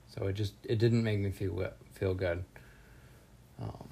So 0.08 0.26
it 0.26 0.34
just 0.34 0.54
it 0.64 0.78
didn't 0.78 1.02
make 1.02 1.18
me 1.18 1.30
feel 1.30 1.70
feel 1.92 2.14
good. 2.14 2.44
Um 3.60 3.88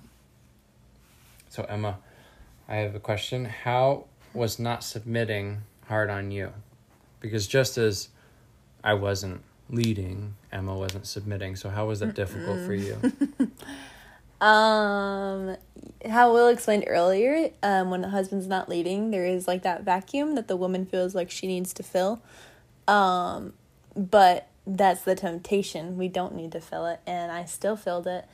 So 1.48 1.64
Emma, 1.64 1.98
I 2.68 2.76
have 2.76 2.94
a 2.94 3.00
question. 3.00 3.44
How 3.44 4.04
was 4.32 4.58
not 4.58 4.82
submitting 4.82 5.62
hard 5.86 6.10
on 6.10 6.30
you? 6.30 6.52
Because 7.20 7.46
just 7.46 7.78
as 7.78 8.08
I 8.82 8.94
wasn't 8.94 9.42
leading, 9.70 10.34
Emma 10.52 10.74
wasn't 10.74 11.06
submitting. 11.06 11.56
So 11.56 11.70
how 11.70 11.86
was 11.86 12.00
that 12.00 12.14
difficult 12.14 12.66
for 12.66 12.74
you? 12.74 12.98
Um, 14.44 15.56
how 16.06 16.34
Will 16.34 16.48
explained 16.48 16.84
earlier, 16.86 17.50
um, 17.62 17.90
when 17.90 18.02
the 18.02 18.10
husband's 18.10 18.46
not 18.46 18.68
leading, 18.68 19.10
there 19.10 19.24
is 19.24 19.48
like 19.48 19.62
that 19.62 19.84
vacuum 19.84 20.34
that 20.34 20.48
the 20.48 20.56
woman 20.56 20.84
feels 20.84 21.14
like 21.14 21.30
she 21.30 21.46
needs 21.46 21.72
to 21.74 21.82
fill. 21.82 22.20
Um, 22.86 23.54
but 23.96 24.48
that's 24.66 25.00
the 25.00 25.14
temptation. 25.14 25.96
We 25.96 26.08
don't 26.08 26.34
need 26.34 26.52
to 26.52 26.60
fill 26.60 26.84
it, 26.86 27.00
and 27.06 27.32
I 27.32 27.46
still 27.46 27.74
filled 27.74 28.06
it, 28.06 28.26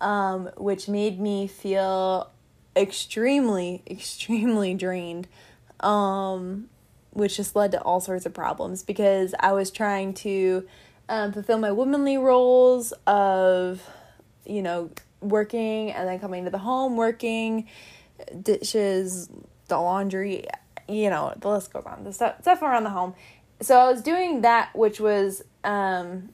um, 0.00 0.50
which 0.56 0.88
made 0.88 1.20
me 1.20 1.46
feel 1.46 2.30
extremely, 2.76 3.82
extremely 3.86 4.74
drained. 4.74 5.28
Um, 5.80 6.68
which 7.16 7.38
just 7.38 7.56
led 7.56 7.72
to 7.72 7.80
all 7.80 7.98
sorts 7.98 8.26
of 8.26 8.34
problems 8.34 8.82
because 8.82 9.34
I 9.40 9.52
was 9.52 9.70
trying 9.70 10.12
to 10.14 10.66
um, 11.08 11.32
fulfill 11.32 11.58
my 11.58 11.72
womanly 11.72 12.18
roles 12.18 12.92
of, 13.06 13.82
you 14.44 14.60
know, 14.60 14.90
working 15.20 15.90
and 15.92 16.06
then 16.06 16.18
coming 16.18 16.44
to 16.44 16.50
the 16.50 16.58
home, 16.58 16.96
working, 16.96 17.68
dishes, 18.42 19.30
the 19.68 19.78
laundry, 19.78 20.46
you 20.88 21.08
know, 21.08 21.32
the 21.38 21.48
list 21.48 21.72
goes 21.72 21.84
on. 21.86 22.04
The 22.04 22.12
stuff, 22.12 22.42
stuff 22.42 22.60
around 22.60 22.84
the 22.84 22.90
home. 22.90 23.14
So 23.62 23.78
I 23.78 23.90
was 23.90 24.02
doing 24.02 24.42
that, 24.42 24.76
which 24.76 25.00
was 25.00 25.42
um, 25.64 26.30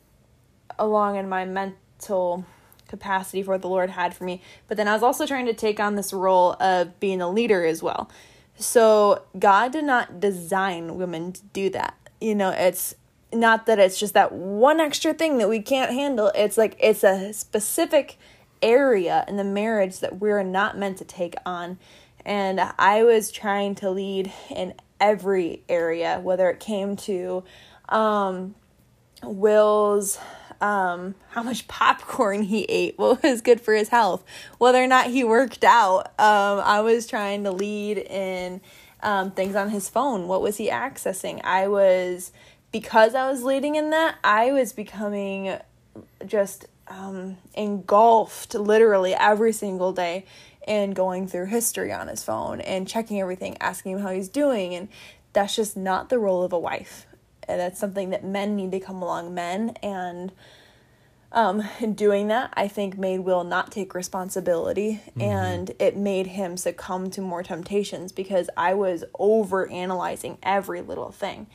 along 0.81 1.17
in 1.17 1.29
my 1.29 1.45
mental 1.45 2.45
capacity 2.93 3.43
for 3.43 3.53
what 3.53 3.63
the 3.63 3.69
Lord 3.69 3.91
had 3.91 4.15
for 4.15 4.25
me. 4.25 4.43
But 4.69 4.77
then 4.77 4.87
I 4.87 4.93
was 4.93 5.03
also 5.03 5.27
trying 5.27 5.47
to 5.47 5.55
take 5.55 5.81
on 5.81 5.97
this 5.97 6.13
role 6.13 6.53
of 6.61 7.01
being 7.01 7.23
a 7.23 7.31
leader 7.31 7.65
as 7.65 7.83
well. 7.83 8.11
So 8.57 9.23
God 9.39 9.73
did 9.73 9.85
not 9.85 10.21
design 10.21 10.97
women 10.97 11.33
to 11.33 11.43
do 11.55 11.71
that. 11.71 11.97
You 12.21 12.35
know, 12.35 12.51
it's 12.51 12.95
not 13.33 13.65
that 13.65 13.79
it's 13.79 13.99
just 13.99 14.13
that 14.13 14.31
one 14.31 14.79
extra 14.79 15.15
thing 15.15 15.39
that 15.39 15.49
we 15.49 15.63
can't 15.63 15.91
handle. 15.91 16.31
It's 16.35 16.59
like 16.59 16.77
it's 16.79 17.03
a 17.03 17.33
specific 17.33 18.19
area 18.61 19.25
in 19.27 19.39
the 19.39 19.45
marriage 19.45 20.01
that 20.01 20.21
we're 20.21 20.43
not 20.43 20.77
meant 20.77 20.99
to 20.99 21.05
take 21.05 21.35
on. 21.47 21.79
And 22.27 22.61
I 22.79 23.03
was 23.03 23.33
trying 23.33 23.75
to 23.77 23.91
lead 23.91 24.31
in 24.51 24.75
every 25.01 25.63
area, 25.69 26.21
whether 26.21 26.51
it 26.51 26.61
came 26.61 26.95
to 26.97 27.43
um, 27.89 28.55
Will's 29.23 30.19
um, 30.63 31.17
how 31.31 31.43
much 31.43 31.67
popcorn 31.67 32.45
he 32.45 32.63
ate, 32.65 32.97
what 32.97 33.23
was 33.23 33.43
good 33.43 33.61
for 33.61 33.75
his 33.75 33.89
health, 33.89 34.25
whether 34.59 34.83
or 34.83 34.87
not 34.87 35.09
he 35.09 35.25
worked 35.25 35.65
out. 35.65 36.07
Um, 36.19 36.63
I 36.65 36.81
was 36.81 37.07
trying 37.07 37.43
to 37.45 37.51
lead 37.51 37.99
in 37.99 38.61
um, 39.03 39.33
things 39.33 39.57
on 39.57 39.71
his 39.71 39.89
phone. 39.89 40.29
What 40.29 40.41
was 40.41 40.59
he 40.59 40.71
accessing? 40.71 41.41
I 41.45 41.67
was, 41.67 42.31
because 42.71 43.17
I 43.17 43.29
was 43.29 43.43
leading 43.43 43.75
in 43.75 43.91
that, 43.91 44.19
I 44.23 44.53
was 44.53 44.73
becoming 44.73 45.59
just 46.25 46.67
um, 46.87 47.39
engulfed 47.55 48.55
literally 48.55 49.15
every 49.15 49.53
single 49.53 49.93
day 49.93 50.25
in 50.67 50.93
going 50.93 51.27
through 51.27 51.47
history 51.47 51.93
on 51.93 52.07
his 52.07 52.23
phone 52.23 52.61
and 52.61 52.87
checking 52.87 53.21
everything, 53.21 53.57
asking 53.59 53.93
him 53.93 53.99
how 53.99 54.11
he's 54.11 54.29
doing. 54.29 54.77
And 54.77 54.89
that's 55.33 55.57
just 55.57 55.77
not 55.77 56.09
the 56.09 56.21
role 56.21 56.45
of 56.45 56.53
a 56.53 56.59
wife. 56.59 57.07
And 57.49 57.61
that's 57.61 57.79
something 57.79 58.11
that 58.11 58.25
men 58.25 58.57
need 58.57 58.73
to 58.73 58.81
come 58.81 59.03
along, 59.03 59.35
men. 59.35 59.71
And 59.83 60.33
um, 61.33 61.63
doing 61.95 62.29
that, 62.29 62.53
I 62.55 62.69
think, 62.69 62.99
made 62.99 63.21
Will 63.21 63.45
not 63.45 63.73
take 63.73 63.95
responsibility 63.95 65.01
and 65.19 65.73
it 65.79 65.97
made 65.97 66.29
him 66.29 66.57
succumb 66.57 67.11
to 67.11 67.21
more 67.21 67.43
temptations 67.43 68.13
because 68.13 68.49
I 68.57 68.75
was 68.75 69.05
over 69.19 69.69
analyzing 69.71 70.39
every 70.43 70.83
little 70.83 71.11
thing. 71.11 71.47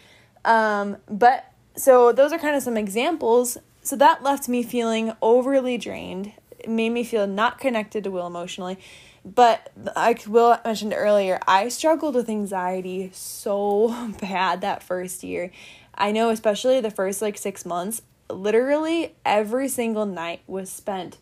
Um, 0.45 0.97
but 1.09 1.51
so 1.75 2.11
those 2.11 2.33
are 2.33 2.39
kind 2.39 2.55
of 2.55 2.63
some 2.63 2.77
examples. 2.77 3.57
So 3.81 3.95
that 3.97 4.23
left 4.23 4.49
me 4.49 4.63
feeling 4.63 5.13
overly 5.21 5.77
drained. 5.77 6.33
It 6.59 6.69
made 6.69 6.89
me 6.89 7.03
feel 7.03 7.27
not 7.27 7.59
connected 7.59 8.03
to 8.03 8.11
Will 8.11 8.27
emotionally. 8.27 8.79
But 9.35 9.71
like 9.95 10.23
Will 10.25 10.57
mentioned 10.63 10.93
earlier, 10.95 11.39
I 11.45 11.67
struggled 11.67 12.15
with 12.15 12.29
anxiety 12.29 13.09
so 13.13 14.13
bad 14.21 14.61
that 14.61 14.81
first 14.81 15.23
year. 15.23 15.51
I 15.93 16.11
know, 16.11 16.29
especially 16.29 16.79
the 16.79 16.91
first 16.91 17.21
like 17.21 17.37
six 17.37 17.65
months, 17.65 18.01
literally 18.29 19.15
every 19.25 19.67
single 19.67 20.05
night 20.05 20.41
was 20.47 20.69
spent 20.69 21.17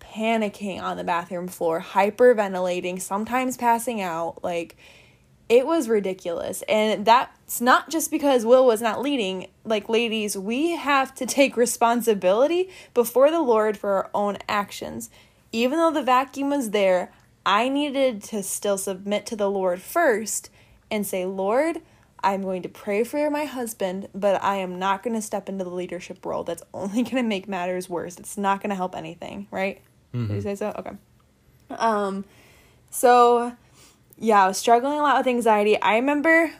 panicking 0.00 0.80
on 0.82 0.96
the 0.96 1.04
bathroom 1.04 1.46
floor, 1.46 1.80
hyperventilating, 1.80 3.00
sometimes 3.00 3.56
passing 3.56 4.00
out. 4.00 4.42
Like, 4.42 4.76
it 5.48 5.66
was 5.66 5.88
ridiculous. 5.88 6.62
And 6.68 7.04
that's 7.04 7.60
not 7.60 7.90
just 7.90 8.10
because 8.10 8.44
Will 8.44 8.66
was 8.66 8.82
not 8.82 9.02
leading. 9.02 9.46
Like, 9.64 9.88
ladies, 9.88 10.36
we 10.36 10.70
have 10.72 11.14
to 11.16 11.26
take 11.26 11.56
responsibility 11.56 12.70
before 12.92 13.30
the 13.30 13.40
Lord 13.40 13.76
for 13.76 13.90
our 13.92 14.10
own 14.14 14.38
actions. 14.48 15.10
Even 15.52 15.78
though 15.78 15.92
the 15.92 16.02
vacuum 16.02 16.50
was 16.50 16.70
there, 16.70 17.12
I 17.46 17.68
needed 17.68 18.22
to 18.24 18.42
still 18.42 18.76
submit 18.76 19.24
to 19.26 19.36
the 19.36 19.48
Lord 19.48 19.80
first 19.80 20.50
and 20.90 21.06
say, 21.06 21.24
Lord, 21.24 21.80
I'm 22.22 22.42
going 22.42 22.62
to 22.62 22.68
pray 22.68 23.04
for 23.04 23.30
my 23.30 23.44
husband, 23.44 24.08
but 24.12 24.42
I 24.42 24.56
am 24.56 24.80
not 24.80 25.04
going 25.04 25.14
to 25.14 25.22
step 25.22 25.48
into 25.48 25.62
the 25.62 25.70
leadership 25.70 26.26
role. 26.26 26.42
That's 26.42 26.64
only 26.74 27.04
going 27.04 27.16
to 27.16 27.22
make 27.22 27.48
matters 27.48 27.88
worse. 27.88 28.18
It's 28.18 28.36
not 28.36 28.60
going 28.60 28.70
to 28.70 28.76
help 28.76 28.96
anything, 28.96 29.46
right? 29.52 29.80
Did 30.26 30.34
you 30.34 30.40
say 30.40 30.56
so? 30.56 30.74
Okay. 30.76 30.90
Um, 31.70 32.24
so 32.90 33.52
yeah, 34.18 34.44
I 34.44 34.48
was 34.48 34.58
struggling 34.58 34.98
a 34.98 35.02
lot 35.02 35.18
with 35.18 35.26
anxiety. 35.28 35.80
I 35.80 35.96
remember 35.96 36.52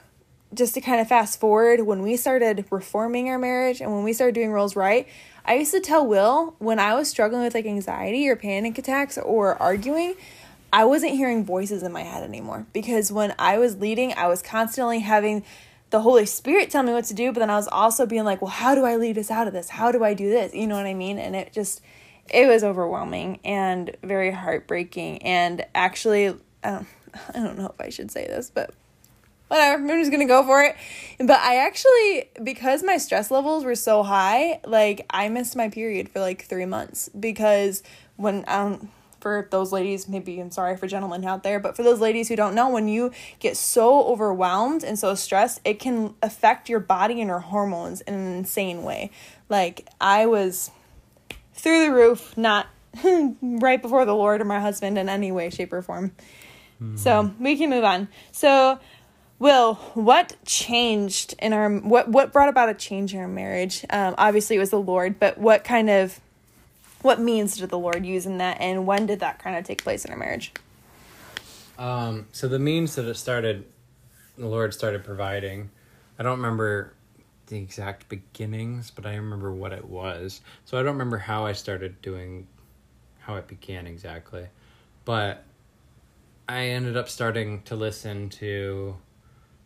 just 0.55 0.75
to 0.75 0.81
kind 0.81 1.01
of 1.01 1.09
fast 1.09 1.41
forward, 1.41 1.81
when 1.81 2.03
we 2.03 2.17
started 2.17 2.65
reforming 2.71 3.29
our 3.29 3.39
marriage 3.39 3.81
and 3.81 3.93
when 3.93 4.05
we 4.05 4.13
started 4.13 4.35
doing 4.35 4.53
roles 4.53 4.77
right, 4.77 5.09
I 5.45 5.55
used 5.55 5.73
to 5.73 5.81
tell 5.81 6.07
Will 6.07 6.55
when 6.59 6.79
I 6.79 6.95
was 6.95 7.09
struggling 7.09 7.43
with 7.43 7.55
like 7.55 7.67
anxiety 7.67 8.29
or 8.29 8.37
panic 8.37 8.79
attacks 8.79 9.19
or 9.19 9.61
arguing, 9.61 10.15
I 10.73 10.85
wasn't 10.85 11.13
hearing 11.13 11.45
voices 11.45 11.83
in 11.83 11.93
my 11.93 12.03
head 12.03 12.23
anymore 12.23 12.67
because 12.73 13.13
when 13.13 13.35
I 13.39 13.59
was 13.59 13.77
leading, 13.77 14.13
I 14.15 14.27
was 14.29 14.43
constantly 14.43 15.01
having 15.01 15.45
the 15.91 16.01
Holy 16.01 16.27
Spirit 16.27 16.71
tell 16.71 16.83
me 16.83 16.93
what 16.93 17.05
to 17.05 17.15
do, 17.15 17.33
but 17.33 17.41
then 17.41 17.51
I 17.51 17.57
was 17.57 17.69
also 17.69 18.07
being 18.07 18.25
like, 18.25 18.43
well, 18.43 18.51
how 18.51 18.75
do 18.75 18.85
I 18.85 18.97
lead 18.97 19.17
us 19.19 19.31
out 19.31 19.47
of 19.47 19.53
this? 19.53 19.71
How 19.71 19.93
do 19.93 20.03
I 20.03 20.15
do 20.15 20.29
this? 20.29 20.53
You 20.53 20.67
know 20.67 20.75
what 20.75 20.87
I 20.87 20.95
mean? 20.95 21.19
And 21.19 21.37
it 21.37 21.53
just, 21.53 21.81
it 22.29 22.49
was 22.49 22.65
overwhelming 22.65 23.39
and 23.45 23.97
very 24.03 24.33
heartbreaking. 24.33 25.23
And 25.23 25.65
actually, 25.75 26.29
I 26.65 26.69
um, 26.69 26.87
don't, 27.13 27.37
I 27.37 27.47
don't 27.47 27.59
know 27.59 27.67
if 27.67 27.81
I 27.81 27.89
should 27.89 28.11
say 28.11 28.27
this, 28.27 28.51
but 28.53 28.75
whatever, 29.49 29.83
I'm 29.83 30.01
just 30.01 30.11
gonna 30.11 30.27
go 30.27 30.45
for 30.45 30.63
it. 30.65 30.77
But 31.19 31.41
I 31.41 31.57
actually, 31.57 32.31
because 32.43 32.83
my 32.83 32.99
stress 32.99 33.31
levels 33.31 33.65
were 33.65 33.77
so 33.77 34.03
high, 34.03 34.61
like 34.67 35.07
I 35.11 35.29
missed 35.29 35.57
my 35.57 35.69
period 35.69 36.09
for 36.09 36.21
like 36.21 36.45
three 36.45 36.67
months 36.67 37.09
because 37.19 37.83
when 38.17 38.45
don't 38.49 38.91
for 39.21 39.49
those 39.51 39.73
ladies, 39.73 40.09
maybe 40.09 40.39
I'm 40.41 40.51
sorry 40.51 40.77
for 40.77 40.87
gentlemen 40.87 41.25
out 41.25 41.43
there, 41.43 41.59
but 41.59 41.77
for 41.77 41.83
those 41.83 42.01
ladies 42.01 42.29
who 42.29 42.37
don't 42.37 42.55
know, 42.55 42.69
when 42.71 42.89
you 42.89 43.13
get 43.39 43.57
so 43.57 44.05
overwhelmed 44.05 44.85
and 44.85 44.99
so 44.99 45.15
stressed, 45.15 45.61
it 45.65 45.79
can 45.79 46.15
affect 46.23 46.69
your 46.69 46.81
body 46.81 47.21
and 47.21 47.29
your 47.29 47.41
hormones 47.41 48.01
in 48.03 48.15
an 48.15 48.37
insane 48.37 48.83
way. 48.83 49.11
Like 49.49 49.89
I 50.01 50.27
was 50.27 50.71
through 51.55 51.87
the 51.87 51.93
roof, 51.93 52.37
not 52.37 52.67
right 53.43 53.81
before 53.81 54.05
the 54.05 54.15
Lord 54.15 54.41
or 54.41 54.45
my 54.45 54.61
husband 54.61 54.99
in 54.99 55.09
any 55.09 55.33
way, 55.33 55.51
shape, 55.51 55.73
or 55.73 55.83
form. 55.83 56.13
Mm-hmm. 56.81 56.97
So 56.97 57.33
we 57.41 57.57
can 57.57 57.71
move 57.71 57.85
on. 57.85 58.09
So, 58.33 58.79
Will, 59.39 59.75
what 59.95 60.37
changed 60.45 61.35
in 61.39 61.53
our 61.53 61.71
what 61.71 62.09
what 62.09 62.33
brought 62.33 62.49
about 62.49 62.69
a 62.69 62.75
change 62.75 63.13
in 63.13 63.21
our 63.21 63.29
marriage? 63.29 63.85
Um, 63.91 64.15
obviously, 64.17 64.57
it 64.57 64.61
was 64.61 64.71
the 64.71 64.81
Lord, 64.81 65.19
but 65.19 65.39
what 65.39 65.65
kind 65.65 65.91
of 65.91 66.21
what 67.07 67.21
means 67.21 67.57
did 67.57 67.71
the 67.71 67.79
Lord 67.79 68.05
use 68.05 68.27
in 68.27 68.39
that, 68.39 68.61
and 68.61 68.85
when 68.85 69.07
did 69.07 69.21
that 69.21 69.39
kind 69.39 69.57
of 69.57 69.65
take 69.65 69.83
place 69.83 70.05
in 70.05 70.11
our 70.11 70.19
marriage? 70.19 70.53
Um, 71.79 72.27
so 72.33 72.49
the 72.49 72.59
means 72.59 72.97
that 72.97 73.05
it 73.07 73.15
started, 73.15 73.65
the 74.37 74.49
Lord 74.49 74.75
started 74.75 75.05
providing. 75.05 75.71
I 76.19 76.25
don't 76.25 76.39
remember 76.39 76.95
the 77.47 77.59
exact 77.59 78.09
beginnings, 78.09 78.91
but 78.91 79.07
I 79.07 79.15
remember 79.15 79.53
what 79.53 79.73
it 79.73 79.85
was. 79.85 80.41
So 80.65 80.79
I 80.79 80.83
don't 80.83 80.95
remember 80.95 81.19
how 81.19 81.47
I 81.47 81.53
started 81.53 82.03
doing, 82.03 82.49
how 83.21 83.37
it 83.37 83.47
began 83.47 83.87
exactly, 83.87 84.49
but 85.05 85.45
I 86.49 86.67
ended 86.67 86.97
up 86.97 87.09
starting 87.09 87.63
to 87.63 87.77
listen 87.77 88.31
to, 88.31 88.97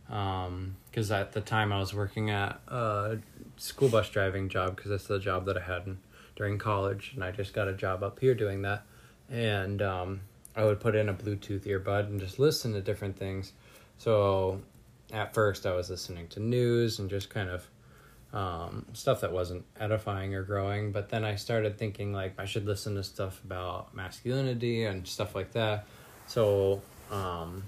because 0.07 1.11
um, 1.11 1.17
at 1.17 1.33
the 1.33 1.41
time 1.41 1.73
I 1.73 1.79
was 1.79 1.95
working 1.95 2.29
at 2.31 2.61
a 2.69 3.19
school 3.57 3.89
bus 3.89 4.11
driving 4.11 4.51
job 4.51 4.77
because 4.77 4.91
that's 4.91 5.07
the 5.07 5.19
job 5.19 5.47
that 5.47 5.57
I 5.57 5.63
had. 5.63 5.97
During 6.41 6.57
college, 6.57 7.13
and 7.15 7.23
I 7.23 7.33
just 7.33 7.53
got 7.53 7.69
a 7.69 7.75
job 7.75 8.03
up 8.03 8.19
here 8.19 8.35
doing 8.35 8.63
that. 8.63 8.85
And 9.29 9.83
um, 9.83 10.21
I 10.57 10.65
would 10.65 10.81
put 10.81 10.97
in 10.97 11.11
a 11.11 11.13
Bluetooth 11.13 11.67
earbud 11.67 12.07
and 12.07 12.19
just 12.19 12.39
listen 12.39 12.73
to 12.73 12.81
different 12.81 13.19
things. 13.19 13.53
So 13.99 14.63
at 15.13 15.35
first, 15.35 15.67
I 15.67 15.75
was 15.75 15.91
listening 15.91 16.29
to 16.29 16.41
news 16.41 16.99
and 16.99 17.11
just 17.11 17.29
kind 17.29 17.51
of 17.51 17.69
um, 18.33 18.87
stuff 18.95 19.21
that 19.21 19.31
wasn't 19.31 19.67
edifying 19.79 20.35
or 20.35 20.43
growing. 20.43 20.93
But 20.93 21.11
then 21.11 21.27
I 21.27 21.35
started 21.35 21.77
thinking 21.77 22.15
like 22.15 22.33
I 22.39 22.47
should 22.47 22.65
listen 22.65 22.95
to 22.95 23.05
stuff 23.05 23.39
about 23.45 23.95
masculinity 23.95 24.85
and 24.85 25.07
stuff 25.07 25.35
like 25.35 25.53
that. 25.53 25.85
So 26.27 26.81
um, 27.11 27.65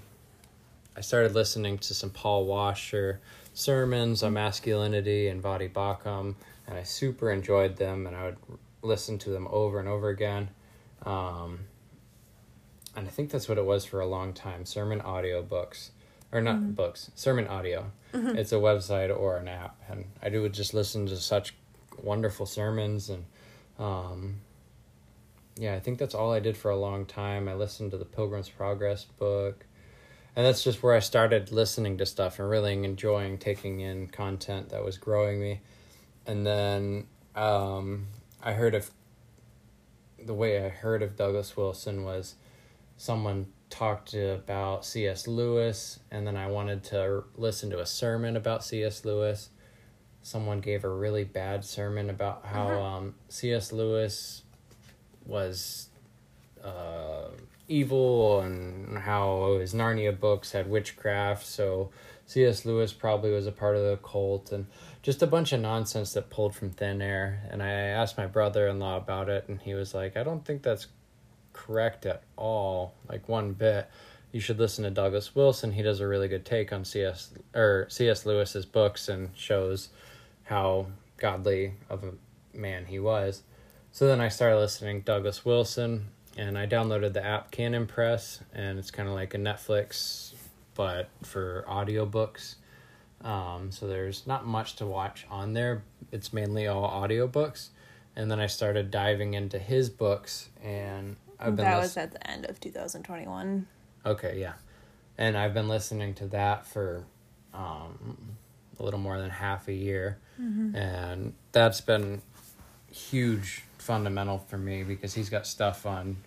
I 0.97 1.01
started 1.01 1.35
listening 1.35 1.77
to 1.77 1.93
some 1.93 2.09
Paul 2.09 2.45
Washer 2.45 3.21
sermons 3.53 4.23
on 4.23 4.33
masculinity 4.33 5.27
and 5.27 5.43
Voddie 5.43 5.71
Baucham, 5.71 6.33
and 6.65 6.75
I 6.75 6.81
super 6.81 7.29
enjoyed 7.31 7.77
them. 7.77 8.07
And 8.07 8.15
I 8.15 8.25
would 8.25 8.37
listened 8.83 9.21
to 9.21 9.29
them 9.29 9.47
over 9.49 9.79
and 9.79 9.87
over 9.87 10.09
again. 10.09 10.49
Um, 11.05 11.61
and 12.95 13.07
I 13.07 13.09
think 13.09 13.31
that's 13.31 13.49
what 13.49 13.57
it 13.57 13.65
was 13.65 13.85
for 13.85 13.99
a 13.99 14.05
long 14.05 14.33
time 14.33 14.65
sermon 14.65 15.01
audio 15.01 15.41
books, 15.41 15.91
or 16.31 16.41
not 16.41 16.57
mm-hmm. 16.57 16.71
books, 16.71 17.11
sermon 17.15 17.47
audio. 17.47 17.91
Mm-hmm. 18.13 18.37
It's 18.37 18.51
a 18.51 18.55
website 18.55 19.15
or 19.15 19.37
an 19.37 19.47
app. 19.47 19.75
And 19.89 20.05
I 20.21 20.29
do 20.29 20.47
just 20.49 20.73
listen 20.73 21.07
to 21.07 21.17
such 21.17 21.55
wonderful 22.01 22.45
sermons. 22.45 23.09
And 23.09 23.25
um, 23.79 24.35
yeah, 25.57 25.73
I 25.73 25.79
think 25.79 25.97
that's 25.97 26.13
all 26.13 26.31
I 26.31 26.39
did 26.39 26.55
for 26.55 26.69
a 26.69 26.77
long 26.77 27.05
time. 27.05 27.47
I 27.47 27.55
listened 27.55 27.91
to 27.91 27.97
the 27.97 28.05
Pilgrim's 28.05 28.49
Progress 28.49 29.05
book. 29.05 29.65
And 30.35 30.45
that's 30.45 30.63
just 30.63 30.81
where 30.81 30.95
I 30.95 30.99
started 30.99 31.51
listening 31.51 31.99
to 31.99 32.05
stuff 32.07 32.39
and 32.39 32.49
really 32.49 32.73
enjoying 32.83 33.37
taking 33.37 33.81
in 33.81 34.07
content 34.07 34.69
that 34.69 34.83
was 34.83 34.97
growing 34.97 35.39
me. 35.39 35.61
And 36.25 36.45
then 36.45 37.05
um, 37.35 38.07
I 38.43 38.53
heard 38.53 38.75
of 38.75 38.91
the 40.23 40.33
way 40.33 40.65
I 40.65 40.69
heard 40.69 41.01
of 41.01 41.15
Douglas 41.15 41.55
Wilson 41.55 42.03
was 42.03 42.35
someone 42.97 43.47
talked 43.69 44.13
about 44.13 44.85
C.S. 44.85 45.27
Lewis, 45.27 45.99
and 46.11 46.27
then 46.27 46.35
I 46.35 46.47
wanted 46.47 46.83
to 46.85 47.23
listen 47.35 47.69
to 47.71 47.79
a 47.79 47.85
sermon 47.85 48.35
about 48.35 48.63
C.S. 48.63 49.05
Lewis. 49.05 49.49
Someone 50.21 50.59
gave 50.59 50.83
a 50.83 50.89
really 50.89 51.23
bad 51.23 51.65
sermon 51.65 52.09
about 52.09 52.45
how 52.45 52.67
uh-huh. 52.67 52.81
um, 52.81 53.15
C.S. 53.29 53.71
Lewis 53.71 54.43
was 55.25 55.87
uh, 56.63 57.29
evil 57.67 58.41
and 58.41 58.97
how 58.97 59.57
his 59.59 59.73
Narnia 59.73 60.17
books 60.17 60.51
had 60.51 60.69
witchcraft. 60.69 61.45
So 61.45 61.91
C.S. 62.25 62.65
Lewis 62.65 62.93
probably 62.93 63.31
was 63.31 63.47
a 63.47 63.51
part 63.51 63.75
of 63.75 63.83
the 63.83 63.97
cult, 63.97 64.51
and 64.51 64.67
just 65.01 65.21
a 65.21 65.27
bunch 65.27 65.51
of 65.51 65.61
nonsense 65.61 66.13
that 66.13 66.29
pulled 66.29 66.55
from 66.55 66.69
thin 66.69 67.01
air. 67.01 67.43
And 67.49 67.61
I 67.61 67.71
asked 67.71 68.17
my 68.17 68.27
brother 68.27 68.67
in 68.67 68.79
law 68.79 68.97
about 68.97 69.29
it, 69.29 69.45
and 69.47 69.61
he 69.61 69.73
was 69.73 69.93
like, 69.93 70.15
I 70.17 70.23
don't 70.23 70.45
think 70.45 70.63
that's 70.63 70.87
correct 71.51 72.05
at 72.05 72.23
all, 72.35 72.93
like 73.07 73.27
one 73.29 73.53
bit. 73.53 73.89
You 74.31 74.39
should 74.39 74.57
listen 74.57 74.83
to 74.83 74.89
Douglas 74.89 75.35
Wilson. 75.35 75.73
He 75.73 75.83
does 75.83 75.99
a 75.99 76.07
really 76.07 76.27
good 76.27 76.45
take 76.45 76.73
on 76.73 76.85
C.S. 76.85 77.31
or 77.53 77.87
C.S. 77.89 78.25
Lewis's 78.25 78.65
books 78.65 79.07
and 79.07 79.29
shows 79.35 79.89
how 80.45 80.87
godly 81.17 81.73
of 81.89 82.03
a 82.03 82.57
man 82.57 82.85
he 82.85 82.99
was. 82.99 83.43
So 83.91 84.07
then 84.07 84.19
I 84.19 84.29
started 84.29 84.57
listening 84.57 85.01
to 85.01 85.05
Douglas 85.05 85.45
Wilson, 85.45 86.07
and 86.35 86.57
I 86.57 86.65
downloaded 86.65 87.13
the 87.13 87.23
app 87.23 87.51
Canon 87.51 87.85
Press, 87.85 88.41
and 88.53 88.79
it's 88.79 88.89
kind 88.89 89.07
of 89.07 89.13
like 89.13 89.35
a 89.35 89.37
Netflix, 89.37 90.32
but 90.75 91.09
for 91.23 91.65
audiobooks 91.67 92.55
um, 93.23 93.71
so 93.71 93.87
there's 93.87 94.27
not 94.27 94.45
much 94.45 94.75
to 94.77 94.85
watch 94.85 95.25
on 95.29 95.53
there. 95.53 95.83
It's 96.11 96.33
mainly 96.33 96.67
all 96.67 96.89
audiobooks. 96.89 97.69
And 98.15 98.29
then 98.29 98.39
I 98.39 98.47
started 98.47 98.91
diving 98.91 99.33
into 99.33 99.57
his 99.57 99.89
books 99.89 100.49
and 100.61 101.15
I've 101.39 101.55
been 101.55 101.65
That 101.65 101.79
was 101.79 101.97
at 101.97 102.11
the 102.11 102.29
end 102.29 102.45
of 102.45 102.59
2021. 102.59 103.65
Okay, 104.05 104.39
yeah. 104.39 104.53
And 105.17 105.37
I've 105.37 105.53
been 105.53 105.67
listening 105.67 106.13
to 106.15 106.27
that 106.27 106.65
for 106.65 107.05
um, 107.53 108.35
a 108.79 108.83
little 108.83 108.99
more 108.99 109.19
than 109.19 109.29
half 109.29 109.67
a 109.67 109.73
year. 109.73 110.19
Mm-hmm. 110.39 110.75
And 110.75 111.33
that's 111.53 111.81
been 111.81 112.21
huge 112.91 113.63
fundamental 113.77 114.37
for 114.37 114.57
me 114.57 114.83
because 114.83 115.13
he's 115.13 115.29
got 115.29 115.47
stuff 115.47 115.85
on 115.85 116.17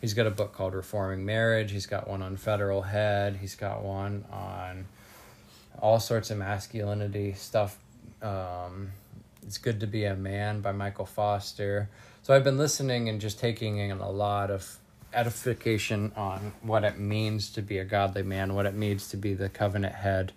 he's 0.00 0.14
got 0.14 0.26
a 0.26 0.30
book 0.30 0.52
called 0.52 0.74
Reforming 0.74 1.24
Marriage, 1.24 1.70
he's 1.70 1.86
got 1.86 2.08
one 2.08 2.22
on 2.22 2.36
federal 2.36 2.82
head, 2.82 3.36
he's 3.36 3.54
got 3.54 3.82
one 3.82 4.24
on 4.32 4.86
all 5.80 6.00
sorts 6.00 6.30
of 6.30 6.38
masculinity 6.38 7.32
stuff. 7.34 7.78
Um, 8.22 8.92
it's 9.42 9.58
Good 9.58 9.80
to 9.80 9.86
Be 9.86 10.04
a 10.04 10.14
Man 10.14 10.60
by 10.60 10.72
Michael 10.72 11.06
Foster. 11.06 11.88
So 12.22 12.34
I've 12.34 12.44
been 12.44 12.58
listening 12.58 13.08
and 13.08 13.20
just 13.20 13.38
taking 13.38 13.78
in 13.78 13.98
a 13.98 14.10
lot 14.10 14.50
of 14.50 14.78
edification 15.12 16.12
on 16.16 16.52
what 16.62 16.84
it 16.84 16.98
means 16.98 17.50
to 17.50 17.62
be 17.62 17.78
a 17.78 17.84
godly 17.84 18.22
man, 18.22 18.54
what 18.54 18.66
it 18.66 18.74
means 18.74 19.08
to 19.08 19.16
be 19.16 19.34
the 19.34 19.48
covenant 19.48 19.94
head 19.94 20.32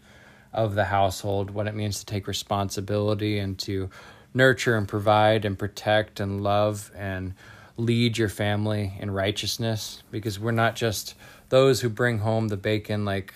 of 0.52 0.76
the 0.76 0.86
household, 0.86 1.52
what 1.52 1.68
it 1.68 1.76
means 1.76 2.00
to 2.00 2.06
take 2.06 2.28
responsibility 2.28 3.38
and 3.40 3.60
to 3.60 3.90
nurture 4.34 4.76
and 4.76 4.88
provide 4.88 5.46
and 5.46 5.60
protect 5.60 6.20
and 6.20 6.42
love 6.42 6.92
and 6.96 7.34
lead 7.78 8.18
your 8.18 8.30
family 8.30 8.94
in 9.00 9.12
righteousness 9.12 10.04
because 10.12 10.40
we're 10.40 10.52
not 10.52 10.76
just 10.76 11.16
those 11.50 11.82
who 11.82 11.90
bring 11.90 12.20
home 12.20 12.48
the 12.48 12.58
bacon 12.58 13.06
like 13.06 13.34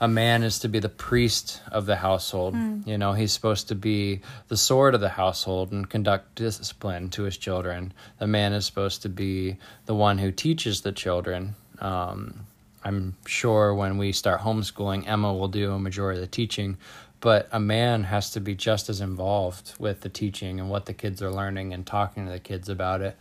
a 0.00 0.08
man 0.08 0.42
is 0.42 0.60
to 0.60 0.68
be 0.68 0.78
the 0.78 0.88
priest 0.88 1.60
of 1.72 1.86
the 1.86 1.96
household. 1.96 2.54
Mm. 2.54 2.86
You 2.86 2.98
know, 2.98 3.14
he's 3.14 3.32
supposed 3.32 3.68
to 3.68 3.74
be 3.74 4.20
the 4.46 4.56
sword 4.56 4.94
of 4.94 5.00
the 5.00 5.08
household 5.08 5.72
and 5.72 5.88
conduct 5.88 6.36
discipline 6.36 7.10
to 7.10 7.24
his 7.24 7.36
children. 7.36 7.92
The 8.18 8.28
man 8.28 8.52
is 8.52 8.64
supposed 8.64 9.02
to 9.02 9.08
be 9.08 9.56
the 9.86 9.94
one 9.94 10.18
who 10.18 10.30
teaches 10.30 10.82
the 10.82 10.92
children. 10.92 11.56
Um, 11.80 12.46
I'm 12.84 13.16
sure 13.26 13.74
when 13.74 13.98
we 13.98 14.12
start 14.12 14.42
homeschooling, 14.42 15.08
Emma 15.08 15.34
will 15.34 15.48
do 15.48 15.72
a 15.72 15.78
majority 15.80 16.20
of 16.20 16.24
the 16.24 16.30
teaching, 16.30 16.76
but 17.20 17.48
a 17.50 17.58
man 17.58 18.04
has 18.04 18.30
to 18.30 18.40
be 18.40 18.54
just 18.54 18.88
as 18.88 19.00
involved 19.00 19.74
with 19.80 20.02
the 20.02 20.08
teaching 20.08 20.60
and 20.60 20.70
what 20.70 20.86
the 20.86 20.94
kids 20.94 21.20
are 21.20 21.32
learning 21.32 21.74
and 21.74 21.84
talking 21.84 22.26
to 22.26 22.32
the 22.32 22.38
kids 22.38 22.68
about 22.68 23.00
it. 23.00 23.16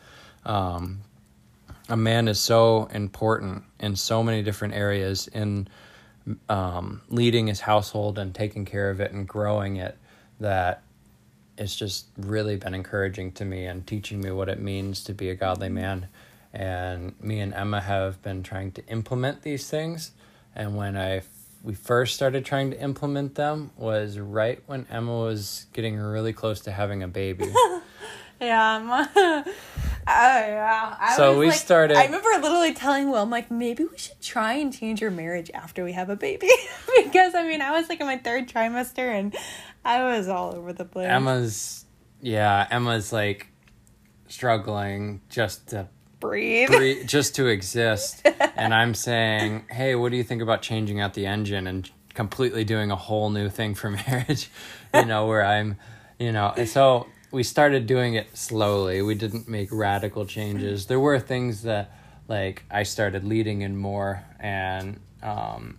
Um, 0.48 1.02
a 1.90 1.98
man 1.98 2.28
is 2.28 2.40
so 2.40 2.86
important 2.92 3.64
in 3.80 3.96
so 3.96 4.24
many 4.24 4.42
different 4.42 4.74
areas 4.74 5.28
in 5.28 5.68
um, 6.50 7.02
leading 7.10 7.48
his 7.48 7.60
household 7.60 8.18
and 8.18 8.34
taking 8.34 8.66
care 8.66 8.90
of 8.90 9.00
it 9.00 9.12
and 9.12 9.28
growing 9.28 9.78
it 9.78 9.98
that 10.40 10.84
it's 11.58 11.76
just 11.76 12.08
really 12.18 12.56
been 12.56 12.74
encouraging 12.74 13.32
to 13.34 13.46
me 13.46 13.66
and 13.66 13.86
teaching 13.86 14.22
me 14.22 14.32
what 14.32 14.50
it 14.50 14.60
means 14.60 15.04
to 15.06 15.14
be 15.14 15.30
a 15.30 15.36
godly 15.36 15.70
man. 15.70 16.08
And 16.54 17.16
me 17.22 17.40
and 17.40 17.54
Emma 17.54 17.82
have 17.82 18.22
been 18.22 18.44
trying 18.44 18.72
to 18.74 18.86
implement 18.88 19.42
these 19.42 19.70
things. 19.70 20.12
And 20.56 20.76
when 20.76 20.98
I 20.98 21.22
we 21.64 21.74
first 21.74 22.16
started 22.16 22.46
trying 22.46 22.72
to 22.72 22.80
implement 22.80 23.36
them 23.36 23.72
was 23.76 24.20
right 24.20 24.62
when 24.68 24.86
Emma 24.90 25.20
was 25.20 25.66
getting 25.74 25.98
really 25.98 26.32
close 26.32 26.62
to 26.62 26.72
having 26.72 27.04
a 27.04 27.08
baby. 27.08 27.52
Yeah. 28.40 28.80
My, 28.86 29.08
oh, 29.16 29.44
yeah. 30.06 30.96
I 31.00 31.16
So 31.18 31.38
we 31.40 31.48
like- 31.48 31.56
started- 31.56 31.98
I 31.98 32.06
remember 32.06 32.30
literally 32.42 32.74
telling 32.74 33.10
Will, 33.10 33.22
I'm 33.22 33.30
like, 33.30 33.50
maybe 33.52 33.84
we 33.84 33.98
should 33.98 34.22
try 34.22 34.54
and 34.54 34.72
change 34.74 35.02
your 35.02 35.12
marriage 35.12 35.50
after 35.54 35.84
we 35.84 35.94
have 35.94 36.10
a 36.10 36.16
baby. 36.16 36.50
because, 37.04 37.36
I 37.36 37.44
mean, 37.48 37.62
I 37.62 37.72
was 37.72 37.90
like 37.90 38.00
in 38.00 38.08
my 38.08 38.18
third 38.18 38.48
trimester 38.48 39.08
and 39.10 39.36
I 39.86 40.04
was 40.04 40.28
all 40.28 40.54
over 40.56 40.74
the 40.74 40.86
place. 40.86 41.08
Emma's 41.10 41.86
yeah, 42.22 42.68
Emma's 42.72 43.14
like 43.14 43.48
struggling 44.28 45.22
just 45.30 45.70
to 45.70 45.88
Breathe. 46.20 46.68
breathe, 46.70 47.08
just 47.08 47.36
to 47.36 47.48
exist. 47.48 48.28
And 48.58 48.74
I'm 48.74 48.96
saying, 48.96 49.66
hey, 49.70 49.94
what 49.94 50.10
do 50.10 50.18
you 50.18 50.24
think 50.24 50.42
about 50.42 50.64
changing 50.64 51.00
out 51.00 51.14
the 51.14 51.28
engine 51.28 51.68
and 51.68 51.88
completely 52.16 52.64
doing 52.64 52.90
a 52.90 52.96
whole 52.96 53.30
new 53.30 53.50
thing 53.50 53.76
for 53.76 53.92
marriage? 53.92 54.50
You 54.96 55.06
know, 55.06 55.28
where 55.28 55.46
I'm, 55.46 55.78
you 56.18 56.32
know, 56.32 56.52
and 56.58 56.68
so 56.68 57.06
we 57.32 57.44
started 57.44 57.88
doing 57.88 58.14
it 58.16 58.38
slowly. 58.38 59.02
We 59.02 59.16
didn't 59.16 59.48
make 59.48 59.70
radical 59.72 60.26
changes. 60.26 60.86
There 60.88 61.00
were 61.00 61.20
things 61.20 61.64
that, 61.64 61.92
like, 62.28 62.64
I 62.72 62.84
started 62.84 63.24
leading 63.24 63.62
in 63.62 63.78
more, 63.78 64.24
and 64.40 65.00
um, 65.22 65.78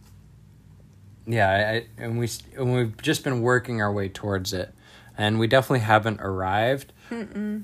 yeah, 1.27 1.81
I, 1.81 2.03
and 2.03 2.19
we 2.19 2.29
and 2.57 2.75
we've 2.75 2.97
just 3.03 3.25
been 3.25 3.41
working 3.43 3.81
our 3.81 3.93
way 3.93 4.09
towards 4.09 4.53
it, 4.53 4.75
and 5.17 5.39
we 5.39 5.47
definitely 5.47 5.81
haven't 5.81 6.21
arrived. 6.21 6.93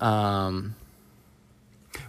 Um, 0.00 0.74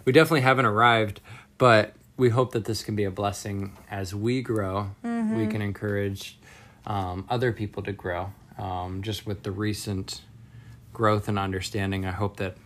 we 0.04 0.12
definitely 0.12 0.40
haven't 0.40 0.66
arrived, 0.66 1.20
but 1.58 1.94
we 2.16 2.30
hope 2.30 2.52
that 2.52 2.64
this 2.64 2.82
can 2.82 2.96
be 2.96 3.04
a 3.04 3.10
blessing 3.10 3.76
as 3.90 4.14
we 4.14 4.40
grow. 4.40 4.90
We 5.36 5.46
can 5.46 5.60
encourage 5.60 6.38
um, 6.86 7.26
other 7.28 7.52
people 7.52 7.82
to 7.82 7.92
grow. 7.92 8.32
Um, 8.58 9.02
just 9.02 9.26
with 9.26 9.42
the 9.42 9.50
recent 9.50 10.22
growth 10.96 11.28
and 11.28 11.38
understanding, 11.38 12.06
I 12.06 12.10
hope 12.10 12.38
that 12.38 12.56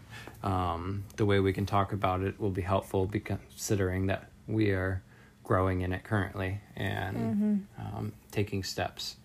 um, 0.45 1.03
the 1.17 1.27
way 1.27 1.41
we 1.41 1.53
can 1.53 1.67
talk 1.67 1.93
about 1.93 2.21
it 2.21 2.39
will 2.39 2.53
be 2.53 2.63
helpful, 2.63 3.05
be- 3.05 3.19
considering 3.19 4.07
that 4.07 4.31
we 4.47 4.71
are 4.71 5.03
growing 5.43 5.81
in 5.81 5.93
it 5.93 6.05
currently 6.05 6.61
and 6.77 7.67
um, 7.77 8.13
taking 8.31 8.63
steps. 8.63 9.17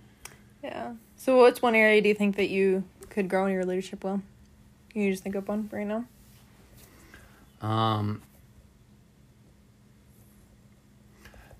Yeah. 0.63 0.93
So, 1.17 1.37
what's 1.37 1.61
one 1.61 1.75
area 1.75 2.01
do 2.01 2.09
you 2.09 2.15
think 2.15 2.35
that 2.37 2.49
you 2.49 2.83
could 3.11 3.29
grow 3.29 3.45
in 3.45 3.53
your 3.53 3.63
leadership 3.63 4.03
well? 4.03 4.23
Can 4.89 5.03
you 5.03 5.11
just 5.11 5.21
think 5.21 5.35
of 5.35 5.47
one 5.47 5.69
right 5.71 5.85
now? 5.85 6.05
Um, 7.61 8.23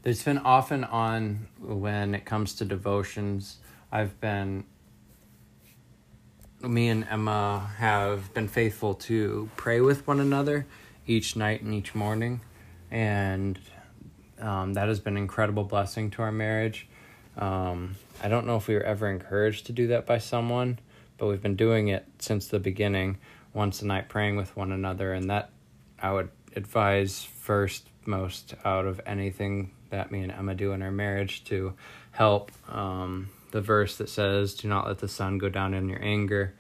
there's 0.02 0.24
been 0.24 0.40
often 0.40 0.84
on 0.84 1.46
when 1.62 2.16
it 2.16 2.26
comes 2.26 2.56
to 2.56 2.66
devotions. 2.66 3.58
I've 3.92 4.20
been, 4.20 4.64
me 6.62 6.90
and 6.90 7.06
Emma 7.10 7.72
have 7.78 8.34
been 8.34 8.48
faithful 8.48 8.94
to 8.94 9.50
pray 9.56 9.82
with 9.82 10.08
one 10.08 10.20
another 10.20 10.66
each 11.06 11.36
night 11.36 11.62
and 11.62 11.74
each 11.74 11.94
morning. 11.94 12.42
And 12.90 13.60
um, 14.40 14.74
that 14.74 14.88
has 14.88 15.00
been 15.00 15.18
an 15.18 15.24
incredible 15.24 15.64
blessing 15.64 16.12
to 16.12 16.22
our 16.22 16.32
marriage. 16.32 16.88
Um, 17.38 17.96
I 18.24 18.28
don't 18.28 18.48
know 18.48 18.56
if 18.56 18.68
we 18.68 18.76
were 18.76 18.84
ever 18.84 19.10
encouraged 19.10 19.66
to 19.68 19.74
do 19.74 19.88
that 19.88 20.06
by 20.06 20.18
someone, 20.18 20.80
but 21.18 21.28
we've 21.28 21.42
been 21.42 21.56
doing 21.56 21.90
it 21.90 22.06
since 22.20 22.48
the 22.48 22.60
beginning, 22.60 23.18
once 23.54 23.82
a 23.82 23.86
night 23.86 24.10
praying 24.10 24.38
with 24.38 24.56
one 24.56 24.72
another. 24.72 25.14
And 25.14 25.30
that 25.30 25.50
I 26.02 26.12
would 26.12 26.30
advise 26.56 27.24
first 27.24 27.90
most 28.06 28.54
out 28.64 28.86
of 28.86 29.02
anything 29.06 29.72
that 29.90 30.12
me 30.12 30.22
and 30.22 30.32
Emma 30.32 30.56
do 30.56 30.72
in 30.72 30.82
our 30.82 30.92
marriage 30.92 31.44
to 31.46 31.74
help 32.12 32.52
um, 32.70 33.30
the 33.56 33.62
verse 33.62 33.96
that 33.96 34.10
says, 34.10 34.54
Do 34.54 34.68
not 34.68 34.86
let 34.86 34.98
the 34.98 35.08
sun 35.08 35.38
go 35.38 35.48
down 35.48 35.74
in 35.74 35.88
your 35.88 36.04
anger. 36.04 36.54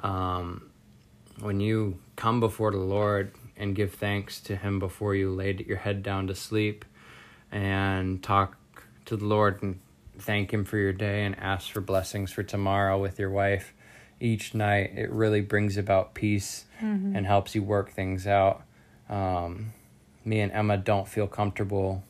Um, 0.00 0.72
when 1.38 1.60
you 1.60 2.00
come 2.16 2.40
before 2.40 2.72
the 2.72 2.78
Lord 2.78 3.30
and 3.56 3.76
give 3.76 3.94
thanks 3.94 4.40
to 4.40 4.56
Him 4.56 4.80
before 4.80 5.14
you 5.14 5.30
lay 5.30 5.52
your 5.64 5.76
head 5.76 6.02
down 6.02 6.26
to 6.26 6.34
sleep 6.34 6.84
and 7.52 8.20
talk 8.24 8.56
to 9.04 9.16
the 9.16 9.24
Lord 9.24 9.62
and 9.62 9.78
thank 10.18 10.52
Him 10.52 10.64
for 10.64 10.78
your 10.78 10.92
day 10.92 11.24
and 11.24 11.38
ask 11.38 11.70
for 11.70 11.80
blessings 11.80 12.32
for 12.32 12.42
tomorrow 12.42 13.00
with 13.00 13.20
your 13.20 13.30
wife 13.30 13.72
each 14.18 14.52
night, 14.52 14.92
it 14.96 15.12
really 15.12 15.42
brings 15.42 15.76
about 15.76 16.12
peace 16.12 16.64
and 17.14 17.24
helps 17.24 17.54
you 17.54 17.62
work 17.62 17.92
things 17.92 18.26
out. 18.26 18.64
Um, 19.08 19.72
me 20.24 20.40
and 20.40 20.50
Emma 20.50 20.76
don't 20.76 21.06
feel 21.06 21.28
comfortable 21.28 22.02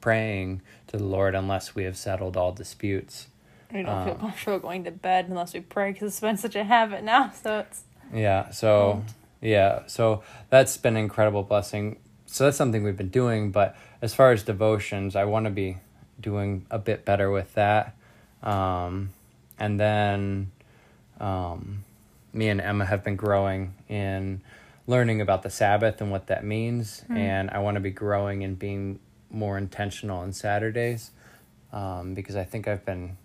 praying 0.00 0.62
to 0.88 0.96
the 0.96 1.04
Lord 1.04 1.36
unless 1.36 1.76
we 1.76 1.84
have 1.84 1.96
settled 1.96 2.36
all 2.36 2.50
disputes. 2.50 3.28
We 3.72 3.82
don't 3.82 4.04
feel 4.04 4.14
comfortable 4.14 4.58
going 4.60 4.84
to 4.84 4.90
bed 4.90 5.26
unless 5.28 5.54
we 5.54 5.60
pray 5.60 5.92
because 5.92 6.08
it's 6.08 6.20
been 6.20 6.36
such 6.36 6.56
a 6.56 6.64
habit 6.64 7.02
now. 7.04 7.32
So, 7.42 7.58
it's. 7.60 7.82
Yeah, 8.14 8.50
so 8.50 9.04
yeah, 9.40 9.86
so 9.86 10.22
that's 10.48 10.76
been 10.76 10.96
an 10.96 11.02
incredible 11.02 11.42
blessing. 11.42 11.98
So 12.26 12.44
that's 12.44 12.56
something 12.56 12.82
we've 12.82 12.96
been 12.96 13.08
doing, 13.08 13.50
but 13.50 13.76
as 14.00 14.14
far 14.14 14.32
as 14.32 14.42
devotions, 14.42 15.16
I 15.16 15.24
want 15.24 15.46
to 15.46 15.50
be 15.50 15.78
doing 16.20 16.66
a 16.70 16.78
bit 16.78 17.04
better 17.04 17.30
with 17.30 17.54
that. 17.54 17.96
Um, 18.42 19.10
and 19.58 19.78
then 19.78 20.50
um, 21.20 21.84
me 22.32 22.48
and 22.48 22.60
Emma 22.60 22.84
have 22.84 23.04
been 23.04 23.16
growing 23.16 23.74
in 23.88 24.40
learning 24.86 25.20
about 25.20 25.42
the 25.42 25.50
Sabbath 25.50 26.00
and 26.00 26.10
what 26.10 26.28
that 26.28 26.44
means, 26.44 27.04
and 27.08 27.50
I 27.50 27.58
want 27.58 27.74
to 27.74 27.80
be 27.80 27.90
growing 27.90 28.42
in 28.42 28.54
being 28.54 29.00
more 29.30 29.58
intentional 29.58 30.18
on 30.18 30.32
Saturdays 30.32 31.10
um, 31.72 32.14
because 32.14 32.36
I 32.36 32.44
think 32.44 32.68
I've 32.68 32.84
been 32.84 33.16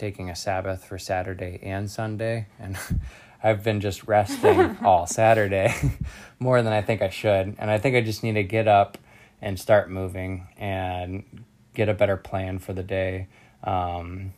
taking 0.00 0.30
a 0.30 0.34
Sabbath 0.34 0.84
for 0.84 0.98
Saturday 0.98 1.60
and 1.62 1.90
Sunday, 1.90 2.46
and 2.58 2.76
I've 3.42 3.62
been 3.62 3.80
just 3.80 4.08
resting 4.08 4.78
all 4.82 5.06
Saturday 5.06 5.74
more 6.40 6.62
than 6.62 6.72
I 6.72 6.80
think 6.80 7.02
I 7.02 7.10
should. 7.10 7.54
And 7.58 7.70
I 7.70 7.78
think 7.78 7.94
I 7.96 8.00
just 8.00 8.22
need 8.22 8.32
to 8.34 8.42
get 8.42 8.66
up 8.66 8.98
and 9.40 9.60
start 9.60 9.90
moving 9.90 10.48
and 10.56 11.44
get 11.74 11.88
a 11.88 11.94
better 11.94 12.16
plan 12.16 12.58
for 12.58 12.72
the 12.72 12.82
day. 12.82 13.28
Um, 13.62 14.32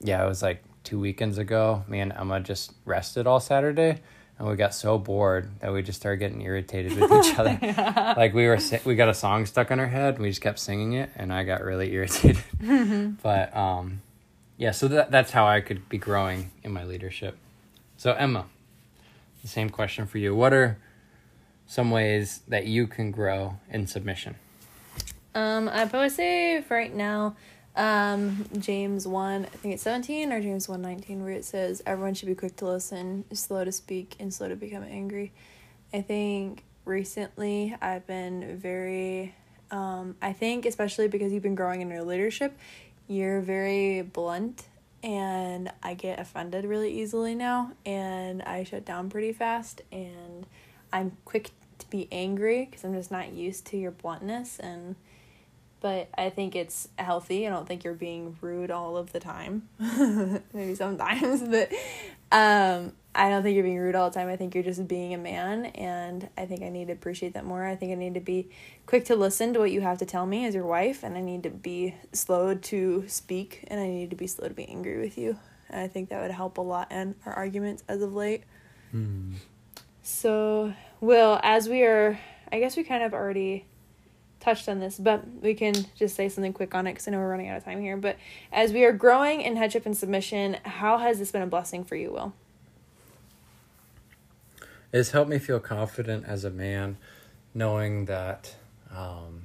yeah, 0.00 0.24
it 0.24 0.28
was 0.28 0.42
like 0.42 0.62
two 0.84 1.00
weekends 1.00 1.38
ago. 1.38 1.84
Me 1.88 2.00
and 2.00 2.12
Emma 2.12 2.40
just 2.40 2.72
rested 2.84 3.26
all 3.26 3.40
Saturday. 3.40 4.00
And 4.38 4.46
we 4.46 4.54
got 4.56 4.74
so 4.74 4.98
bored 4.98 5.60
that 5.60 5.72
we 5.72 5.82
just 5.82 5.98
started 5.98 6.18
getting 6.18 6.42
irritated 6.42 6.98
with 6.98 7.10
each 7.10 7.38
other. 7.38 7.58
Like 8.16 8.34
we 8.34 8.46
were, 8.46 8.58
we 8.84 8.94
got 8.94 9.08
a 9.08 9.14
song 9.14 9.46
stuck 9.46 9.70
in 9.70 9.80
our 9.80 9.86
head, 9.86 10.14
and 10.14 10.22
we 10.22 10.28
just 10.28 10.42
kept 10.42 10.58
singing 10.58 10.92
it, 10.92 11.10
and 11.16 11.32
I 11.32 11.44
got 11.44 11.62
really 11.62 11.92
irritated. 11.92 12.42
but 13.22 13.56
um, 13.56 14.02
yeah, 14.58 14.70
so 14.70 14.88
that 14.88 15.10
that's 15.10 15.32
how 15.32 15.46
I 15.46 15.60
could 15.60 15.88
be 15.88 15.98
growing 15.98 16.50
in 16.62 16.72
my 16.72 16.84
leadership. 16.84 17.36
So 17.96 18.12
Emma, 18.12 18.46
the 19.42 19.48
same 19.48 19.70
question 19.70 20.06
for 20.06 20.18
you. 20.18 20.34
What 20.34 20.52
are 20.52 20.78
some 21.66 21.90
ways 21.90 22.40
that 22.48 22.66
you 22.66 22.86
can 22.86 23.10
grow 23.10 23.58
in 23.70 23.86
submission? 23.86 24.36
Um, 25.34 25.68
I'd 25.68 25.90
probably 25.90 26.08
say 26.08 26.62
for 26.62 26.76
right 26.76 26.94
now, 26.94 27.36
um, 27.76 28.46
James 28.58 29.06
1, 29.06 29.44
I 29.44 29.48
think 29.48 29.74
it's 29.74 29.82
17 29.82 30.32
or 30.32 30.40
James 30.40 30.68
1 30.68 30.80
19, 30.80 31.22
where 31.22 31.32
it 31.32 31.44
says, 31.44 31.82
Everyone 31.84 32.14
should 32.14 32.28
be 32.28 32.34
quick 32.34 32.56
to 32.56 32.66
listen, 32.66 33.24
slow 33.32 33.64
to 33.64 33.72
speak, 33.72 34.16
and 34.18 34.32
slow 34.32 34.48
to 34.48 34.56
become 34.56 34.82
angry. 34.82 35.32
I 35.92 36.00
think 36.00 36.64
recently 36.86 37.76
I've 37.82 38.06
been 38.06 38.56
very, 38.56 39.34
um, 39.70 40.16
I 40.22 40.32
think 40.32 40.64
especially 40.64 41.08
because 41.08 41.32
you've 41.32 41.42
been 41.42 41.54
growing 41.54 41.82
in 41.82 41.90
your 41.90 42.02
leadership, 42.02 42.58
you're 43.08 43.40
very 43.40 44.02
blunt 44.02 44.66
and 45.02 45.70
I 45.82 45.94
get 45.94 46.18
offended 46.18 46.64
really 46.64 47.00
easily 47.00 47.34
now 47.34 47.72
and 47.84 48.42
I 48.42 48.64
shut 48.64 48.84
down 48.84 49.08
pretty 49.10 49.32
fast 49.32 49.82
and 49.92 50.46
I'm 50.92 51.16
quick 51.24 51.50
to 51.78 51.90
be 51.90 52.08
angry 52.10 52.64
because 52.64 52.84
I'm 52.84 52.94
just 52.94 53.10
not 53.10 53.32
used 53.32 53.66
to 53.66 53.76
your 53.76 53.92
bluntness 53.92 54.58
and 54.58 54.96
but 55.80 56.08
I 56.16 56.30
think 56.30 56.56
it's 56.56 56.88
healthy. 56.98 57.46
I 57.46 57.50
don't 57.50 57.68
think 57.68 57.84
you're 57.84 57.94
being 57.94 58.36
rude 58.40 58.70
all 58.70 58.96
of 58.96 59.12
the 59.12 59.20
time. 59.20 59.68
Maybe 60.52 60.74
sometimes, 60.74 61.42
but 61.48 61.70
um, 62.32 62.92
I 63.16 63.30
don't 63.30 63.42
think 63.42 63.54
you're 63.54 63.64
being 63.64 63.78
rude 63.78 63.94
all 63.94 64.10
the 64.10 64.14
time. 64.14 64.28
I 64.28 64.36
think 64.36 64.54
you're 64.54 64.62
just 64.62 64.86
being 64.86 65.14
a 65.14 65.18
man, 65.18 65.66
and 65.66 66.28
I 66.36 66.44
think 66.44 66.62
I 66.62 66.68
need 66.68 66.88
to 66.88 66.92
appreciate 66.92 67.32
that 67.34 67.44
more. 67.44 67.64
I 67.64 67.74
think 67.74 67.92
I 67.92 67.94
need 67.94 68.14
to 68.14 68.20
be 68.20 68.50
quick 68.84 69.06
to 69.06 69.16
listen 69.16 69.54
to 69.54 69.58
what 69.58 69.70
you 69.70 69.80
have 69.80 69.98
to 69.98 70.04
tell 70.04 70.26
me 70.26 70.44
as 70.44 70.54
your 70.54 70.66
wife, 70.66 71.02
and 71.02 71.16
I 71.16 71.22
need 71.22 71.42
to 71.44 71.50
be 71.50 71.94
slow 72.12 72.54
to 72.54 73.04
speak, 73.08 73.64
and 73.68 73.80
I 73.80 73.86
need 73.86 74.10
to 74.10 74.16
be 74.16 74.26
slow 74.26 74.48
to 74.48 74.54
be 74.54 74.68
angry 74.68 75.00
with 75.00 75.16
you. 75.16 75.38
And 75.70 75.80
I 75.80 75.88
think 75.88 76.10
that 76.10 76.20
would 76.20 76.30
help 76.30 76.58
a 76.58 76.60
lot 76.60 76.92
in 76.92 77.14
our 77.24 77.32
arguments 77.32 77.82
as 77.88 78.02
of 78.02 78.12
late. 78.12 78.44
Hmm. 78.90 79.32
So, 80.02 80.74
Will, 81.00 81.40
as 81.42 81.68
we 81.68 81.82
are, 81.84 82.20
I 82.52 82.60
guess 82.60 82.76
we 82.76 82.84
kind 82.84 83.02
of 83.02 83.14
already 83.14 83.64
touched 84.40 84.68
on 84.68 84.78
this, 84.78 84.98
but 84.98 85.26
we 85.40 85.54
can 85.54 85.74
just 85.96 86.14
say 86.14 86.28
something 86.28 86.52
quick 86.52 86.74
on 86.74 86.86
it 86.86 86.92
because 86.92 87.08
I 87.08 87.10
know 87.10 87.18
we're 87.18 87.30
running 87.30 87.48
out 87.48 87.56
of 87.56 87.64
time 87.64 87.80
here. 87.80 87.96
But 87.96 88.16
as 88.52 88.72
we 88.72 88.84
are 88.84 88.92
growing 88.92 89.40
in 89.40 89.56
headship 89.56 89.86
and 89.86 89.96
submission, 89.96 90.58
how 90.64 90.98
has 90.98 91.18
this 91.18 91.32
been 91.32 91.42
a 91.42 91.46
blessing 91.46 91.82
for 91.82 91.96
you, 91.96 92.12
Will? 92.12 92.34
It's 94.92 95.10
helped 95.10 95.30
me 95.30 95.38
feel 95.38 95.60
confident 95.60 96.24
as 96.26 96.44
a 96.44 96.50
man, 96.50 96.96
knowing 97.54 98.06
that 98.06 98.54
um, 98.94 99.42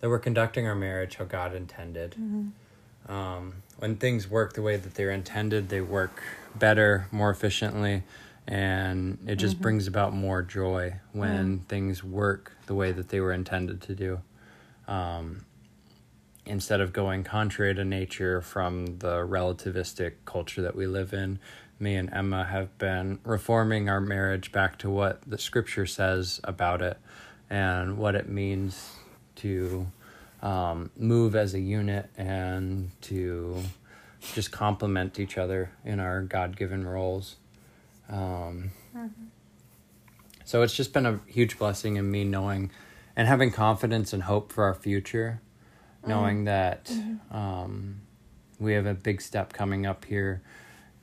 that 0.00 0.08
we're 0.08 0.18
conducting 0.18 0.66
our 0.66 0.74
marriage 0.74 1.16
how 1.16 1.24
God 1.24 1.54
intended. 1.54 2.12
Mm-hmm. 2.12 3.12
Um, 3.12 3.62
when 3.78 3.96
things 3.96 4.28
work 4.28 4.52
the 4.52 4.62
way 4.62 4.76
that 4.76 4.94
they're 4.94 5.10
intended, 5.10 5.68
they 5.68 5.80
work 5.80 6.22
better, 6.54 7.06
more 7.10 7.30
efficiently, 7.30 8.02
and 8.46 9.18
it 9.26 9.36
just 9.36 9.54
mm-hmm. 9.54 9.62
brings 9.62 9.86
about 9.86 10.12
more 10.12 10.42
joy 10.42 10.96
when 11.12 11.60
mm. 11.60 11.64
things 11.64 12.04
work 12.04 12.52
the 12.66 12.74
way 12.74 12.92
that 12.92 13.08
they 13.08 13.20
were 13.20 13.32
intended 13.32 13.80
to 13.82 13.94
do. 13.94 14.20
Um, 14.86 15.44
instead 16.46 16.80
of 16.80 16.92
going 16.92 17.22
contrary 17.22 17.74
to 17.74 17.84
nature 17.84 18.40
from 18.40 18.98
the 18.98 19.18
relativistic 19.18 20.14
culture 20.24 20.62
that 20.62 20.74
we 20.74 20.86
live 20.86 21.12
in, 21.12 21.38
me 21.80 21.96
and 21.96 22.12
Emma 22.12 22.44
have 22.44 22.76
been 22.78 23.18
reforming 23.24 23.88
our 23.88 24.00
marriage 24.00 24.52
back 24.52 24.78
to 24.78 24.90
what 24.90 25.22
the 25.26 25.38
scripture 25.38 25.86
says 25.86 26.40
about 26.44 26.82
it 26.82 26.98
and 27.48 27.96
what 27.96 28.14
it 28.14 28.28
means 28.28 28.92
to 29.36 29.86
um, 30.42 30.90
move 30.96 31.34
as 31.34 31.54
a 31.54 31.60
unit 31.60 32.10
and 32.16 32.90
to 33.00 33.62
just 34.34 34.52
complement 34.52 35.18
each 35.18 35.38
other 35.38 35.70
in 35.84 35.98
our 35.98 36.22
God 36.22 36.56
given 36.56 36.86
roles. 36.86 37.36
Um, 38.10 38.70
mm-hmm. 38.94 39.24
So 40.44 40.62
it's 40.62 40.74
just 40.74 40.92
been 40.92 41.06
a 41.06 41.20
huge 41.26 41.58
blessing 41.58 41.96
in 41.96 42.10
me 42.10 42.24
knowing 42.24 42.70
and 43.16 43.26
having 43.26 43.50
confidence 43.50 44.12
and 44.12 44.24
hope 44.24 44.52
for 44.52 44.64
our 44.64 44.74
future, 44.74 45.40
mm-hmm. 46.00 46.10
knowing 46.10 46.44
that 46.44 46.86
mm-hmm. 46.86 47.36
um, 47.36 48.00
we 48.58 48.74
have 48.74 48.86
a 48.86 48.94
big 48.94 49.22
step 49.22 49.52
coming 49.52 49.86
up 49.86 50.04
here 50.04 50.42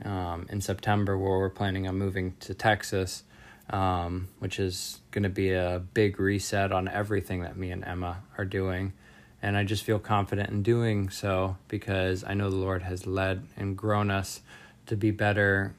um, 0.04 0.48
in 0.50 0.62
September 0.62 1.18
where 1.18 1.40
we're 1.40 1.50
planning 1.50 1.88
on 1.88 1.98
moving 1.98 2.36
to 2.42 2.54
Texas, 2.54 3.24
um, 3.70 4.28
which 4.40 4.60
is 4.60 5.02
going 5.12 5.24
to 5.24 5.30
be 5.30 5.52
a 5.52 5.82
big 5.94 6.20
reset 6.20 6.72
on 6.72 6.88
everything 6.88 7.42
that 7.42 7.58
me 7.58 7.72
and 7.72 7.84
Emma 7.84 8.24
are 8.38 8.46
doing. 8.46 8.94
And 9.42 9.56
I 9.58 9.64
just 9.64 9.84
feel 9.84 10.00
confident 10.00 10.50
in 10.50 10.64
doing 10.64 11.10
so 11.10 11.58
because 11.68 12.24
I 12.24 12.34
know 12.34 12.50
the 12.50 12.56
Lord 12.56 12.84
has 12.84 13.06
led 13.06 13.46
and 13.56 13.78
grown 13.78 14.10
us 14.10 14.42
to 14.88 14.96
be 14.96 15.12
better 15.12 15.76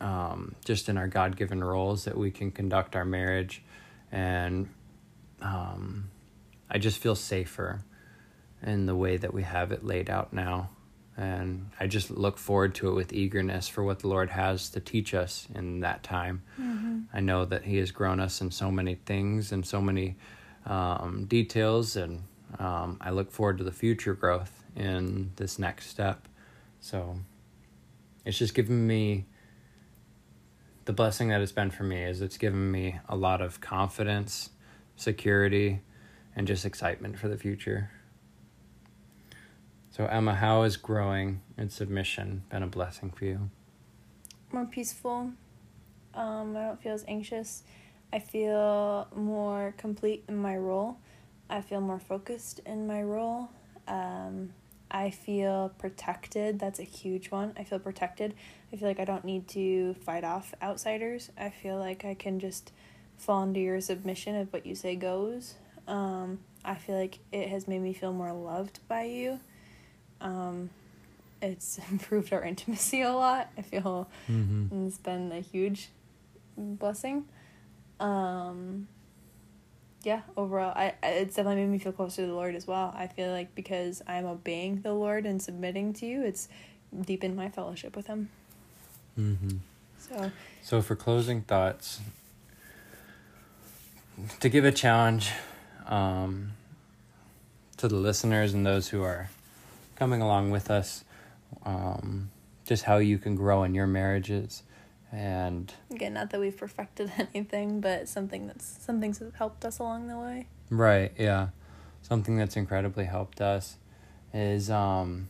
um, 0.00 0.54
just 0.64 0.88
in 0.88 0.96
our 0.96 1.08
God 1.08 1.36
given 1.36 1.62
roles 1.62 2.04
that 2.04 2.16
we 2.16 2.30
can 2.30 2.50
conduct 2.50 2.96
our 2.96 3.04
marriage. 3.04 3.62
And 4.10 4.68
um, 5.40 6.10
I 6.70 6.78
just 6.78 6.98
feel 6.98 7.14
safer 7.14 7.80
in 8.62 8.86
the 8.86 8.94
way 8.94 9.16
that 9.16 9.32
we 9.32 9.42
have 9.42 9.72
it 9.72 9.84
laid 9.84 10.10
out 10.10 10.32
now. 10.32 10.70
And 11.18 11.70
I 11.80 11.88
just 11.88 12.12
look 12.12 12.38
forward 12.38 12.76
to 12.76 12.88
it 12.90 12.94
with 12.94 13.12
eagerness 13.12 13.66
for 13.66 13.82
what 13.82 13.98
the 13.98 14.06
Lord 14.06 14.30
has 14.30 14.70
to 14.70 14.80
teach 14.80 15.14
us 15.14 15.48
in 15.52 15.80
that 15.80 16.04
time. 16.04 16.42
Mm-hmm. 16.60 17.00
I 17.12 17.18
know 17.18 17.44
that 17.44 17.64
He 17.64 17.78
has 17.78 17.90
grown 17.90 18.20
us 18.20 18.40
in 18.40 18.52
so 18.52 18.70
many 18.70 18.94
things 18.94 19.50
and 19.50 19.66
so 19.66 19.80
many 19.80 20.16
um, 20.64 21.24
details, 21.24 21.96
and 21.96 22.22
um, 22.60 22.98
I 23.00 23.10
look 23.10 23.32
forward 23.32 23.58
to 23.58 23.64
the 23.64 23.72
future 23.72 24.14
growth 24.14 24.62
in 24.76 25.32
this 25.34 25.58
next 25.58 25.88
step. 25.88 26.28
So 26.80 27.18
it's 28.24 28.38
just 28.38 28.54
given 28.54 28.86
me 28.86 29.26
the 30.84 30.92
blessing 30.92 31.28
that 31.28 31.40
it's 31.40 31.52
been 31.52 31.70
for 31.70 31.82
me 31.82 32.04
is 32.04 32.22
it's 32.22 32.38
given 32.38 32.70
me 32.70 32.98
a 33.08 33.16
lot 33.16 33.42
of 33.42 33.60
confidence, 33.60 34.50
security, 34.96 35.80
and 36.36 36.46
just 36.46 36.64
excitement 36.64 37.18
for 37.18 37.26
the 37.28 37.36
future. 37.36 37.90
So, 39.98 40.06
Emma, 40.06 40.32
how 40.32 40.62
has 40.62 40.76
growing 40.76 41.40
in 41.56 41.70
submission 41.70 42.44
been 42.50 42.62
a 42.62 42.68
blessing 42.68 43.10
for 43.10 43.24
you? 43.24 43.50
More 44.52 44.64
peaceful. 44.64 45.32
Um, 46.14 46.56
I 46.56 46.66
don't 46.66 46.80
feel 46.80 46.92
as 46.92 47.04
anxious. 47.08 47.64
I 48.12 48.20
feel 48.20 49.08
more 49.16 49.74
complete 49.76 50.22
in 50.28 50.36
my 50.36 50.56
role. 50.56 50.98
I 51.50 51.62
feel 51.62 51.80
more 51.80 51.98
focused 51.98 52.60
in 52.64 52.86
my 52.86 53.02
role. 53.02 53.48
Um, 53.88 54.50
I 54.88 55.10
feel 55.10 55.72
protected. 55.78 56.60
That's 56.60 56.78
a 56.78 56.84
huge 56.84 57.32
one. 57.32 57.52
I 57.56 57.64
feel 57.64 57.80
protected. 57.80 58.34
I 58.72 58.76
feel 58.76 58.86
like 58.86 59.00
I 59.00 59.04
don't 59.04 59.24
need 59.24 59.48
to 59.48 59.94
fight 59.94 60.22
off 60.22 60.54
outsiders. 60.62 61.32
I 61.36 61.50
feel 61.50 61.76
like 61.76 62.04
I 62.04 62.14
can 62.14 62.38
just 62.38 62.70
fall 63.16 63.42
into 63.42 63.58
your 63.58 63.80
submission 63.80 64.36
of 64.36 64.52
what 64.52 64.64
you 64.64 64.76
say 64.76 64.94
goes. 64.94 65.54
Um, 65.88 66.38
I 66.64 66.76
feel 66.76 66.96
like 66.96 67.18
it 67.32 67.48
has 67.48 67.66
made 67.66 67.80
me 67.80 67.94
feel 67.94 68.12
more 68.12 68.32
loved 68.32 68.78
by 68.86 69.02
you. 69.02 69.40
Um, 70.20 70.70
it's 71.40 71.78
improved 71.90 72.32
our 72.32 72.42
intimacy 72.42 73.02
a 73.02 73.12
lot. 73.12 73.50
I 73.56 73.62
feel 73.62 74.08
mm-hmm. 74.30 74.86
it's 74.86 74.98
been 74.98 75.32
a 75.32 75.40
huge 75.40 75.88
blessing. 76.56 77.24
Um, 78.00 78.88
yeah, 80.04 80.22
overall, 80.36 80.72
I 80.76 80.94
it's 81.02 81.36
definitely 81.36 81.62
made 81.62 81.70
me 81.70 81.78
feel 81.78 81.92
closer 81.92 82.22
to 82.22 82.28
the 82.28 82.34
Lord 82.34 82.54
as 82.54 82.66
well. 82.66 82.94
I 82.96 83.08
feel 83.08 83.30
like 83.32 83.54
because 83.54 84.02
I'm 84.06 84.26
obeying 84.26 84.82
the 84.82 84.92
Lord 84.92 85.26
and 85.26 85.42
submitting 85.42 85.92
to 85.94 86.06
you, 86.06 86.22
it's 86.22 86.48
deepened 87.00 87.36
my 87.36 87.48
fellowship 87.48 87.96
with 87.96 88.06
Him. 88.06 88.28
Mm-hmm. 89.18 89.56
So, 89.98 90.30
so 90.62 90.82
for 90.82 90.94
closing 90.94 91.42
thoughts, 91.42 92.00
to 94.40 94.48
give 94.48 94.64
a 94.64 94.72
challenge 94.72 95.32
um, 95.86 96.52
to 97.76 97.88
the 97.88 97.96
listeners 97.96 98.54
and 98.54 98.64
those 98.64 98.88
who 98.88 99.02
are 99.02 99.30
coming 99.98 100.22
along 100.22 100.52
with 100.52 100.70
us, 100.70 101.04
um, 101.64 102.30
just 102.64 102.84
how 102.84 102.98
you 102.98 103.18
can 103.18 103.34
grow 103.34 103.64
in 103.64 103.74
your 103.74 103.86
marriages. 103.86 104.62
And 105.10 105.72
again 105.90 106.14
not 106.14 106.30
that 106.30 106.40
we've 106.40 106.56
perfected 106.56 107.10
anything 107.34 107.80
but 107.80 108.08
something 108.08 108.46
that's 108.46 108.76
some 108.80 109.00
things 109.00 109.18
have 109.18 109.34
helped 109.34 109.64
us 109.64 109.78
along 109.78 110.06
the 110.08 110.18
way. 110.18 110.46
Right 110.70 111.12
yeah. 111.18 111.48
Something 112.02 112.36
that's 112.36 112.56
incredibly 112.56 113.06
helped 113.06 113.40
us 113.40 113.76
is 114.34 114.70
um 114.70 115.28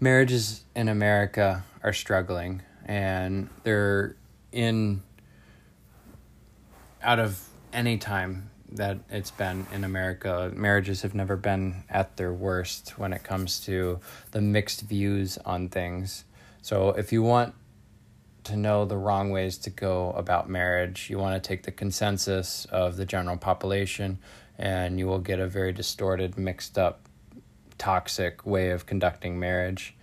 marriages 0.00 0.64
in 0.74 0.88
america 0.88 1.62
are 1.82 1.92
struggling 1.92 2.62
and 2.86 3.50
they're 3.62 4.16
in 4.52 5.02
out 7.02 7.18
of 7.18 7.46
any 7.74 7.98
time 7.98 8.50
that 8.74 8.98
it's 9.08 9.30
been 9.30 9.66
in 9.72 9.84
America. 9.84 10.52
Marriages 10.54 11.02
have 11.02 11.14
never 11.14 11.36
been 11.36 11.84
at 11.88 12.16
their 12.16 12.32
worst 12.32 12.98
when 12.98 13.12
it 13.12 13.22
comes 13.22 13.60
to 13.60 14.00
the 14.32 14.40
mixed 14.40 14.82
views 14.82 15.38
on 15.38 15.68
things. 15.68 16.24
So 16.60 16.90
if 16.90 17.12
you 17.12 17.22
want 17.22 17.54
to 18.44 18.56
know 18.56 18.84
the 18.84 18.96
wrong 18.96 19.30
ways 19.30 19.56
to 19.58 19.70
go 19.70 20.12
about 20.12 20.50
marriage, 20.50 21.08
you 21.08 21.18
want 21.18 21.40
to 21.42 21.46
take 21.46 21.62
the 21.62 21.72
consensus 21.72 22.66
of 22.66 22.96
the 22.96 23.06
general 23.06 23.36
population 23.36 24.18
and 24.58 24.98
you 24.98 25.06
will 25.06 25.18
get 25.18 25.38
a 25.38 25.46
very 25.46 25.72
distorted, 25.72 26.36
mixed 26.36 26.76
up, 26.76 27.00
toxic 27.78 28.44
way 28.46 28.70
of 28.70 28.86
conducting 28.86 29.38
marriage. 29.38 29.94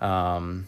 Um, 0.00 0.66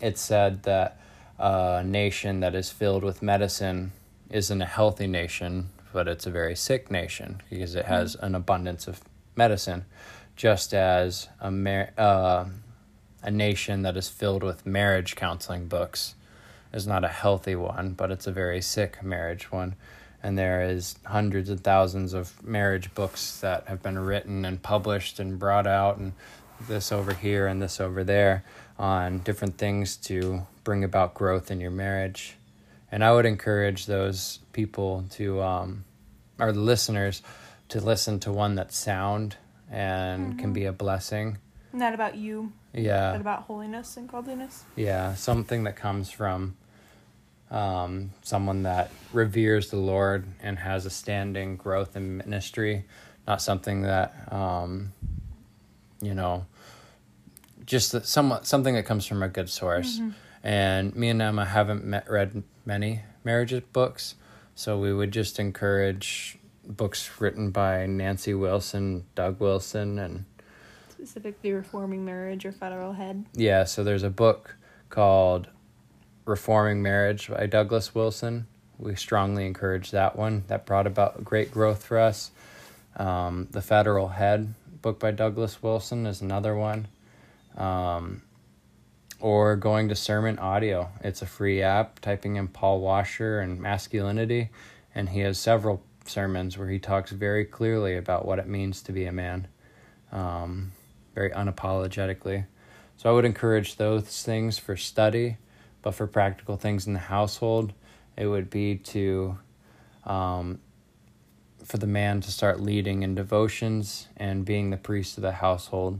it's 0.00 0.20
said 0.20 0.64
that 0.64 1.00
a 1.38 1.82
nation 1.84 2.40
that 2.40 2.54
is 2.54 2.70
filled 2.70 3.02
with 3.02 3.22
medicine 3.22 3.92
isn't 4.30 4.62
a 4.62 4.66
healthy 4.66 5.06
nation, 5.06 5.70
but 5.94 6.08
it's 6.08 6.26
a 6.26 6.30
very 6.30 6.56
sick 6.56 6.90
nation 6.90 7.40
because 7.48 7.76
it 7.76 7.84
has 7.84 8.16
an 8.16 8.34
abundance 8.34 8.88
of 8.88 9.00
medicine, 9.36 9.84
just 10.34 10.74
as 10.74 11.28
a 11.40 11.52
mar- 11.52 11.92
uh, 11.96 12.46
a 13.22 13.30
nation 13.30 13.82
that 13.82 13.96
is 13.96 14.08
filled 14.08 14.42
with 14.42 14.66
marriage 14.66 15.14
counseling 15.14 15.68
books 15.68 16.16
is 16.72 16.84
not 16.84 17.04
a 17.04 17.08
healthy 17.08 17.54
one, 17.54 17.92
but 17.92 18.10
it's 18.10 18.26
a 18.26 18.32
very 18.32 18.60
sick 18.60 19.04
marriage 19.04 19.52
one. 19.52 19.76
And 20.20 20.36
there 20.36 20.64
is 20.64 20.96
hundreds 21.06 21.48
of 21.48 21.60
thousands 21.60 22.12
of 22.12 22.42
marriage 22.42 22.92
books 22.94 23.38
that 23.38 23.68
have 23.68 23.80
been 23.80 24.00
written 24.00 24.44
and 24.44 24.60
published 24.60 25.20
and 25.20 25.38
brought 25.38 25.68
out, 25.68 25.96
and 25.96 26.12
this 26.66 26.90
over 26.90 27.14
here 27.14 27.46
and 27.46 27.62
this 27.62 27.80
over 27.80 28.02
there 28.02 28.42
on 28.80 29.18
different 29.20 29.58
things 29.58 29.96
to 29.96 30.44
bring 30.64 30.82
about 30.82 31.14
growth 31.14 31.52
in 31.52 31.60
your 31.60 31.70
marriage. 31.70 32.34
And 32.94 33.02
I 33.02 33.10
would 33.10 33.26
encourage 33.26 33.86
those 33.86 34.38
people 34.52 35.04
to, 35.14 35.42
um, 35.42 35.84
or 36.38 36.52
the 36.52 36.60
listeners, 36.60 37.22
to 37.70 37.80
listen 37.80 38.20
to 38.20 38.30
one 38.30 38.54
that's 38.54 38.76
sound 38.76 39.34
and 39.68 40.28
mm-hmm. 40.28 40.38
can 40.38 40.52
be 40.52 40.66
a 40.66 40.72
blessing. 40.72 41.38
Not 41.72 41.92
about 41.92 42.14
you. 42.14 42.52
Yeah. 42.72 43.10
But 43.10 43.20
about 43.20 43.42
holiness 43.42 43.96
and 43.96 44.08
godliness. 44.08 44.62
Yeah, 44.76 45.14
something 45.14 45.64
that 45.64 45.74
comes 45.74 46.12
from 46.12 46.56
um, 47.50 48.12
someone 48.22 48.62
that 48.62 48.92
reveres 49.12 49.70
the 49.70 49.76
Lord 49.76 50.28
and 50.40 50.56
has 50.60 50.86
a 50.86 50.90
standing 50.90 51.56
growth 51.56 51.96
in 51.96 52.18
ministry, 52.18 52.84
not 53.26 53.42
something 53.42 53.82
that, 53.82 54.32
um, 54.32 54.92
you 56.00 56.14
know, 56.14 56.46
just 57.66 58.06
somewhat 58.06 58.46
something 58.46 58.74
that 58.76 58.86
comes 58.86 59.04
from 59.04 59.20
a 59.24 59.28
good 59.28 59.50
source. 59.50 59.98
Mm-hmm. 59.98 60.10
And 60.44 60.94
me 60.94 61.08
and 61.08 61.22
Emma 61.22 61.46
haven't 61.46 61.84
met, 61.84 62.08
read 62.08 62.42
many 62.66 63.00
marriage 63.24 63.60
books, 63.72 64.14
So 64.54 64.78
we 64.78 64.92
would 64.92 65.10
just 65.10 65.40
encourage 65.40 66.38
books 66.66 67.10
written 67.18 67.50
by 67.50 67.86
Nancy 67.86 68.34
Wilson, 68.34 69.04
Doug 69.14 69.40
Wilson, 69.40 69.98
and 69.98 70.26
Specifically, 70.90 71.52
reforming 71.52 72.04
marriage 72.04 72.44
or 72.46 72.52
federal 72.52 72.92
head. 72.92 73.24
yeah, 73.34 73.64
so 73.64 73.82
there's 73.82 74.02
a 74.02 74.10
book 74.10 74.56
called 74.90 75.48
Reforming 76.24 76.82
Marriage 76.82 77.28
by 77.28 77.46
Douglas 77.46 77.94
Wilson. 77.94 78.46
We 78.78 78.94
strongly 78.96 79.46
encourage 79.46 79.90
that 79.90 80.16
one. 80.16 80.44
That 80.48 80.66
brought 80.66 80.86
about 80.86 81.24
great 81.24 81.50
growth 81.50 81.84
for 81.84 81.98
us. 81.98 82.30
Um, 82.96 83.48
the 83.50 83.60
Federal 83.62 84.08
Head 84.08 84.54
book 84.82 84.98
by 84.98 85.10
Douglas 85.10 85.62
Wilson 85.62 86.06
is 86.06 86.20
another 86.20 86.54
one. 86.54 86.86
Um, 87.56 88.22
or 89.24 89.56
going 89.56 89.88
to 89.88 89.94
Sermon 89.94 90.38
Audio. 90.38 90.90
It's 91.00 91.22
a 91.22 91.26
free 91.26 91.62
app, 91.62 91.98
typing 92.00 92.36
in 92.36 92.46
Paul 92.46 92.82
Washer 92.82 93.40
and 93.40 93.58
masculinity, 93.58 94.50
and 94.94 95.08
he 95.08 95.20
has 95.20 95.38
several 95.38 95.82
sermons 96.04 96.58
where 96.58 96.68
he 96.68 96.78
talks 96.78 97.10
very 97.10 97.46
clearly 97.46 97.96
about 97.96 98.26
what 98.26 98.38
it 98.38 98.46
means 98.46 98.82
to 98.82 98.92
be 98.92 99.06
a 99.06 99.12
man, 99.12 99.48
um, 100.12 100.72
very 101.14 101.30
unapologetically. 101.30 102.44
So 102.98 103.08
I 103.08 103.14
would 103.14 103.24
encourage 103.24 103.76
those 103.76 104.22
things 104.22 104.58
for 104.58 104.76
study, 104.76 105.38
but 105.80 105.92
for 105.94 106.06
practical 106.06 106.58
things 106.58 106.86
in 106.86 106.92
the 106.92 106.98
household, 106.98 107.72
it 108.18 108.26
would 108.26 108.50
be 108.50 108.76
to, 108.76 109.38
um, 110.04 110.58
for 111.64 111.78
the 111.78 111.86
man 111.86 112.20
to 112.20 112.30
start 112.30 112.60
leading 112.60 113.02
in 113.02 113.14
devotions 113.14 114.06
and 114.18 114.44
being 114.44 114.68
the 114.68 114.76
priest 114.76 115.16
of 115.16 115.22
the 115.22 115.32
household, 115.32 115.98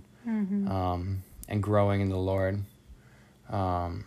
um, 0.69 1.23
and 1.49 1.63
growing 1.63 2.03
in 2.03 2.11
the 2.11 2.19
Lord. 2.19 2.65
Um, 3.51 4.05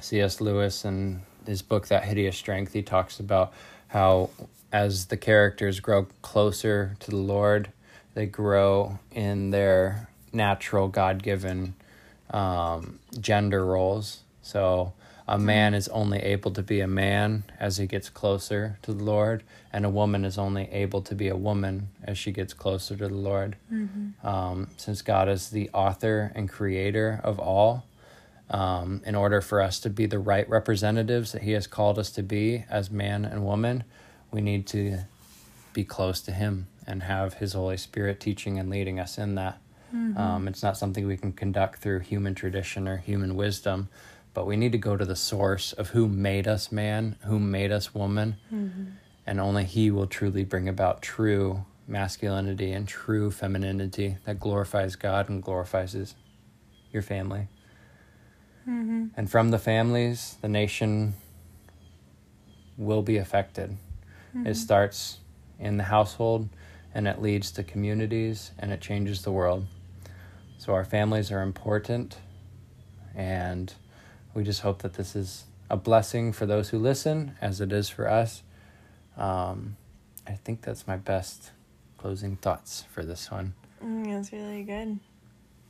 C.S. 0.00 0.40
Lewis 0.40 0.84
and 0.84 1.22
his 1.46 1.62
book 1.62 1.88
That 1.88 2.04
Hideous 2.04 2.36
Strength, 2.36 2.72
he 2.72 2.82
talks 2.82 3.20
about 3.20 3.52
how 3.88 4.30
as 4.72 5.06
the 5.06 5.16
characters 5.16 5.80
grow 5.80 6.06
closer 6.20 6.96
to 7.00 7.10
the 7.10 7.16
Lord, 7.16 7.70
they 8.14 8.26
grow 8.26 8.98
in 9.12 9.50
their 9.50 10.08
natural 10.32 10.88
God 10.88 11.22
given 11.22 11.74
um, 12.30 12.98
gender 13.20 13.64
roles. 13.64 14.22
So 14.42 14.92
a 15.26 15.38
man 15.38 15.74
is 15.74 15.88
only 15.88 16.18
able 16.18 16.50
to 16.52 16.62
be 16.62 16.80
a 16.80 16.86
man 16.88 17.44
as 17.58 17.78
he 17.78 17.86
gets 17.86 18.10
closer 18.10 18.78
to 18.82 18.92
the 18.92 19.02
Lord, 19.02 19.42
and 19.72 19.86
a 19.86 19.90
woman 19.90 20.24
is 20.24 20.36
only 20.36 20.64
able 20.70 21.00
to 21.02 21.14
be 21.14 21.28
a 21.28 21.36
woman 21.36 21.88
as 22.02 22.18
she 22.18 22.30
gets 22.32 22.52
closer 22.52 22.96
to 22.96 23.08
the 23.08 23.14
Lord. 23.14 23.56
Um, 24.22 24.68
since 24.76 25.02
God 25.02 25.28
is 25.28 25.50
the 25.50 25.70
author 25.72 26.32
and 26.34 26.48
creator 26.48 27.20
of 27.24 27.38
all, 27.38 27.86
um, 28.50 29.02
in 29.06 29.14
order 29.14 29.40
for 29.40 29.60
us 29.60 29.80
to 29.80 29.90
be 29.90 30.06
the 30.06 30.18
right 30.18 30.48
representatives 30.48 31.32
that 31.32 31.42
He 31.42 31.52
has 31.52 31.66
called 31.66 31.98
us 31.98 32.10
to 32.12 32.22
be 32.22 32.64
as 32.68 32.90
man 32.90 33.24
and 33.24 33.44
woman, 33.44 33.84
we 34.30 34.40
need 34.40 34.66
to 34.68 34.98
be 35.72 35.84
close 35.84 36.20
to 36.22 36.32
Him 36.32 36.66
and 36.86 37.02
have 37.04 37.34
His 37.34 37.54
Holy 37.54 37.76
Spirit 37.76 38.20
teaching 38.20 38.58
and 38.58 38.68
leading 38.70 39.00
us 39.00 39.18
in 39.18 39.34
that. 39.36 39.58
Um, 40.18 40.48
it's 40.48 40.62
not 40.62 40.76
something 40.76 41.06
we 41.06 41.16
can 41.16 41.32
conduct 41.32 41.80
through 41.80 42.00
human 42.00 42.34
tradition 42.34 42.88
or 42.88 42.96
human 42.96 43.36
wisdom, 43.36 43.88
but 44.34 44.44
we 44.46 44.56
need 44.56 44.72
to 44.72 44.78
go 44.78 44.96
to 44.96 45.04
the 45.04 45.14
source 45.16 45.72
of 45.72 45.90
who 45.90 46.08
made 46.08 46.48
us 46.48 46.72
man, 46.72 47.16
who 47.26 47.38
made 47.38 47.70
us 47.70 47.94
woman, 47.94 48.36
and 49.26 49.40
only 49.40 49.64
He 49.64 49.90
will 49.92 50.06
truly 50.08 50.44
bring 50.44 50.68
about 50.68 51.00
true 51.00 51.64
masculinity 51.86 52.72
and 52.72 52.88
true 52.88 53.30
femininity 53.30 54.16
that 54.24 54.40
glorifies 54.40 54.96
God 54.96 55.28
and 55.28 55.42
glorifies 55.42 55.92
his, 55.92 56.14
your 56.92 57.02
family. 57.02 57.48
And 58.66 59.30
from 59.30 59.50
the 59.50 59.58
families, 59.58 60.36
the 60.40 60.48
nation 60.48 61.14
will 62.76 63.02
be 63.02 63.16
affected. 63.16 63.76
It 64.44 64.54
starts 64.56 65.18
in 65.60 65.76
the 65.76 65.84
household 65.84 66.48
and 66.92 67.06
it 67.06 67.22
leads 67.22 67.52
to 67.52 67.62
communities 67.62 68.50
and 68.58 68.72
it 68.72 68.80
changes 68.80 69.22
the 69.22 69.30
world. 69.30 69.66
So, 70.58 70.72
our 70.72 70.84
families 70.84 71.30
are 71.30 71.42
important, 71.42 72.16
and 73.14 73.74
we 74.32 74.44
just 74.44 74.62
hope 74.62 74.80
that 74.82 74.94
this 74.94 75.14
is 75.14 75.44
a 75.68 75.76
blessing 75.76 76.32
for 76.32 76.46
those 76.46 76.70
who 76.70 76.78
listen, 76.78 77.36
as 77.40 77.60
it 77.60 77.70
is 77.72 77.88
for 77.90 78.08
us. 78.08 78.42
Um, 79.16 79.76
I 80.26 80.32
think 80.32 80.62
that's 80.62 80.86
my 80.86 80.96
best 80.96 81.50
closing 81.98 82.36
thoughts 82.36 82.84
for 82.90 83.04
this 83.04 83.30
one. 83.30 83.54
Mm, 83.84 84.06
that's 84.06 84.32
really 84.32 84.62
good. 84.62 84.98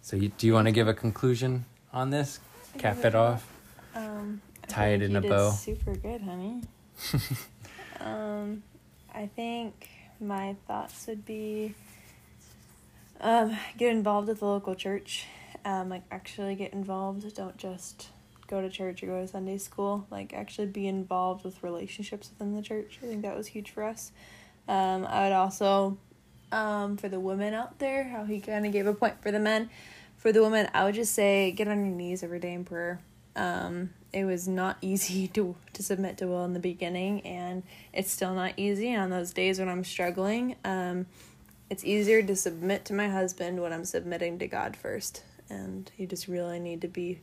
So, 0.01 0.17
you, 0.17 0.29
do 0.29 0.47
you 0.47 0.53
want 0.53 0.67
to 0.67 0.73
give 0.73 0.87
a 0.87 0.95
conclusion 0.95 1.65
on 1.93 2.11
this? 2.11 2.39
Cap 2.79 3.05
it 3.05 3.15
off? 3.15 3.51
Um, 3.95 4.41
Tie 4.69 4.89
it 4.89 5.03
in 5.03 5.17
a 5.17 5.21
bow. 5.21 5.51
Super 5.51 5.95
good, 5.95 6.23
honey. 6.23 6.63
um, 8.01 8.63
I 9.15 9.27
think 9.27 9.89
my 10.21 10.57
thoughts 10.67 11.07
would 11.07 11.25
be 11.25 11.75
um, 13.21 13.57
get 13.77 13.91
involved 13.91 14.29
with 14.29 14.41
the 14.41 14.47
local 14.47 14.75
church. 14.75 15.27
Um, 15.65 15.89
like 15.89 16.03
actually 16.11 16.55
get 16.57 16.73
involved. 16.73 17.35
Don't 17.35 17.57
just 17.57 18.09
go 18.47 18.61
to 18.61 18.69
church 18.69 19.03
or 19.03 19.07
go 19.07 19.21
to 19.21 19.29
Sunday 19.29 19.59
school. 19.59 20.07
Like 20.11 20.35
actually 20.35 20.67
be 20.67 20.87
involved 20.87 21.45
with 21.45 21.63
relationships 21.63 22.31
within 22.31 22.55
the 22.55 22.63
church. 22.63 22.99
I 23.03 23.07
think 23.07 23.23
that 23.23 23.37
was 23.37 23.49
huge 23.49 23.71
for 23.71 23.83
us. 23.83 24.13
Um, 24.69 25.07
I 25.07 25.25
would 25.25 25.33
also, 25.33 25.99
um, 26.53 26.97
for 26.97 27.09
the 27.09 27.21
women 27.21 27.55
out 27.55 27.79
there, 27.79 28.05
how 28.05 28.25
he 28.25 28.41
kind 28.41 28.67
of 28.67 28.73
gave 28.73 28.87
a 28.87 28.95
point 28.95 29.23
for 29.23 29.31
the 29.31 29.39
men. 29.39 29.71
For 30.25 30.33
the 30.33 30.43
women, 30.43 30.71
I 30.73 30.85
would 30.85 30.95
just 30.95 31.13
say 31.13 31.51
get 31.51 31.69
on 31.69 31.85
your 31.85 31.95
knees 31.95 32.23
every 32.23 32.41
day 32.41 32.55
in 32.55 32.65
prayer. 32.65 32.99
Um, 33.37 33.91
it 34.11 34.25
was 34.25 34.49
not 34.49 34.79
easy 34.81 35.29
to 35.29 35.55
to 35.75 35.83
submit 35.83 36.17
to 36.17 36.27
will 36.27 36.47
in 36.47 36.55
the 36.55 36.61
beginning, 36.61 37.21
and 37.27 37.63
it's 37.93 38.11
still 38.11 38.33
not 38.33 38.55
easy. 38.57 38.89
And 38.89 39.03
on 39.03 39.11
those 39.11 39.35
days 39.35 39.59
when 39.59 39.69
I'm 39.69 39.85
struggling, 39.85 40.57
um, 40.65 41.05
it's 41.69 41.85
easier 41.85 42.23
to 42.23 42.35
submit 42.37 42.87
to 42.87 42.95
my 42.95 43.09
husband 43.09 43.61
when 43.61 43.75
I'm 43.75 43.85
submitting 43.85 44.39
to 44.39 44.47
God 44.47 44.79
first. 44.79 45.23
And 45.51 45.91
you 45.99 46.07
just 46.07 46.27
really 46.27 46.59
need 46.59 46.81
to 46.81 46.89
be 46.89 47.21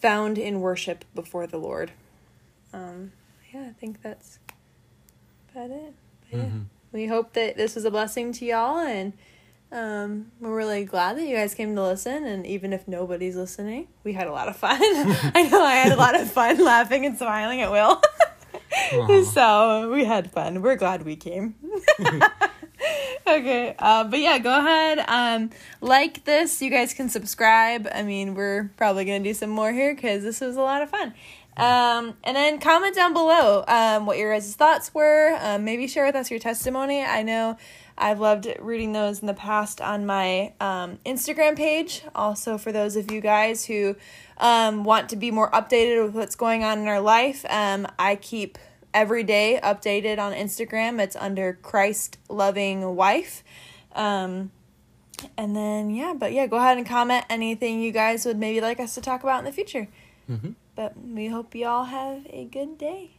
found 0.00 0.38
in 0.38 0.62
worship 0.62 1.04
before 1.14 1.46
the 1.46 1.58
Lord. 1.58 1.90
Um, 2.72 3.12
yeah, 3.52 3.66
I 3.68 3.72
think 3.78 4.00
that's 4.00 4.38
about 5.52 5.68
it. 5.68 5.92
But 6.30 6.38
yeah, 6.38 6.44
Mhm. 6.46 6.64
we 6.92 7.08
hope 7.08 7.34
that 7.34 7.58
this 7.58 7.74
was 7.74 7.84
a 7.84 7.90
blessing 7.90 8.32
to 8.32 8.46
y'all, 8.46 8.78
and 8.78 9.12
um, 9.76 10.32
we're 10.40 10.56
really 10.56 10.84
glad 10.84 11.18
that 11.18 11.26
you 11.26 11.36
guys 11.36 11.54
came 11.54 11.76
to 11.76 11.82
listen. 11.82 12.24
And 12.24 12.46
even 12.46 12.72
if 12.72 12.88
nobody's 12.88 13.36
listening, 13.36 13.88
we 14.04 14.14
had 14.14 14.26
a 14.26 14.32
lot 14.32 14.48
of 14.48 14.56
fun. 14.56 14.78
I 14.80 15.48
know 15.50 15.62
I 15.62 15.74
had 15.74 15.92
a 15.92 15.96
lot 15.96 16.18
of 16.18 16.30
fun 16.30 16.64
laughing 16.64 17.04
and 17.04 17.16
smiling 17.18 17.60
at 17.60 17.70
Will. 17.70 18.02
So 19.32 19.90
we 19.90 20.04
had 20.04 20.30
fun. 20.30 20.60
We're 20.62 20.76
glad 20.76 21.04
we 21.04 21.16
came. 21.16 21.54
okay, 23.26 23.74
uh, 23.78 24.04
but 24.04 24.20
yeah, 24.20 24.38
go 24.38 24.58
ahead. 24.58 25.02
Um, 25.08 25.50
like 25.80 26.24
this. 26.24 26.60
You 26.60 26.70
guys 26.70 26.92
can 26.94 27.08
subscribe. 27.08 27.88
I 27.92 28.02
mean, 28.02 28.34
we're 28.34 28.70
probably 28.76 29.04
gonna 29.04 29.24
do 29.24 29.34
some 29.34 29.50
more 29.50 29.72
here 29.72 29.94
because 29.94 30.22
this 30.22 30.40
was 30.40 30.56
a 30.56 30.60
lot 30.60 30.82
of 30.82 30.90
fun. 30.90 31.14
Um, 31.56 32.18
and 32.22 32.36
then 32.36 32.60
comment 32.60 32.94
down 32.94 33.14
below 33.14 33.64
um, 33.66 34.04
what 34.04 34.18
your 34.18 34.32
guys' 34.32 34.54
thoughts 34.54 34.92
were. 34.92 35.36
Um, 35.40 35.64
maybe 35.64 35.88
share 35.88 36.04
with 36.04 36.14
us 36.14 36.30
your 36.30 36.40
testimony. 36.40 37.02
I 37.02 37.22
know 37.22 37.56
I've 37.98 38.20
loved 38.20 38.46
reading 38.60 38.92
those 38.92 39.20
in 39.20 39.26
the 39.26 39.34
past 39.34 39.80
on 39.80 40.04
my 40.06 40.52
um, 40.60 40.98
Instagram 41.06 41.56
page. 41.56 42.02
Also, 42.14 42.58
for 42.58 42.72
those 42.72 42.96
of 42.96 43.10
you 43.10 43.20
guys 43.20 43.64
who 43.64 43.96
um, 44.38 44.84
want 44.84 45.08
to 45.10 45.16
be 45.16 45.30
more 45.30 45.50
updated 45.50 46.04
with 46.04 46.14
what's 46.14 46.34
going 46.36 46.62
on 46.62 46.78
in 46.78 46.88
our 46.88 47.00
life, 47.00 47.44
um, 47.48 47.86
I 47.98 48.16
keep 48.16 48.58
every 48.92 49.22
day 49.22 49.58
updated 49.62 50.18
on 50.18 50.32
Instagram. 50.32 51.00
It's 51.00 51.16
under 51.16 51.54
Christ 51.62 52.18
Loving 52.28 52.96
Wife. 52.96 53.42
Um, 53.94 54.50
and 55.38 55.56
then, 55.56 55.90
yeah, 55.90 56.12
but 56.16 56.32
yeah, 56.32 56.46
go 56.46 56.56
ahead 56.58 56.76
and 56.76 56.86
comment 56.86 57.24
anything 57.30 57.80
you 57.80 57.92
guys 57.92 58.26
would 58.26 58.36
maybe 58.38 58.60
like 58.60 58.78
us 58.78 58.94
to 58.96 59.00
talk 59.00 59.22
about 59.22 59.38
in 59.38 59.44
the 59.46 59.52
future. 59.52 59.88
Mhm. 60.30 60.54
But 60.74 60.92
we 61.02 61.28
hope 61.28 61.54
you 61.54 61.66
all 61.66 61.84
have 61.84 62.26
a 62.28 62.44
good 62.44 62.76
day 62.76 63.12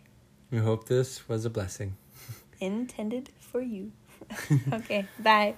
We 0.52 0.60
hope 0.60 0.88
this 0.88 1.28
was 1.28 1.44
a 1.46 1.50
blessing. 1.50 1.96
intended 2.60 3.32
for 3.40 3.62
you. 3.62 3.92
Okay, 4.74 5.08
bye. 5.20 5.56